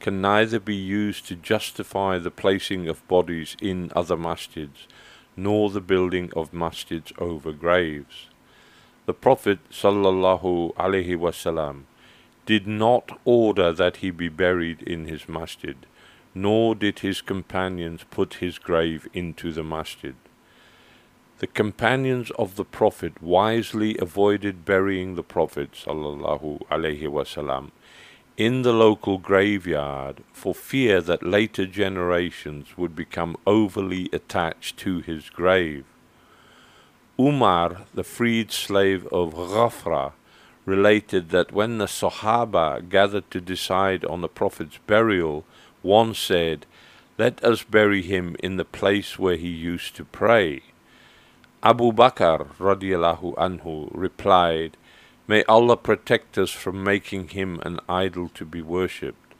can 0.00 0.22
neither 0.22 0.58
be 0.58 0.74
used 0.74 1.28
to 1.28 1.36
justify 1.36 2.16
the 2.16 2.30
placing 2.30 2.88
of 2.88 3.06
bodies 3.06 3.58
in 3.60 3.92
other 3.94 4.16
masjids, 4.16 4.86
nor 5.36 5.68
the 5.68 5.82
building 5.82 6.32
of 6.34 6.52
masjids 6.52 7.12
over 7.18 7.52
graves. 7.52 8.28
The 9.04 9.12
Prophet 9.12 9.58
sallallahu 9.70 10.74
alaihi 10.76 11.18
wasallam 11.18 11.82
did 12.46 12.66
not 12.66 13.20
order 13.26 13.74
that 13.74 13.96
he 13.96 14.10
be 14.10 14.30
buried 14.30 14.80
in 14.80 15.04
his 15.04 15.28
masjid, 15.28 15.76
nor 16.34 16.74
did 16.74 17.00
his 17.00 17.20
companions 17.20 18.02
put 18.10 18.40
his 18.40 18.56
grave 18.58 19.06
into 19.12 19.52
the 19.52 19.62
masjid. 19.62 20.14
The 21.38 21.46
companions 21.46 22.30
of 22.38 22.56
the 22.56 22.64
Prophet 22.64 23.22
wisely 23.22 23.94
avoided 23.98 24.64
burying 24.64 25.16
the 25.16 25.22
Prophet 25.22 25.72
wasallam 25.86 27.70
in 28.38 28.62
the 28.62 28.72
local 28.72 29.18
graveyard 29.18 30.22
for 30.32 30.54
fear 30.54 31.02
that 31.02 31.22
later 31.22 31.66
generations 31.66 32.78
would 32.78 32.96
become 32.96 33.36
overly 33.46 34.08
attached 34.14 34.78
to 34.78 35.00
his 35.00 35.28
grave. 35.28 35.84
Umar, 37.18 37.82
the 37.92 38.04
freed 38.04 38.50
slave 38.50 39.06
of 39.08 39.34
Ghafra, 39.34 40.12
related 40.64 41.28
that 41.30 41.52
when 41.52 41.76
the 41.76 41.84
Sahaba 41.84 42.88
gathered 42.88 43.30
to 43.30 43.42
decide 43.42 44.06
on 44.06 44.22
the 44.22 44.28
Prophet's 44.28 44.78
burial, 44.86 45.44
one 45.82 46.14
said, 46.14 46.64
Let 47.18 47.44
us 47.44 47.62
bury 47.62 48.00
him 48.00 48.36
in 48.42 48.56
the 48.56 48.64
place 48.64 49.18
where 49.18 49.36
he 49.36 49.48
used 49.48 49.96
to 49.96 50.04
pray. 50.06 50.62
Abu 51.66 51.90
Bakr 51.90 52.46
radiallahu 52.58 53.34
anhu 53.34 53.90
replied, 53.90 54.76
May 55.26 55.42
Allah 55.48 55.76
protect 55.76 56.38
us 56.38 56.52
from 56.52 56.84
making 56.84 57.30
him 57.30 57.58
an 57.64 57.80
idol 57.88 58.28
to 58.34 58.44
be 58.44 58.62
worshipped. 58.62 59.34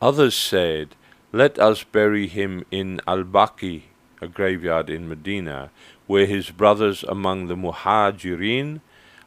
Others 0.00 0.34
said, 0.34 0.96
Let 1.32 1.58
us 1.58 1.84
bury 1.84 2.26
him 2.26 2.64
in 2.70 3.02
Al-Baqi, 3.06 3.82
a 4.22 4.28
graveyard 4.28 4.88
in 4.88 5.10
Medina, 5.10 5.70
where 6.06 6.24
his 6.24 6.48
brothers 6.48 7.04
among 7.04 7.48
the 7.48 7.54
Muhajirin 7.54 8.80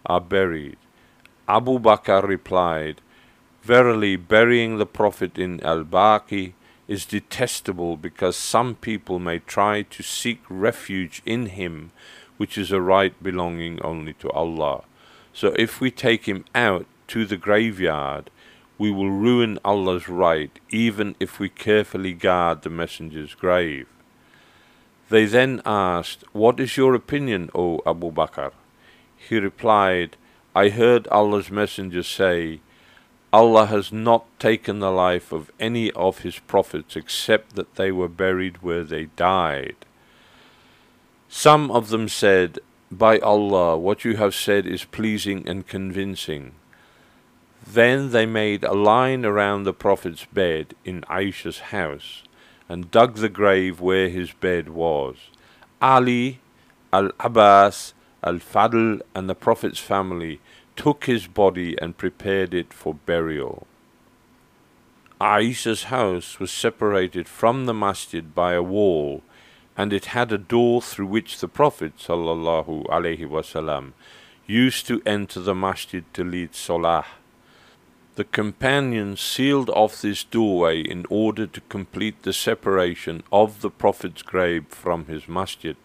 are 0.03 0.19
buried. 0.19 0.77
Abu 1.47 1.77
Bakr 1.77 2.27
replied, 2.27 3.01
Verily, 3.61 4.15
burying 4.15 4.79
the 4.79 4.87
Prophet 4.87 5.37
in 5.37 5.61
Al-Baqi 5.63 6.53
is 6.89 7.05
detestable 7.05 7.95
because 7.95 8.35
some 8.35 8.73
people 8.73 9.19
may 9.19 9.37
try 9.37 9.83
to 9.83 10.01
seek 10.01 10.41
refuge 10.49 11.21
in 11.23 11.45
him, 11.45 11.91
which 12.37 12.57
is 12.57 12.71
a 12.71 12.81
right 12.81 13.13
belonging 13.21 13.79
only 13.83 14.13
to 14.13 14.29
Allah. 14.31 14.81
So 15.31 15.53
if 15.55 15.79
we 15.79 15.91
take 15.91 16.25
him 16.25 16.45
out 16.55 16.87
to 17.09 17.25
the 17.25 17.37
graveyard, 17.37 18.31
we 18.79 18.89
will 18.89 19.11
ruin 19.11 19.59
Allah's 19.63 20.09
right, 20.09 20.57
even 20.71 21.15
if 21.19 21.39
we 21.39 21.47
carefully 21.47 22.13
guard 22.13 22.63
the 22.63 22.71
messenger's 22.71 23.35
grave. 23.35 23.87
They 25.09 25.25
then 25.25 25.61
asked, 25.65 26.23
What 26.33 26.59
is 26.59 26.75
your 26.75 26.95
opinion, 26.95 27.51
O 27.53 27.81
Abu 27.85 28.11
Bakr? 28.11 28.51
He 29.15 29.37
replied, 29.37 30.17
I 30.55 30.69
heard 30.69 31.07
Allah's 31.09 31.51
messenger 31.51 32.01
say, 32.01 32.61
Allah 33.31 33.67
has 33.67 33.91
not 33.91 34.25
taken 34.39 34.79
the 34.79 34.91
life 34.91 35.31
of 35.31 35.51
any 35.59 35.91
of 35.91 36.19
his 36.19 36.39
prophets 36.39 36.95
except 36.95 37.55
that 37.55 37.75
they 37.75 37.91
were 37.91 38.07
buried 38.07 38.63
where 38.63 38.83
they 38.83 39.05
died. 39.15 39.75
Some 41.27 41.69
of 41.69 41.89
them 41.89 42.09
said, 42.09 42.59
by 42.91 43.19
Allah, 43.19 43.77
what 43.77 44.03
you 44.03 44.17
have 44.17 44.33
said 44.33 44.65
is 44.65 44.83
pleasing 44.83 45.47
and 45.47 45.67
convincing. 45.67 46.53
Then 47.65 48.09
they 48.09 48.25
made 48.25 48.63
a 48.63 48.73
line 48.73 49.25
around 49.25 49.63
the 49.63 49.73
Prophet's 49.73 50.25
bed 50.25 50.73
in 50.83 51.01
Aisha's 51.01 51.59
house, 51.59 52.23
and 52.67 52.89
dug 52.89 53.17
the 53.17 53.29
grave 53.29 53.79
where 53.79 54.09
his 54.09 54.31
bed 54.31 54.69
was. 54.69 55.17
Ali, 55.79 56.39
Al-Abbas, 56.91 57.93
Al-Fadl, 58.23 59.01
and 59.13 59.29
the 59.29 59.35
Prophet's 59.35 59.79
family 59.79 60.39
took 60.79 61.03
his 61.07 61.27
body 61.27 61.75
and 61.81 61.97
prepared 61.97 62.53
it 62.53 62.71
for 62.71 62.93
burial. 62.93 63.67
Aisha's 65.19 65.83
house 65.95 66.39
was 66.39 66.51
separated 66.51 67.27
from 67.27 67.65
the 67.65 67.73
masjid 67.73 68.33
by 68.33 68.53
a 68.53 68.63
wall 68.63 69.21
and 69.75 69.91
it 69.91 70.15
had 70.17 70.31
a 70.31 70.37
door 70.37 70.81
through 70.81 71.07
which 71.07 71.41
the 71.41 71.49
Prophet 71.49 71.97
wasallam 71.97 73.91
used 74.47 74.87
to 74.87 75.01
enter 75.05 75.41
the 75.41 75.53
masjid 75.53 76.05
to 76.13 76.23
lead 76.23 76.55
salah. 76.55 77.07
The 78.15 78.23
companions 78.23 79.19
sealed 79.19 79.69
off 79.71 80.01
this 80.01 80.23
doorway 80.23 80.79
in 80.79 81.05
order 81.09 81.45
to 81.45 81.61
complete 81.67 82.23
the 82.23 82.31
separation 82.31 83.21
of 83.33 83.59
the 83.59 83.69
Prophet's 83.69 84.21
grave 84.21 84.67
from 84.69 85.07
his 85.07 85.27
masjid. 85.27 85.75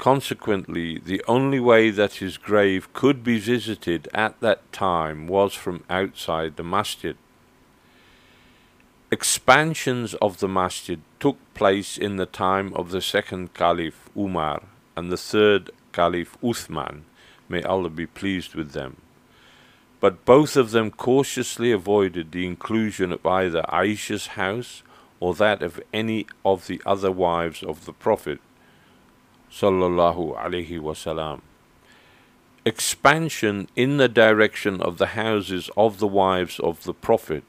Consequently, 0.00 0.96
the 0.96 1.22
only 1.28 1.60
way 1.60 1.90
that 1.90 2.14
his 2.14 2.38
grave 2.38 2.90
could 2.94 3.22
be 3.22 3.38
visited 3.38 4.08
at 4.14 4.40
that 4.40 4.72
time 4.72 5.26
was 5.26 5.52
from 5.52 5.84
outside 5.90 6.56
the 6.56 6.64
masjid. 6.64 7.18
Expansions 9.12 10.14
of 10.14 10.40
the 10.40 10.48
masjid 10.48 11.02
took 11.18 11.36
place 11.52 11.98
in 11.98 12.16
the 12.16 12.24
time 12.24 12.72
of 12.72 12.92
the 12.92 13.02
second 13.02 13.52
Caliph 13.52 14.08
Umar 14.16 14.62
and 14.96 15.12
the 15.12 15.18
third 15.18 15.70
Caliph 15.92 16.34
Uthman, 16.42 17.02
may 17.46 17.62
Allah 17.62 17.90
be 17.90 18.06
pleased 18.06 18.54
with 18.54 18.72
them. 18.72 18.96
But 20.00 20.24
both 20.24 20.56
of 20.56 20.70
them 20.70 20.90
cautiously 20.92 21.72
avoided 21.72 22.32
the 22.32 22.46
inclusion 22.46 23.12
of 23.12 23.26
either 23.26 23.66
Aisha's 23.68 24.28
house 24.28 24.82
or 25.20 25.34
that 25.34 25.62
of 25.62 25.78
any 25.92 26.26
of 26.42 26.68
the 26.68 26.80
other 26.86 27.12
wives 27.12 27.62
of 27.62 27.84
the 27.84 27.92
Prophet. 27.92 28.40
Sallallahu 29.50 30.38
Alaihi 30.38 30.78
Wasallam. 30.78 31.40
Expansion 32.64 33.68
in 33.74 33.96
the 33.96 34.08
direction 34.08 34.80
of 34.80 34.98
the 34.98 35.08
houses 35.08 35.70
of 35.76 35.98
the 35.98 36.06
wives 36.06 36.60
of 36.60 36.84
the 36.84 36.94
Prophet 36.94 37.42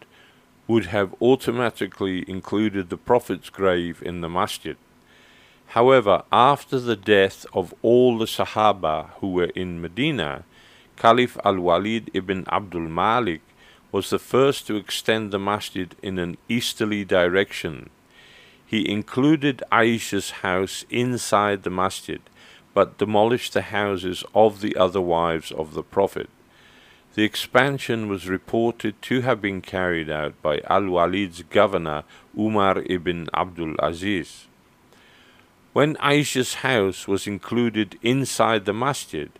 would 0.68 0.88
have 0.88 1.14
automatically 1.22 2.24
included 2.30 2.90
the 2.90 2.98
Prophet's 2.98 3.50
grave 3.50 4.02
in 4.04 4.22
the 4.22 4.30
masjid. 4.30 4.78
However, 5.68 6.24
after 6.32 6.80
the 6.80 6.96
death 6.96 7.46
of 7.54 7.74
all 7.82 8.18
the 8.18 8.26
Sahaba 8.26 9.12
who 9.20 9.32
were 9.32 9.52
in 9.56 9.82
Medina, 9.82 10.44
Caliph 10.98 11.38
al-Walid 11.46 12.10
ibn 12.14 12.46
Abdul 12.52 12.90
Malik 12.90 13.42
was 13.92 14.10
the 14.10 14.20
first 14.20 14.68
to 14.68 14.76
extend 14.76 15.32
the 15.32 15.40
masjid 15.40 15.96
in 16.02 16.18
an 16.18 16.38
easterly 16.48 17.06
direction. 17.06 17.90
He 18.72 18.90
included 18.90 19.64
Aisha's 19.70 20.30
house 20.48 20.86
inside 20.90 21.64
the 21.64 21.70
masjid, 21.70 22.22
but 22.74 22.98
demolished 22.98 23.52
the 23.52 23.64
houses 23.64 24.24
of 24.34 24.62
the 24.62 24.78
other 24.78 25.02
wives 25.02 25.52
of 25.52 25.74
the 25.74 25.84
Prophet. 25.84 26.30
The 27.16 27.26
expansion 27.26 28.08
was 28.08 28.30
reported 28.30 29.02
to 29.02 29.20
have 29.28 29.42
been 29.42 29.60
carried 29.60 30.10
out 30.10 30.42
by 30.42 30.62
Al-Walid's 30.70 31.44
governor 31.50 32.06
Umar 32.40 32.82
ibn 32.86 33.28
Abdul 33.34 33.76
Aziz. 33.80 34.48
When 35.74 35.98
Aisha's 35.98 36.54
house 36.64 37.10
was 37.10 37.28
included 37.28 38.00
inside 38.02 38.64
the 38.64 38.74
masjid, 38.74 39.32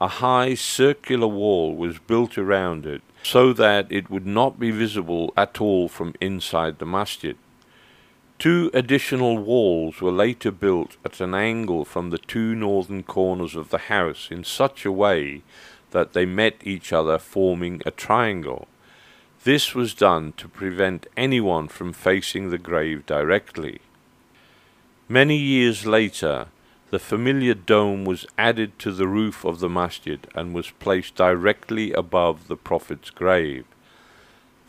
a 0.00 0.08
high 0.08 0.54
circular 0.54 1.28
wall 1.28 1.76
was 1.76 2.00
built 2.00 2.36
around 2.36 2.86
it 2.86 3.02
so 3.22 3.52
that 3.52 3.86
it 3.92 4.10
would 4.10 4.26
not 4.26 4.58
be 4.58 4.72
visible 4.72 5.32
at 5.36 5.60
all 5.60 5.88
from 5.88 6.12
inside 6.20 6.80
the 6.80 6.86
masjid. 6.86 7.36
Two 8.40 8.70
additional 8.72 9.36
walls 9.36 10.00
were 10.00 10.10
later 10.10 10.50
built 10.50 10.96
at 11.04 11.20
an 11.20 11.34
angle 11.34 11.84
from 11.84 12.08
the 12.08 12.16
two 12.16 12.54
northern 12.54 13.02
corners 13.02 13.54
of 13.54 13.68
the 13.68 13.90
house 13.92 14.28
in 14.30 14.44
such 14.44 14.86
a 14.86 14.90
way 14.90 15.42
that 15.90 16.14
they 16.14 16.24
met 16.24 16.54
each 16.64 16.90
other 16.90 17.18
forming 17.18 17.82
a 17.84 17.90
triangle. 17.90 18.66
This 19.44 19.74
was 19.74 19.92
done 19.92 20.32
to 20.38 20.48
prevent 20.48 21.06
anyone 21.18 21.68
from 21.68 21.92
facing 21.92 22.48
the 22.48 22.56
grave 22.56 23.04
directly. 23.04 23.82
Many 25.06 25.36
years 25.36 25.84
later, 25.84 26.46
the 26.88 26.98
familiar 26.98 27.52
dome 27.52 28.06
was 28.06 28.26
added 28.38 28.78
to 28.78 28.90
the 28.90 29.06
roof 29.06 29.44
of 29.44 29.60
the 29.60 29.68
masjid 29.68 30.26
and 30.34 30.54
was 30.54 30.70
placed 30.70 31.14
directly 31.14 31.92
above 31.92 32.48
the 32.48 32.56
Prophet's 32.56 33.10
grave. 33.10 33.66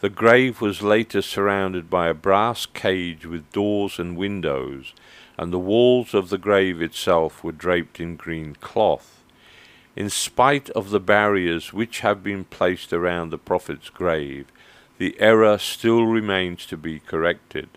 The 0.02 0.10
grave 0.10 0.62
was 0.62 0.82
later 0.82 1.22
surrounded 1.22 1.90
by 1.90 2.10
a 2.10 2.14
brass 2.14 2.66
cage 2.66 3.26
with 3.26 3.52
doors 3.52 3.98
and 3.98 4.18
windows, 4.18 4.94
and 5.38 5.54
the 5.54 5.60
walls 5.60 6.14
of 6.14 6.30
the 6.30 6.38
grave 6.38 6.82
itself 6.82 7.44
were 7.44 7.52
draped 7.52 8.00
in 8.00 8.16
green 8.18 8.56
cloth 8.56 9.22
in 9.96 10.10
spite 10.10 10.70
of 10.72 10.90
the 10.90 11.00
barriers 11.00 11.74
which 11.74 12.00
have 12.00 12.24
been 12.24 12.46
placed 12.46 12.94
around 12.94 13.30
the 13.30 13.38
Prophet's 13.38 13.90
grave, 13.90 14.48
the 14.98 15.20
error 15.20 15.58
still 15.58 16.06
remains 16.06 16.66
to 16.68 16.78
be 16.78 17.00
corrected. 17.00 17.70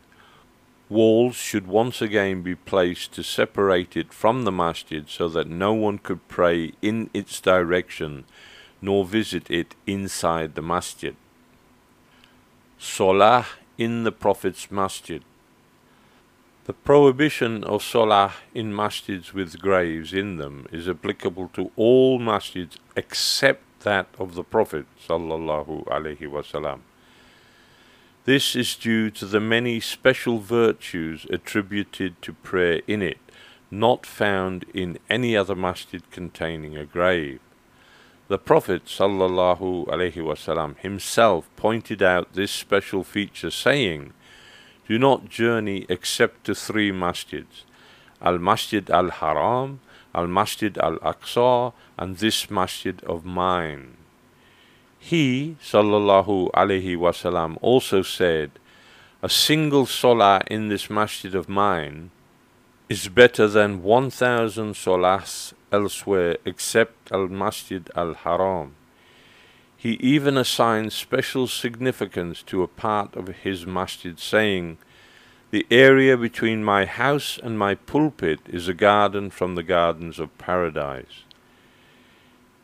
Walls 0.89 1.35
should 1.35 1.66
once 1.66 2.01
again 2.01 2.43
be 2.43 2.55
placed 2.55 3.12
to 3.14 3.22
separate 3.22 3.97
it 3.97 4.12
from 4.12 4.45
the 4.45 4.53
masjid 4.53 5.09
so 5.09 5.29
that 5.29 5.49
no 5.49 5.72
one 5.72 5.99
could 5.99 6.29
pray 6.29 6.72
in 6.83 7.11
its 7.12 7.41
direction 7.41 8.25
nor 8.81 9.05
visit 9.05 9.51
it 9.51 9.75
inside 9.87 10.55
the 10.55 10.62
masjid. 10.62 11.16
Salah 12.79 13.47
in 13.79 14.05
the 14.05 14.12
Prophet's 14.12 14.70
masjid. 14.70 15.22
The 16.64 16.72
prohibition 16.72 17.62
of 17.64 17.83
salah 17.83 18.33
in 18.55 18.72
masjids 18.72 19.35
with 19.35 19.61
graves 19.61 20.14
in 20.14 20.37
them 20.39 20.66
is 20.72 20.89
applicable 20.89 21.51
to 21.53 21.70
all 21.77 22.18
masjids 22.18 22.79
except 22.97 23.62
that 23.81 24.07
of 24.18 24.35
the 24.35 24.43
Prophet 24.43 24.87
sallallahu 25.07 25.85
alaihi 25.85 26.20
wasallam. 26.20 26.81
This 28.25 28.57
is 28.57 28.77
due 28.77 29.11
to 29.11 29.27
the 29.27 29.41
many 29.41 29.79
special 29.79 30.39
virtues 30.39 31.27
attributed 31.29 32.22
to 32.22 32.33
prayer 32.33 32.81
in 32.87 33.03
it, 33.03 33.18
not 33.70 34.07
found 34.07 34.64
in 34.72 34.99
any 35.11 35.37
other 35.37 35.55
masjid 35.55 36.11
containing 36.11 36.79
a 36.79 36.87
grave. 36.87 37.41
The 38.27 38.39
Prophet 38.39 38.85
wasallam 38.87 40.79
himself 40.79 41.47
pointed 41.57 42.03
out 42.03 42.33
this 42.33 42.51
special 42.51 43.05
feature, 43.05 43.51
saying, 43.51 44.14
"Do 44.89 44.99
not 44.99 45.29
journey 45.29 45.85
except 45.91 46.45
to 46.45 46.55
three 46.55 46.91
masjids: 46.91 47.64
Al 48.22 48.39
Masjid 48.39 48.89
Al 48.91 49.11
Haram, 49.11 49.81
Al 50.14 50.27
Masjid 50.27 50.79
Al 50.79 50.97
Aqsa, 51.01 51.75
and 51.99 52.16
this 52.16 52.51
masjid 52.51 53.05
of 53.05 53.27
mine." 53.27 53.99
He 54.99 55.57
sallallahu 55.62 56.51
alaihi 56.53 56.97
wasallam 56.97 57.59
also 57.61 58.01
said, 58.01 58.53
"A 59.20 59.29
single 59.29 59.85
salah 59.85 60.41
in 60.47 60.68
this 60.68 60.89
masjid 60.89 61.35
of 61.35 61.51
mine." 61.51 62.11
is 62.89 63.09
better 63.09 63.49
than 63.49 63.83
1,000 63.83 64.75
solahs 64.75 65.55
elsewhere 65.75 66.37
except 66.45 67.12
Al 67.12 67.29
Masjid 67.29 67.83
Al 68.03 68.14
Haram. 68.14 68.68
He 69.85 69.95
even 70.14 70.37
assigns 70.39 70.95
special 70.95 71.47
significance 71.47 72.43
to 72.51 72.62
a 72.62 72.75
part 72.87 73.11
of 73.16 73.29
his 73.45 73.66
masjid, 73.66 74.18
saying, 74.18 74.79
The 75.51 75.66
area 75.70 76.16
between 76.16 76.64
my 76.64 76.83
house 76.87 77.39
and 77.43 77.59
my 77.59 77.75
pulpit 77.75 78.41
is 78.59 78.66
a 78.66 78.81
garden 78.89 79.31
from 79.31 79.55
the 79.55 79.68
gardens 79.75 80.18
of 80.18 80.39
paradise. 80.39 81.16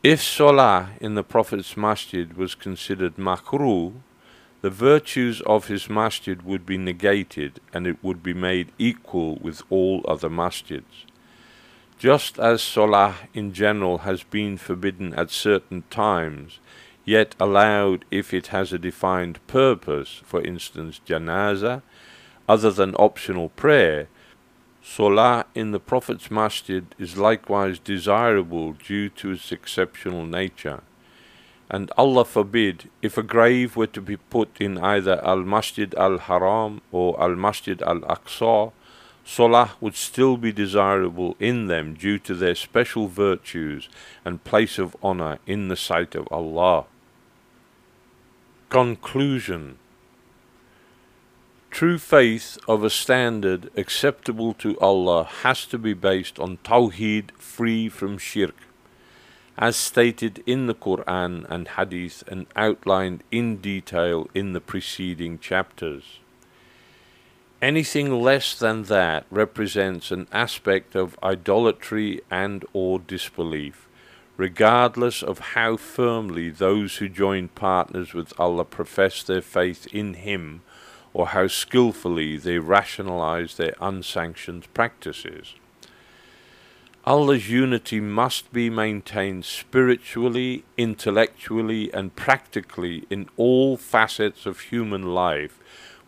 If 0.03 0.19
Salah 0.23 0.89
in 0.99 1.13
the 1.13 1.29
Prophet's 1.35 1.77
masjid 1.77 2.27
was 2.35 2.55
considered 2.55 3.17
makruh, 3.17 3.93
the 4.61 4.71
virtues 4.71 5.41
of 5.41 5.67
his 5.67 5.89
masjid 5.89 6.41
would 6.41 6.65
be 6.65 6.77
negated 6.77 7.59
and 7.73 7.85
it 7.85 7.97
would 8.01 8.23
be 8.23 8.33
made 8.33 8.71
equal 8.79 9.35
with 9.35 9.61
all 9.69 10.03
other 10.07 10.29
masjids. 10.29 11.05
Just 12.01 12.39
as 12.39 12.63
Salah 12.63 13.17
in 13.31 13.53
general 13.53 13.99
has 13.99 14.23
been 14.23 14.57
forbidden 14.57 15.13
at 15.13 15.29
certain 15.29 15.83
times, 15.91 16.57
yet 17.05 17.35
allowed 17.39 18.05
if 18.09 18.33
it 18.33 18.47
has 18.47 18.73
a 18.73 18.79
defined 18.79 19.37
purpose, 19.45 20.19
for 20.25 20.41
instance 20.41 20.99
janaza, 21.05 21.83
other 22.49 22.71
than 22.71 22.95
optional 22.95 23.49
prayer, 23.49 24.07
Salah 24.81 25.45
in 25.53 25.73
the 25.73 25.79
Prophet's 25.79 26.31
masjid 26.31 26.87
is 26.97 27.17
likewise 27.17 27.77
desirable 27.77 28.73
due 28.73 29.07
to 29.09 29.33
its 29.33 29.51
exceptional 29.51 30.25
nature. 30.25 30.81
And 31.69 31.91
Allah 31.99 32.25
forbid 32.25 32.89
if 33.03 33.15
a 33.15 33.21
grave 33.21 33.75
were 33.75 33.93
to 33.93 34.01
be 34.01 34.17
put 34.17 34.59
in 34.59 34.79
either 34.79 35.23
Al 35.23 35.43
Masjid 35.43 35.93
Al 35.93 36.17
Haram 36.17 36.81
or 36.91 37.21
Al 37.21 37.35
Masjid 37.35 37.79
Al 37.83 37.99
Aqsa, 37.99 38.71
Salah 39.23 39.73
would 39.79 39.95
still 39.95 40.37
be 40.37 40.51
desirable 40.51 41.35
in 41.39 41.67
them 41.67 41.93
due 41.93 42.19
to 42.19 42.33
their 42.33 42.55
special 42.55 43.07
virtues 43.07 43.87
and 44.25 44.43
place 44.43 44.77
of 44.77 44.95
honor 45.01 45.39
in 45.45 45.67
the 45.67 45.75
sight 45.75 46.15
of 46.15 46.27
Allah. 46.31 46.85
Conclusion 48.69 49.77
True 51.69 51.97
faith 51.97 52.57
of 52.67 52.83
a 52.83 52.89
standard 52.89 53.69
acceptable 53.77 54.53
to 54.55 54.77
Allah 54.79 55.23
has 55.43 55.65
to 55.67 55.77
be 55.77 55.93
based 55.93 56.39
on 56.39 56.57
Tawheed 56.57 57.31
free 57.37 57.87
from 57.87 58.17
shirk 58.17 58.55
as 59.57 59.75
stated 59.75 60.43
in 60.45 60.65
the 60.65 60.73
Quran 60.73 61.45
and 61.49 61.67
Hadith 61.67 62.23
and 62.27 62.47
outlined 62.55 63.23
in 63.31 63.57
detail 63.57 64.27
in 64.33 64.53
the 64.53 64.61
preceding 64.61 65.37
chapters. 65.37 66.20
Anything 67.61 68.23
less 68.23 68.57
than 68.57 68.83
that 68.83 69.25
represents 69.29 70.09
an 70.09 70.27
aspect 70.31 70.95
of 70.95 71.15
idolatry 71.21 72.21
and 72.31 72.65
or 72.73 72.97
disbelief, 72.97 73.87
regardless 74.35 75.21
of 75.21 75.53
how 75.53 75.77
firmly 75.77 76.49
those 76.49 76.97
who 76.97 77.07
join 77.07 77.49
partners 77.49 78.15
with 78.15 78.33
Allah 78.39 78.65
profess 78.65 79.21
their 79.21 79.43
faith 79.43 79.85
in 79.93 80.15
Him 80.15 80.63
or 81.13 81.27
how 81.27 81.45
skillfully 81.45 82.35
they 82.35 82.57
rationalize 82.57 83.57
their 83.57 83.75
unsanctioned 83.79 84.73
practices. 84.73 85.53
Allah's 87.05 87.49
unity 87.49 87.99
must 87.99 88.51
be 88.51 88.71
maintained 88.71 89.45
spiritually, 89.45 90.63
intellectually, 90.77 91.93
and 91.93 92.15
practically 92.15 93.05
in 93.11 93.29
all 93.37 93.77
facets 93.77 94.47
of 94.47 94.61
human 94.61 95.13
life 95.13 95.59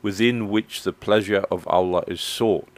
within 0.03 0.49
which 0.49 0.83
the 0.83 0.93
pleasure 0.93 1.43
of 1.49 1.67
Allah 1.67 2.03
is 2.07 2.21
sought. 2.21 2.69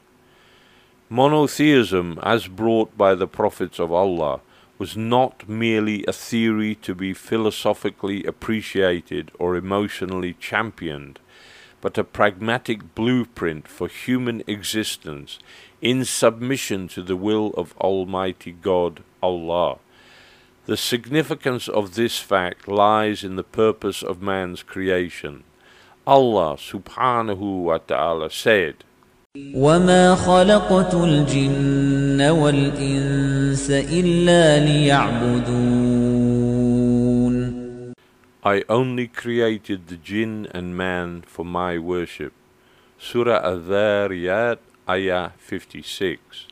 Monotheism, 1.10 2.18
as 2.24 2.48
brought 2.48 2.98
by 2.98 3.14
the 3.14 3.28
prophets 3.28 3.80
of 3.80 3.92
Allah, 3.92 4.40
was 4.78 4.96
not 4.96 5.48
merely 5.48 6.06
a 6.08 6.14
theory 6.14 6.76
to 6.76 6.96
be 6.96 7.14
philosophically 7.14 8.24
appreciated 8.26 9.32
or 9.40 9.56
emotionally 9.56 10.34
championed, 10.34 11.20
but 11.82 11.98
a 11.98 12.04
pragmatic 12.04 12.96
blueprint 12.96 13.68
for 13.68 13.88
human 13.88 14.44
existence 14.48 15.40
in 15.82 16.04
submission 16.04 16.88
to 16.88 17.02
the 17.02 17.16
will 17.16 17.54
of 17.56 17.76
Almighty 17.78 18.52
God, 18.52 19.02
Allah. 19.22 19.78
The 20.66 20.78
significance 20.78 21.68
of 21.68 21.94
this 21.94 22.18
fact 22.18 22.68
lies 22.68 23.24
in 23.24 23.36
the 23.36 23.44
purpose 23.44 24.02
of 24.02 24.22
man's 24.22 24.64
creation. 24.64 25.44
Allah 26.07 26.57
subhanahu 26.57 27.65
wa 27.65 27.79
ta'ala 27.79 28.31
said, 28.31 28.85
وما 29.55 30.15
خلقت 30.15 30.95
الجن 30.95 32.21
والإنس 32.21 33.71
إلا 33.71 34.59
ليعبدون 34.59 36.01
I 38.43 38.65
only 38.69 39.07
created 39.07 39.87
the 39.89 39.97
jinn 39.97 40.49
and 40.53 40.77
man 40.77 41.23
for 41.27 41.45
my 41.45 41.79
worship. 41.79 42.33
Surah 42.99 43.41
Al-Dhariyat 43.45 44.59
Ayah 44.89 45.33
56. 45.39 46.47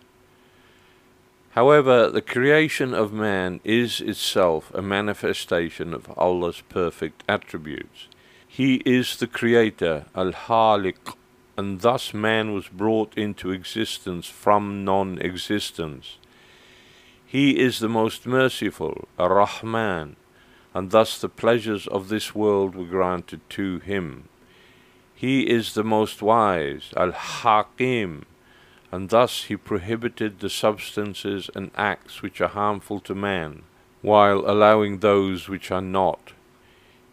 However, 1.52 2.10
the 2.10 2.22
creation 2.22 2.94
of 2.94 3.12
man 3.12 3.60
is 3.64 4.00
itself 4.00 4.70
a 4.74 4.82
manifestation 4.82 5.92
of 5.94 6.12
Allah's 6.16 6.60
perfect 6.68 7.24
attributes. 7.28 8.08
He 8.55 8.83
is 8.85 9.17
the 9.17 9.25
creator, 9.25 10.05
Al-Khaliq, 10.13 11.15
and 11.57 11.81
thus 11.81 12.13
man 12.13 12.53
was 12.53 12.67
brought 12.67 13.17
into 13.17 13.49
existence 13.49 14.27
from 14.27 14.85
non-existence. 14.85 16.19
He 17.25 17.57
is 17.59 17.79
the 17.79 17.89
most 17.89 18.27
merciful, 18.27 19.07
Ar-Rahman, 19.17 20.17
and 20.71 20.91
thus 20.91 21.19
the 21.19 21.29
pleasures 21.29 21.87
of 21.87 22.09
this 22.09 22.35
world 22.35 22.75
were 22.75 22.85
granted 22.85 23.41
to 23.57 23.79
him. 23.79 24.29
He 25.15 25.49
is 25.49 25.73
the 25.73 25.83
most 25.83 26.21
wise, 26.21 26.93
Al-Hakim, 26.95 28.27
and 28.91 29.09
thus 29.09 29.45
he 29.45 29.57
prohibited 29.57 30.41
the 30.41 30.51
substances 30.51 31.49
and 31.55 31.71
acts 31.73 32.21
which 32.21 32.39
are 32.39 32.49
harmful 32.49 32.99
to 32.99 33.15
man, 33.15 33.63
while 34.03 34.43
allowing 34.45 34.99
those 34.99 35.49
which 35.49 35.71
are 35.71 35.81
not. 35.81 36.33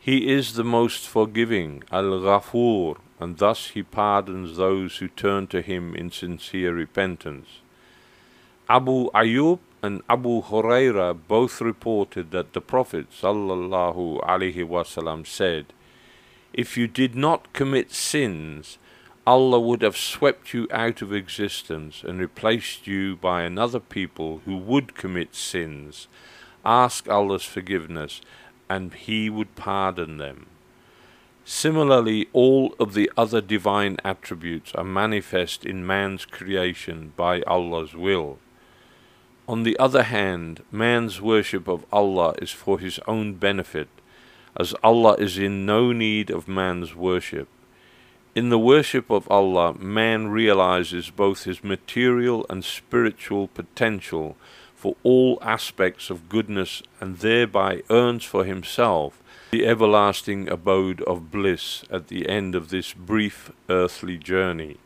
He 0.03 0.32
is 0.32 0.55
the 0.55 0.64
most 0.64 1.07
forgiving, 1.07 1.82
Al-Ghafur, 1.92 2.96
and 3.20 3.36
thus 3.36 3.68
he 3.68 3.82
pardons 3.82 4.57
those 4.57 4.96
who 4.96 5.09
turn 5.09 5.46
to 5.48 5.61
him 5.61 5.94
in 5.94 6.11
sincere 6.11 6.72
repentance. 6.72 7.61
Abu 8.66 9.11
Ayyub 9.11 9.59
and 9.82 10.01
Abu 10.09 10.40
Huraira 10.40 11.14
both 11.28 11.61
reported 11.61 12.30
that 12.30 12.55
the 12.55 12.62
Prophet 12.62 13.11
wasallam 13.11 15.26
said, 15.26 15.66
if 16.55 16.78
you 16.78 16.86
did 16.86 17.14
not 17.14 17.53
commit 17.53 17.92
sins, 17.92 18.78
Allah 19.26 19.61
would 19.61 19.82
have 19.82 19.98
swept 19.98 20.55
you 20.55 20.66
out 20.70 21.03
of 21.03 21.12
existence 21.12 22.03
and 22.03 22.18
replaced 22.18 22.86
you 22.86 23.16
by 23.16 23.42
another 23.42 23.80
people 23.80 24.40
who 24.46 24.57
would 24.57 24.94
commit 24.94 25.34
sins. 25.34 26.09
Ask 26.64 27.07
Allah's 27.07 27.44
forgiveness, 27.44 28.22
and 28.70 28.94
He 28.94 29.28
would 29.28 29.54
pardon 29.54 30.16
them. 30.16 30.46
Similarly, 31.44 32.28
all 32.32 32.74
of 32.78 32.94
the 32.94 33.10
other 33.16 33.42
divine 33.42 33.98
attributes 34.04 34.72
are 34.74 34.84
manifest 34.84 35.66
in 35.66 35.86
man's 35.86 36.24
creation 36.24 37.12
by 37.16 37.42
Allah's 37.42 37.94
will. 37.94 38.38
On 39.48 39.64
the 39.64 39.78
other 39.78 40.04
hand, 40.04 40.62
man's 40.70 41.20
worship 41.20 41.66
of 41.66 41.84
Allah 41.92 42.34
is 42.40 42.52
for 42.52 42.78
his 42.78 43.00
own 43.08 43.34
benefit 43.34 43.88
as 44.56 44.74
Allah 44.82 45.14
is 45.14 45.38
in 45.38 45.66
no 45.66 45.92
need 45.92 46.30
of 46.30 46.46
man's 46.46 46.94
worship. 46.94 47.48
In 48.34 48.48
the 48.48 48.58
worship 48.58 49.10
of 49.10 49.28
Allah, 49.30 49.74
man 49.74 50.28
realizes 50.28 51.10
both 51.10 51.44
his 51.44 51.64
material 51.64 52.46
and 52.48 52.64
spiritual 52.64 53.48
potential 53.48 54.36
for 54.80 54.96
all 55.02 55.38
aspects 55.42 56.08
of 56.08 56.30
goodness 56.30 56.82
and 57.02 57.18
thereby 57.18 57.82
earns 57.90 58.24
for 58.24 58.46
himself 58.46 59.22
the 59.50 59.66
everlasting 59.66 60.48
abode 60.48 61.02
of 61.02 61.30
bliss 61.30 61.84
at 61.90 62.08
the 62.08 62.26
end 62.30 62.54
of 62.54 62.70
this 62.70 62.94
brief 62.94 63.52
earthly 63.68 64.16
journey. 64.16 64.78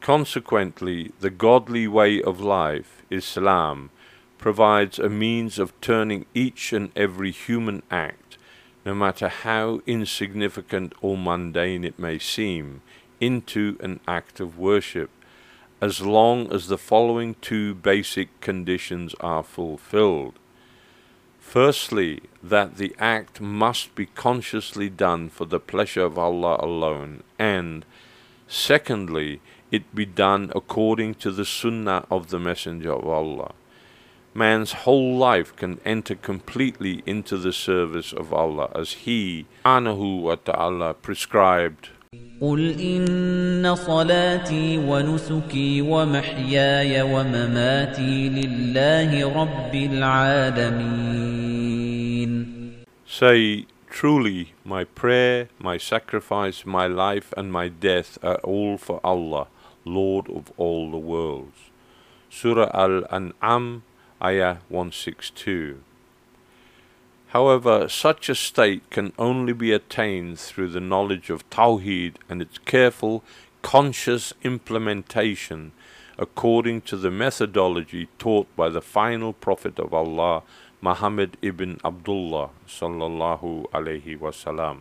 Consequently, 0.00 1.10
the 1.18 1.30
godly 1.30 1.88
way 1.88 2.22
of 2.22 2.40
life, 2.40 3.02
Islam, 3.10 3.90
provides 4.38 5.00
a 5.00 5.08
means 5.08 5.58
of 5.58 5.78
turning 5.80 6.24
each 6.32 6.72
and 6.72 6.92
every 6.94 7.32
human 7.32 7.82
act, 7.90 8.38
no 8.86 8.94
matter 8.94 9.28
how 9.28 9.80
insignificant 9.84 10.92
or 11.02 11.18
mundane 11.18 11.82
it 11.82 11.98
may 11.98 12.20
seem, 12.20 12.82
into 13.20 13.76
an 13.80 13.98
act 14.06 14.38
of 14.38 14.56
worship, 14.56 15.10
as 15.80 16.00
long 16.00 16.52
as 16.52 16.68
the 16.68 16.78
following 16.78 17.36
two 17.40 17.74
basic 17.74 18.40
conditions 18.40 19.14
are 19.20 19.42
fulfilled. 19.42 20.34
Firstly, 21.38 22.20
that 22.42 22.76
the 22.76 22.94
act 22.98 23.40
must 23.40 23.94
be 23.94 24.06
consciously 24.06 24.90
done 24.90 25.30
for 25.30 25.46
the 25.46 25.60
pleasure 25.60 26.02
of 26.02 26.18
Allah 26.18 26.58
alone, 26.60 27.22
and 27.38 27.86
secondly, 28.46 29.40
it 29.70 29.94
be 29.94 30.04
done 30.04 30.52
according 30.54 31.14
to 31.14 31.30
the 31.30 31.44
sunnah 31.44 32.04
of 32.10 32.28
the 32.28 32.38
Messenger 32.38 32.92
of 32.92 33.06
Allah. 33.08 33.52
Man's 34.34 34.72
whole 34.84 35.16
life 35.16 35.56
can 35.56 35.80
enter 35.84 36.14
completely 36.14 37.02
into 37.06 37.36
the 37.38 37.52
service 37.52 38.12
of 38.12 38.32
Allah 38.32 38.70
as 38.74 38.92
He, 39.04 39.46
Anahu 39.64 40.20
wa 40.22 40.36
Ta'ala, 40.36 40.94
prescribed. 40.94 41.88
قل 42.41 42.79
إن 42.79 43.75
صلاتي 43.75 44.77
ونسكي 44.77 45.81
ومحياي 45.81 47.01
ومماتي 47.01 48.29
لله 48.29 49.41
رب 49.41 49.75
العالمين 49.75 51.23
Say, 53.05 53.67
truly, 53.91 54.53
my 54.65 54.83
prayer, 54.83 55.47
my 55.59 55.77
sacrifice, 55.77 56.65
my 56.65 56.87
life, 56.87 57.31
and 57.37 57.51
my 57.51 57.67
death 57.67 58.17
are 58.23 58.39
all 58.43 58.77
for 58.77 58.99
Allah, 59.03 59.47
Lord 59.85 60.29
of 60.29 60.51
all 60.57 60.89
the 60.89 60.97
worlds. 60.97 61.69
Surah 62.29 62.71
Al-An'am, 62.73 63.83
Ayah 64.19 64.57
162. 64.69 65.83
However, 67.28 67.88
such 67.88 68.28
a 68.28 68.34
state 68.34 68.88
can 68.90 69.12
only 69.18 69.52
be 69.52 69.72
attained 69.72 70.38
through 70.38 70.68
the 70.68 70.80
knowledge 70.80 71.28
of 71.28 71.48
Tawheed 71.50 72.14
and 72.28 72.40
its 72.40 72.58
careful, 72.58 73.22
conscious 73.62 74.32
implementation 74.42 75.72
according 76.18 76.80
to 76.82 76.96
the 76.96 77.10
methodology 77.10 78.08
taught 78.18 78.54
by 78.56 78.68
the 78.68 78.80
final 78.80 79.32
Prophet 79.32 79.78
of 79.78 79.94
Allah, 79.94 80.42
Muhammad 80.80 81.36
ibn 81.42 81.78
Abdullah 81.84 82.50
sallallahu 82.66 83.70
alaihi 83.70 84.18
wasallam. 84.18 84.80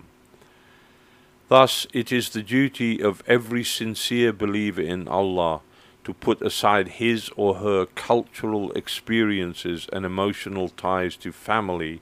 Thus, 1.48 1.88
it 1.94 2.12
is 2.12 2.30
the 2.30 2.42
duty 2.42 3.02
of 3.02 3.24
every 3.28 3.64
sincere 3.64 4.34
believer 4.34 4.82
in 4.82 5.08
Allah 5.08 5.62
to 6.04 6.14
put 6.14 6.42
aside 6.42 6.88
his 6.88 7.30
or 7.36 7.56
her 7.56 7.86
cultural 7.86 8.72
experiences 8.72 9.88
and 9.94 10.06
emotional 10.06 10.70
ties 10.70 11.16
to 11.18 11.32
family, 11.32 12.02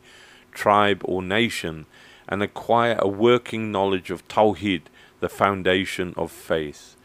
tribe, 0.55 1.01
or 1.05 1.23
nation 1.23 1.87
and 2.31 2.43
acquire 2.43 2.97
a 3.01 3.09
working 3.09 3.73
knowledge 3.73 4.11
of 4.11 4.27
Tawheed, 4.29 4.83
the 5.19 5.29
foundation 5.29 6.15
of 6.17 6.31
faith. 6.31 6.97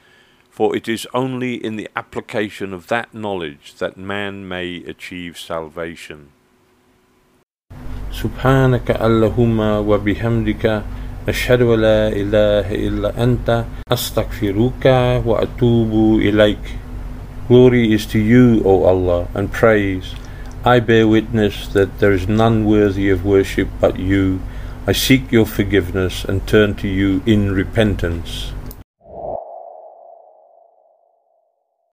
For 0.52 0.76
it 0.76 0.88
is 0.88 1.08
only 1.14 1.56
in 1.56 1.76
the 1.76 1.90
application 1.96 2.74
of 2.74 2.88
that 2.88 3.14
knowledge 3.14 3.76
that 3.80 3.98
man 3.98 4.48
may 4.48 4.84
achieve 4.88 5.38
salvation. 5.38 6.30
سبحانك 8.16 8.92
اللهم 8.92 9.60
وبحمدك 9.60 10.84
أشهد 11.28 11.62
أن 11.62 11.82
لا 11.82 12.08
إله 12.08 12.68
إلا 12.72 13.24
أنت 13.24 13.66
أستغفرك 13.92 14.86
وأتوب 15.26 16.20
إليك 16.20 16.66
Glory 17.48 17.94
is 17.94 18.08
to 18.08 18.18
you, 18.18 18.64
O 18.66 18.86
Allah, 18.86 19.28
and 19.36 19.52
praise. 19.52 20.16
I 20.63 20.79
bear 20.81 21.09
witness 21.09 21.69
that 21.69 22.01
there 22.01 22.13
is 22.13 22.29
none 22.29 22.67
worthy 22.67 23.09
of 23.09 23.25
worship 23.25 23.69
but 23.81 23.99
you. 23.99 24.43
I 24.87 24.93
seek 24.93 25.33
your 25.33 25.47
forgiveness 25.47 26.23
and 26.23 26.47
turn 26.47 26.75
to 26.77 26.89
you 26.89 27.23
in 27.25 27.55
repentance. 27.55 28.53